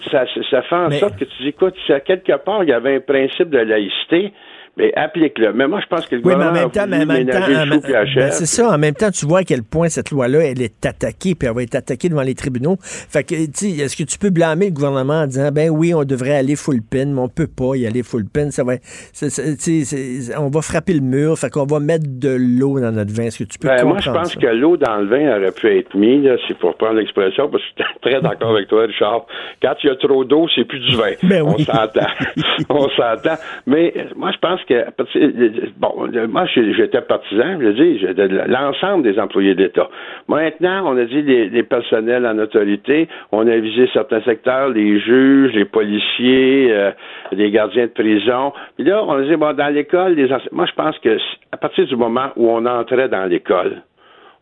[0.09, 2.95] Ça, ça fait en sorte que tu dis, quoi, à quelque part, il y avait
[2.95, 4.31] un principe de laïcité,
[4.79, 5.51] mais applique-le.
[5.53, 7.81] Mais moi, je pense que le oui, gouvernement mais en même temps, mais en même
[7.81, 8.69] temps, ben, c'est ça.
[8.69, 11.53] En même temps, tu vois à quel point cette loi-là, elle est attaquée, puis elle
[11.53, 12.77] va être attaquée devant les tribunaux.
[12.81, 16.37] Fait que, est-ce que tu peux blâmer le gouvernement en disant, ben oui, on devrait
[16.37, 18.51] aller full pin, mais on peut pas y aller full pin.
[18.51, 18.75] Ça va,
[20.37, 23.23] on va frapper le mur, fait qu'on va mettre de l'eau dans notre vin.
[23.23, 25.77] Est-ce que tu peux ben, Moi, je pense que l'eau dans le vin aurait pu
[25.77, 29.25] être mise, c'est pour prendre l'expression, parce que je suis très d'accord avec toi, Richard.
[29.61, 31.11] Quand il y a trop d'eau, c'est plus du vin.
[31.23, 32.07] Ben on s'entend.
[32.69, 33.35] on s'entend.
[33.65, 34.85] Mais moi, je pense que,
[35.77, 38.05] bon, moi, j'étais partisan, je dis,
[38.47, 39.89] l'ensemble des employés d'État.
[40.27, 45.53] Maintenant, on a dit les, personnels en autorité, on a visé certains secteurs, les juges,
[45.53, 46.91] les policiers, euh,
[47.31, 48.53] les gardiens de prison.
[48.77, 51.17] Puis là, on a dit, bon, dans l'école, les moi, je pense que
[51.51, 53.81] à partir du moment où on entrait dans l'école,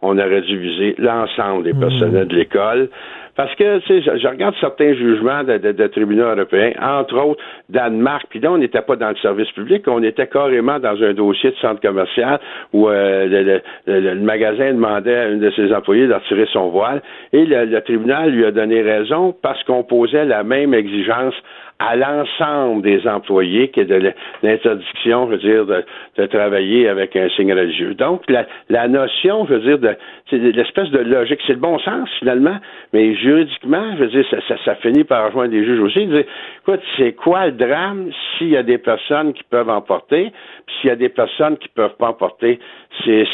[0.01, 1.79] on aurait dû viser l'ensemble des mmh.
[1.79, 2.89] personnels de l'école.
[3.37, 8.39] Parce que, tu sais, je, regarde certains jugements de, tribunaux européens, entre autres Danemark, puis
[8.39, 11.55] là, on n'était pas dans le service public, on était carrément dans un dossier de
[11.57, 12.39] centre commercial
[12.73, 17.45] où euh, le, magasin demandait à une de ses employés de retirer son voile, et
[17.45, 21.35] le, tribunal lui a donné raison parce qu'on posait la même exigence
[21.79, 25.85] à l'ensemble des employés que de l'interdiction, je veux dire, de,
[26.17, 27.93] de, travailler avec un signe religieux.
[27.93, 29.95] Donc, la, la notion, je veux dire, de,
[30.29, 32.57] c'est l'espèce de logique, c'est le bon sens finalement,
[32.93, 36.07] mais juridiquement, je veux dire, ça, ça, ça finit par rejoindre des juges aussi.
[36.07, 36.23] Dire,
[36.63, 40.31] écoute, c'est quoi le drame s'il y a des personnes qui peuvent en porter,
[40.65, 42.59] puis s'il y a des personnes qui peuvent pas en porter?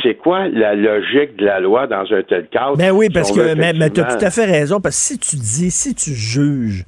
[0.04, 2.76] C'est quoi la logique de la loi dans un tel cadre?
[2.76, 5.20] Ben oui, parce que mais, mais tu as tout à fait raison, parce que si
[5.20, 6.84] tu dis, si tu juges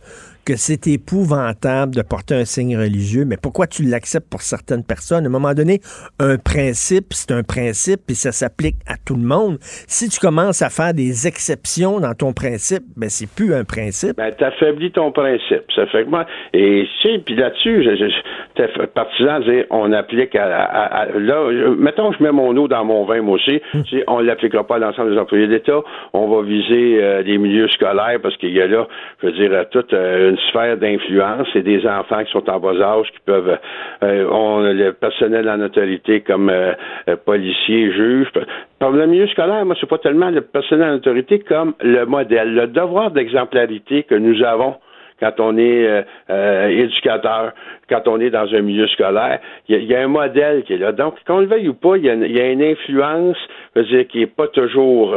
[0.46, 5.24] que c'est épouvantable de porter un signe religieux, mais pourquoi tu l'acceptes pour certaines personnes?
[5.26, 5.80] À un moment donné,
[6.20, 9.58] un principe, c'est un principe, et ça s'applique à tout le monde.
[9.88, 14.18] Si tu commences à faire des exceptions dans ton principe, ben c'est plus un principe.
[14.18, 15.64] Ben, t'affaiblis ton principe.
[15.76, 21.08] Ça fait que moi, et tu puis là-dessus, j'étais partisan de dire, on applique à,
[21.18, 23.84] là, mettons, je mets mon eau dans mon vin, moi aussi, hum.
[24.08, 25.82] on l'appliquera pas à l'ensemble des employés d'État,
[26.14, 28.88] on va viser euh, les milieux scolaires, parce qu'il y a là,
[29.22, 33.07] je veux dire, toute euh, sphère d'influence et des enfants qui sont en bas âge
[33.12, 33.57] qui peuvent
[34.03, 36.74] euh, ont le personnel en autorité comme euh,
[37.10, 38.32] euh, policiers, juges.
[38.80, 42.53] Par le milieu scolaire, moi, c'est pas tellement le personnel en autorité comme le modèle,
[42.53, 44.76] le devoir d'exemplarité que nous avons
[45.18, 47.53] quand on est éducateur,
[47.90, 49.40] quand on est dans un milieu scolaire.
[49.70, 50.91] Il y, a un modèle qui est là.
[50.91, 53.38] Donc, qu'on le veuille ou pas, il y a, une influence,
[53.74, 55.16] je veux dire, qui n'est pas toujours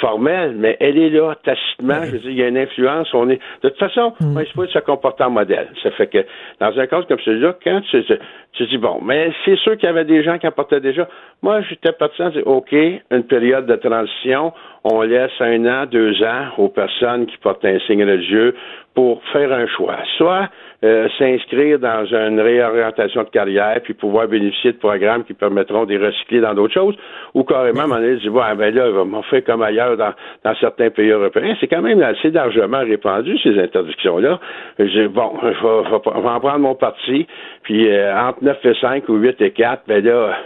[0.00, 2.02] formelle, mais elle est là, tacitement.
[2.04, 3.12] Je veux dire, il y a une influence.
[3.14, 5.68] On est, de toute façon, on est supposé se comporter en modèle.
[5.82, 6.24] Ça fait que,
[6.60, 8.04] dans un cas comme celui-là, quand tu,
[8.52, 11.08] tu, dis, bon, mais c'est sûr qu'il y avait des gens qui apportaient déjà.
[11.42, 14.52] Moi, j'étais partisan de dire, OK, une période de transition,
[14.84, 18.54] on laisse un an, deux ans aux personnes qui portent un signe religieux
[18.94, 19.98] pour faire un choix.
[20.16, 20.48] Soit
[20.86, 25.94] euh, s'inscrire dans une réorientation de carrière puis pouvoir bénéficier de programmes qui permettront de
[25.94, 26.94] les recycler dans d'autres choses,
[27.34, 31.10] ou carrément, on est dit, bon, ben là, on fait comme ailleurs dans, certains pays
[31.10, 31.56] européens.
[31.60, 34.38] C'est quand même assez largement répandu, ces interdictions-là.
[34.78, 37.26] Bon, je vais en prendre mon parti,
[37.62, 40.36] puis euh, entre 9 et 5 ou 8 et 4, ben là,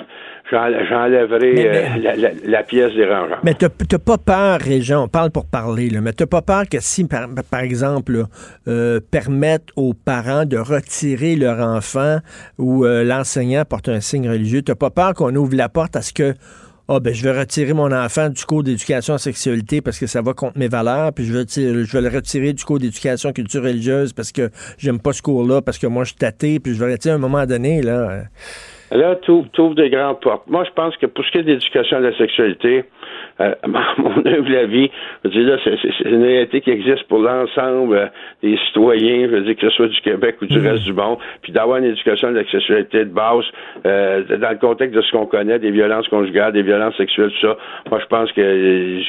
[0.50, 3.38] j'enlèverai euh, la, pièce dérangeante.
[3.44, 6.68] Mais tu n'as pas peur, Réjean, on parle pour parler, là, mais tu pas peur
[6.68, 8.24] que si, par, exemple,
[8.68, 12.18] euh, permettre aux parents de retirer leur enfant
[12.58, 16.02] ou euh, l'enseignant porte un signe religieux, tu pas peur qu'on ouvre la porte à
[16.02, 16.34] ce que
[16.92, 20.22] ah ben je vais retirer mon enfant du cours d'éducation à sexualité parce que ça
[20.22, 23.62] va contre mes valeurs, puis je vais, je vais le retirer du cours d'éducation culture
[23.62, 26.84] religieuse parce que j'aime pas ce cours-là, parce que moi je suis tâté, puis je
[26.84, 28.24] vais retirer à un moment donné, là.
[28.90, 30.46] Là, tu ouvres des grandes portes.
[30.48, 32.84] Moi, je pense que pour ce qui est de l'éducation à la sexualité,
[33.40, 33.54] euh,
[33.98, 34.90] mon humble avis,
[35.24, 38.06] je veux dire, là, c'est une réalité qui existe pour l'ensemble euh,
[38.42, 40.70] des citoyens, je veux dire, que ce soit du Québec ou du mm-hmm.
[40.70, 43.44] reste du monde, puis d'avoir une éducation à la sexualité de base,
[43.86, 47.46] euh, dans le contexte de ce qu'on connaît, des violences conjugales, des violences sexuelles, tout
[47.46, 47.56] ça,
[47.90, 49.00] moi, je pense que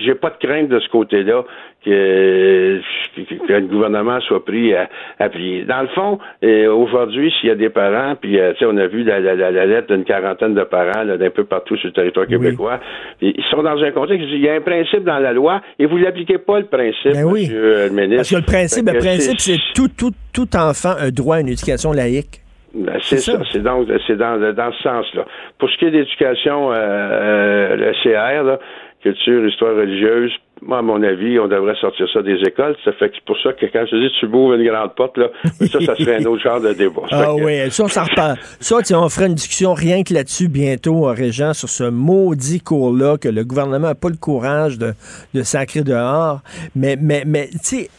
[0.00, 1.44] j'ai pas de crainte de ce côté-là
[1.84, 2.80] que,
[3.16, 4.88] que, le gouvernement soit pris à,
[5.18, 5.64] à plier.
[5.64, 9.02] Dans le fond, euh, aujourd'hui, s'il y a des parents, puis euh, on a vu
[9.04, 12.80] la, la, la lettre d'une quarantaine de parents d'un peu partout sur le territoire québécois,
[13.20, 15.96] ils sont dans un contexte, il y a un principe dans la loi et vous
[15.96, 17.42] l'appliquez pas le principe, ben oui.
[17.42, 18.16] monsieur le ministre.
[18.16, 21.48] Parce que le principe, le principe, c'est tout, tout, tout enfant a droit à une
[21.48, 22.40] éducation laïque.
[22.74, 25.24] Ben, c'est ça, c'est donc c'est dans, dans ce sens-là.
[25.58, 28.58] Pour ce qui est d'éducation, euh, euh, le CR, là,
[29.00, 30.32] culture, histoire religieuse,
[30.66, 32.76] moi, à mon avis, on devrait sortir ça des écoles.
[32.84, 35.16] Ça fait que c'est pour ça que quand je dis tu bouves une grande porte,
[35.18, 35.28] là,
[35.60, 37.02] ça, ça serait un autre genre de débat.
[37.10, 38.36] ah oui, ça, on s'en reparle.
[38.60, 43.28] Ça, on ferait une discussion rien que là-dessus bientôt, Régent, sur ce maudit cours-là que
[43.28, 44.92] le gouvernement n'a pas le courage de,
[45.34, 46.40] de sacrer dehors.
[46.74, 47.90] Mais, mais, mais, tu sais,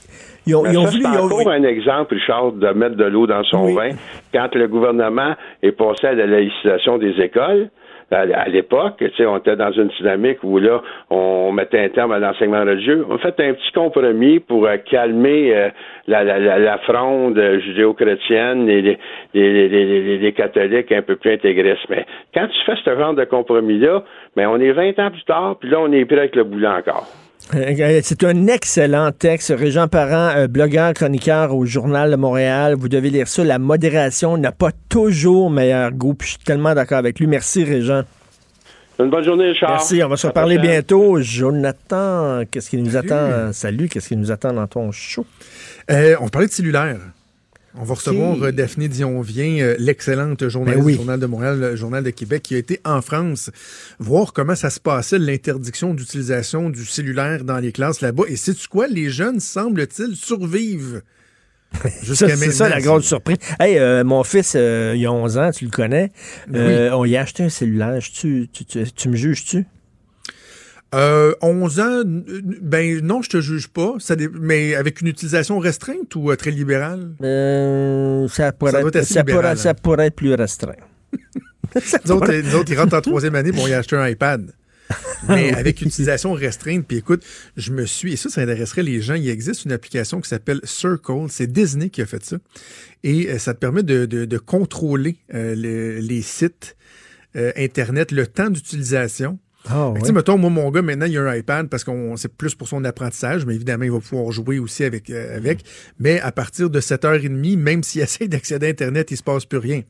[0.48, 1.06] ils ont, ils ont voulu.
[1.06, 3.90] encore un exemple, Richard, de mettre de l'eau dans son vin.
[4.34, 5.34] Quand le gouvernement
[5.64, 7.70] est passé à la laïcisation des écoles,
[8.12, 12.12] à, l'époque, tu sais, on était dans une dynamique où là, on mettait un terme
[12.12, 13.06] à l'enseignement religieux.
[13.10, 15.70] On fait un petit compromis pour euh, calmer euh,
[16.08, 19.00] la, la, la, fronde judéo-chrétienne et les,
[19.34, 21.88] les, les, les, catholiques un peu plus intégristes.
[21.90, 24.04] Mais quand tu fais ce genre de compromis-là,
[24.36, 26.70] ben on est 20 ans plus tard, puis là, on est prêt avec le boulot
[26.70, 27.08] encore.
[27.54, 29.54] Euh, c'est un excellent texte.
[29.56, 32.76] Régent Parent, euh, blogueur, chroniqueur au Journal de Montréal.
[32.76, 33.44] Vous devez lire ça.
[33.44, 36.16] La modération n'a pas toujours meilleur goût.
[36.16, 37.28] Puis je suis tellement d'accord avec lui.
[37.28, 38.04] Merci, Régent.
[39.00, 39.74] Une bonne journée, Charles.
[39.74, 40.02] Merci.
[40.04, 41.22] On va se reparler bientôt.
[41.22, 43.52] Jonathan, qu'est-ce qui nous attend?
[43.52, 45.26] Salut, qu'est-ce qui nous attend dans ton show?
[45.92, 46.98] Euh, on parlait de cellulaire.
[47.78, 52.04] On va recevoir euh, Daphné Dion-Vient, euh, l'excellente journaliste du Journal de Montréal, le Journal
[52.04, 53.52] de Québec, qui a été en France
[54.00, 58.24] voir comment ça se passait, l'interdiction d'utilisation du cellulaire dans les classes là-bas.
[58.30, 58.88] Et sais-tu quoi?
[58.88, 61.02] Les jeunes, semble-t-il, survivent.
[62.04, 63.38] C'est ça la grande surprise.
[63.60, 66.12] Hey, euh, mon fils, il a 11 ans, tu le connais.
[66.54, 68.00] On y a acheté un cellulaire.
[68.00, 69.66] Tu, tu, tu, tu me juges-tu?
[70.94, 72.02] Euh, 11 ans,
[72.62, 76.52] ben non, je te juge pas, ça mais avec une utilisation restreinte ou euh, très
[76.52, 77.12] libérale?
[77.22, 79.56] Euh, ça, pourrait Ça être, être assez ça, libéral, pourrait, hein.
[79.58, 80.76] ça pourrait être plus restreint.
[82.06, 84.54] Nous autres, ils rentrent en troisième année, bon, ils acheté un iPad.
[85.28, 87.24] Mais avec utilisation restreinte, puis écoute,
[87.58, 90.62] je me suis, et ça, ça intéresserait les gens, il existe une application qui s'appelle
[90.64, 92.38] Circle, c'est Disney qui a fait ça,
[93.04, 96.78] et euh, ça te permet de, de- de contrôler euh, le- les sites
[97.36, 99.40] euh, Internet, le temps d'utilisation.
[99.70, 102.32] Ah, tu sais, mettons, moi, mon gars, maintenant, il a un iPad parce qu'on c'est
[102.34, 105.10] plus pour son apprentissage, mais évidemment, il va pouvoir jouer aussi avec.
[105.10, 105.64] euh, avec.
[106.00, 109.58] Mais à partir de 7h30, même s'il essaie d'accéder à Internet, il se passe plus
[109.58, 109.82] rien.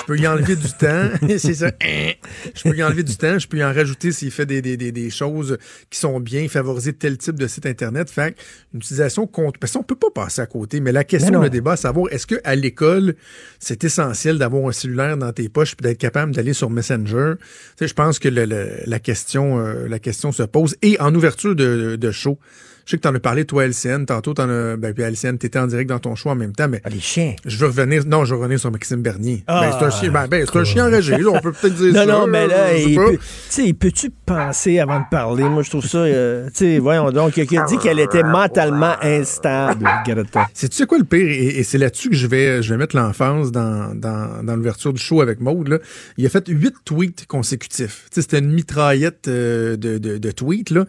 [0.00, 1.08] Je peux y enlever du temps.
[1.38, 1.70] c'est ça.
[1.80, 3.38] Je peux y enlever du temps.
[3.38, 5.56] Je peux y en rajouter s'il fait des, des, des, des choses
[5.90, 8.10] qui sont bien, favoriser tel type de site Internet.
[8.10, 8.34] Fait
[8.74, 9.58] une utilisation compte.
[9.58, 10.80] Parce qu'on peut pas passer à côté.
[10.80, 13.14] Mais la question, le débat, savoir, est-ce qu'à l'école,
[13.58, 17.32] c'est essentiel d'avoir un cellulaire dans tes poches puis d'être capable d'aller sur Messenger?
[17.38, 17.44] Tu
[17.78, 20.74] sais, je pense que le- le- la, question, euh, la question se pose.
[20.82, 22.40] Et en ouverture de, de show,
[22.86, 24.04] je sais que tu en as parlé, toi, LCN.
[24.04, 26.68] Tantôt, t'en as, ben, puis LCN, t'étais en direct dans ton show en même temps,
[26.68, 26.80] mais.
[26.88, 27.34] les chiens.
[27.44, 29.42] Je veux revenir, non, je veux revenir sur Maxime Bernier.
[29.48, 29.60] Ah.
[29.60, 31.92] ben, c'est un chien, ben, ben, c'est un chien enragé, là, on peut peut-être dire
[31.92, 32.06] Non, ça.
[32.06, 33.18] non, mais là, il tu
[33.48, 35.42] sais, peux-tu penser avant de parler?
[35.44, 39.88] Moi, je trouve ça, euh, tu sais, voyons donc, quelqu'un dit qu'elle était mentalement instable,
[40.06, 40.46] Greta.
[40.54, 41.28] C'est tu sais quoi le pire?
[41.28, 44.92] Et, et c'est là-dessus que je vais je vais mettre l'enfance dans, dans, dans l'ouverture
[44.92, 45.78] du show avec Maude là.
[46.18, 48.04] Il a fait huit tweets consécutifs.
[48.10, 50.84] Tu sais, c'était une mitraillette euh, de, de, de tweets là.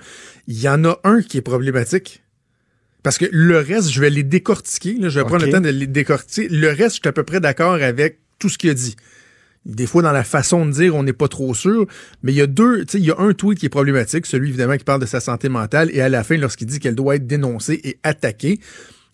[0.47, 2.23] Il y en a un qui est problématique.
[3.03, 4.95] Parce que le reste, je vais les décortiquer.
[4.95, 5.09] là.
[5.09, 6.49] je vais prendre le temps de les décortiquer.
[6.49, 8.95] Le reste, je suis à peu près d'accord avec tout ce qu'il a dit.
[9.65, 11.85] Des fois, dans la façon de dire, on n'est pas trop sûr.
[12.23, 14.25] Mais il y a deux, tu sais, il y a un tweet qui est problématique,
[14.25, 16.95] celui évidemment qui parle de sa santé mentale, et à la fin, lorsqu'il dit qu'elle
[16.95, 18.59] doit être dénoncée et attaquée.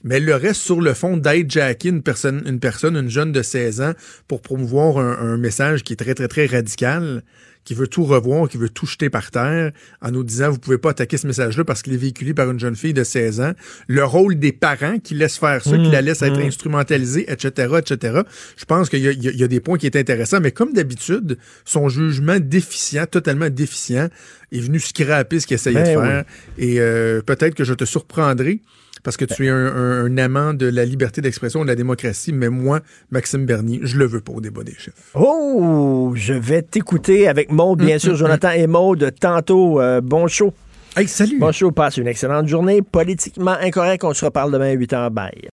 [0.03, 3.81] Mais le reste, sur le fond, d'hijacker une personne, une personne, une jeune de 16
[3.81, 3.93] ans,
[4.27, 7.23] pour promouvoir un, un message qui est très, très, très radical,
[7.63, 9.71] qui veut tout revoir, qui veut tout jeter par terre,
[10.01, 12.59] en nous disant, vous pouvez pas attaquer ce message-là parce qu'il est véhiculé par une
[12.59, 13.53] jeune fille de 16 ans.
[13.87, 16.47] Le rôle des parents qui laissent faire ça, qui la laissent être mmh.
[16.47, 18.21] instrumentalisée, etc., etc.
[18.57, 21.37] Je pense qu'il y, a- y y des points qui est intéressants, mais comme d'habitude,
[21.65, 24.09] son jugement déficient, totalement déficient,
[24.51, 26.07] est venu scraper ce qu'il essayait Ben de oui.
[26.07, 26.23] faire.
[26.57, 28.61] Et euh, peut-être que je te surprendrai
[29.03, 32.33] parce que tu es un, un- un amant de la liberté d'expression, de la démocratie,
[32.33, 32.79] mais moi,
[33.11, 35.11] Maxime Bernier, je le veux pas au débat des chefs.
[35.13, 39.81] Oh, je vais t'écouter avec Maude, bien sûr, Jonathan et Maude, tantôt.
[39.81, 40.53] Euh, bon show.
[40.95, 41.39] Hey, salut.
[41.39, 42.81] Bon show, passe une excellente journée.
[42.83, 45.09] Politiquement incorrect, on se reparle demain à 8h.
[45.09, 45.49] Bye.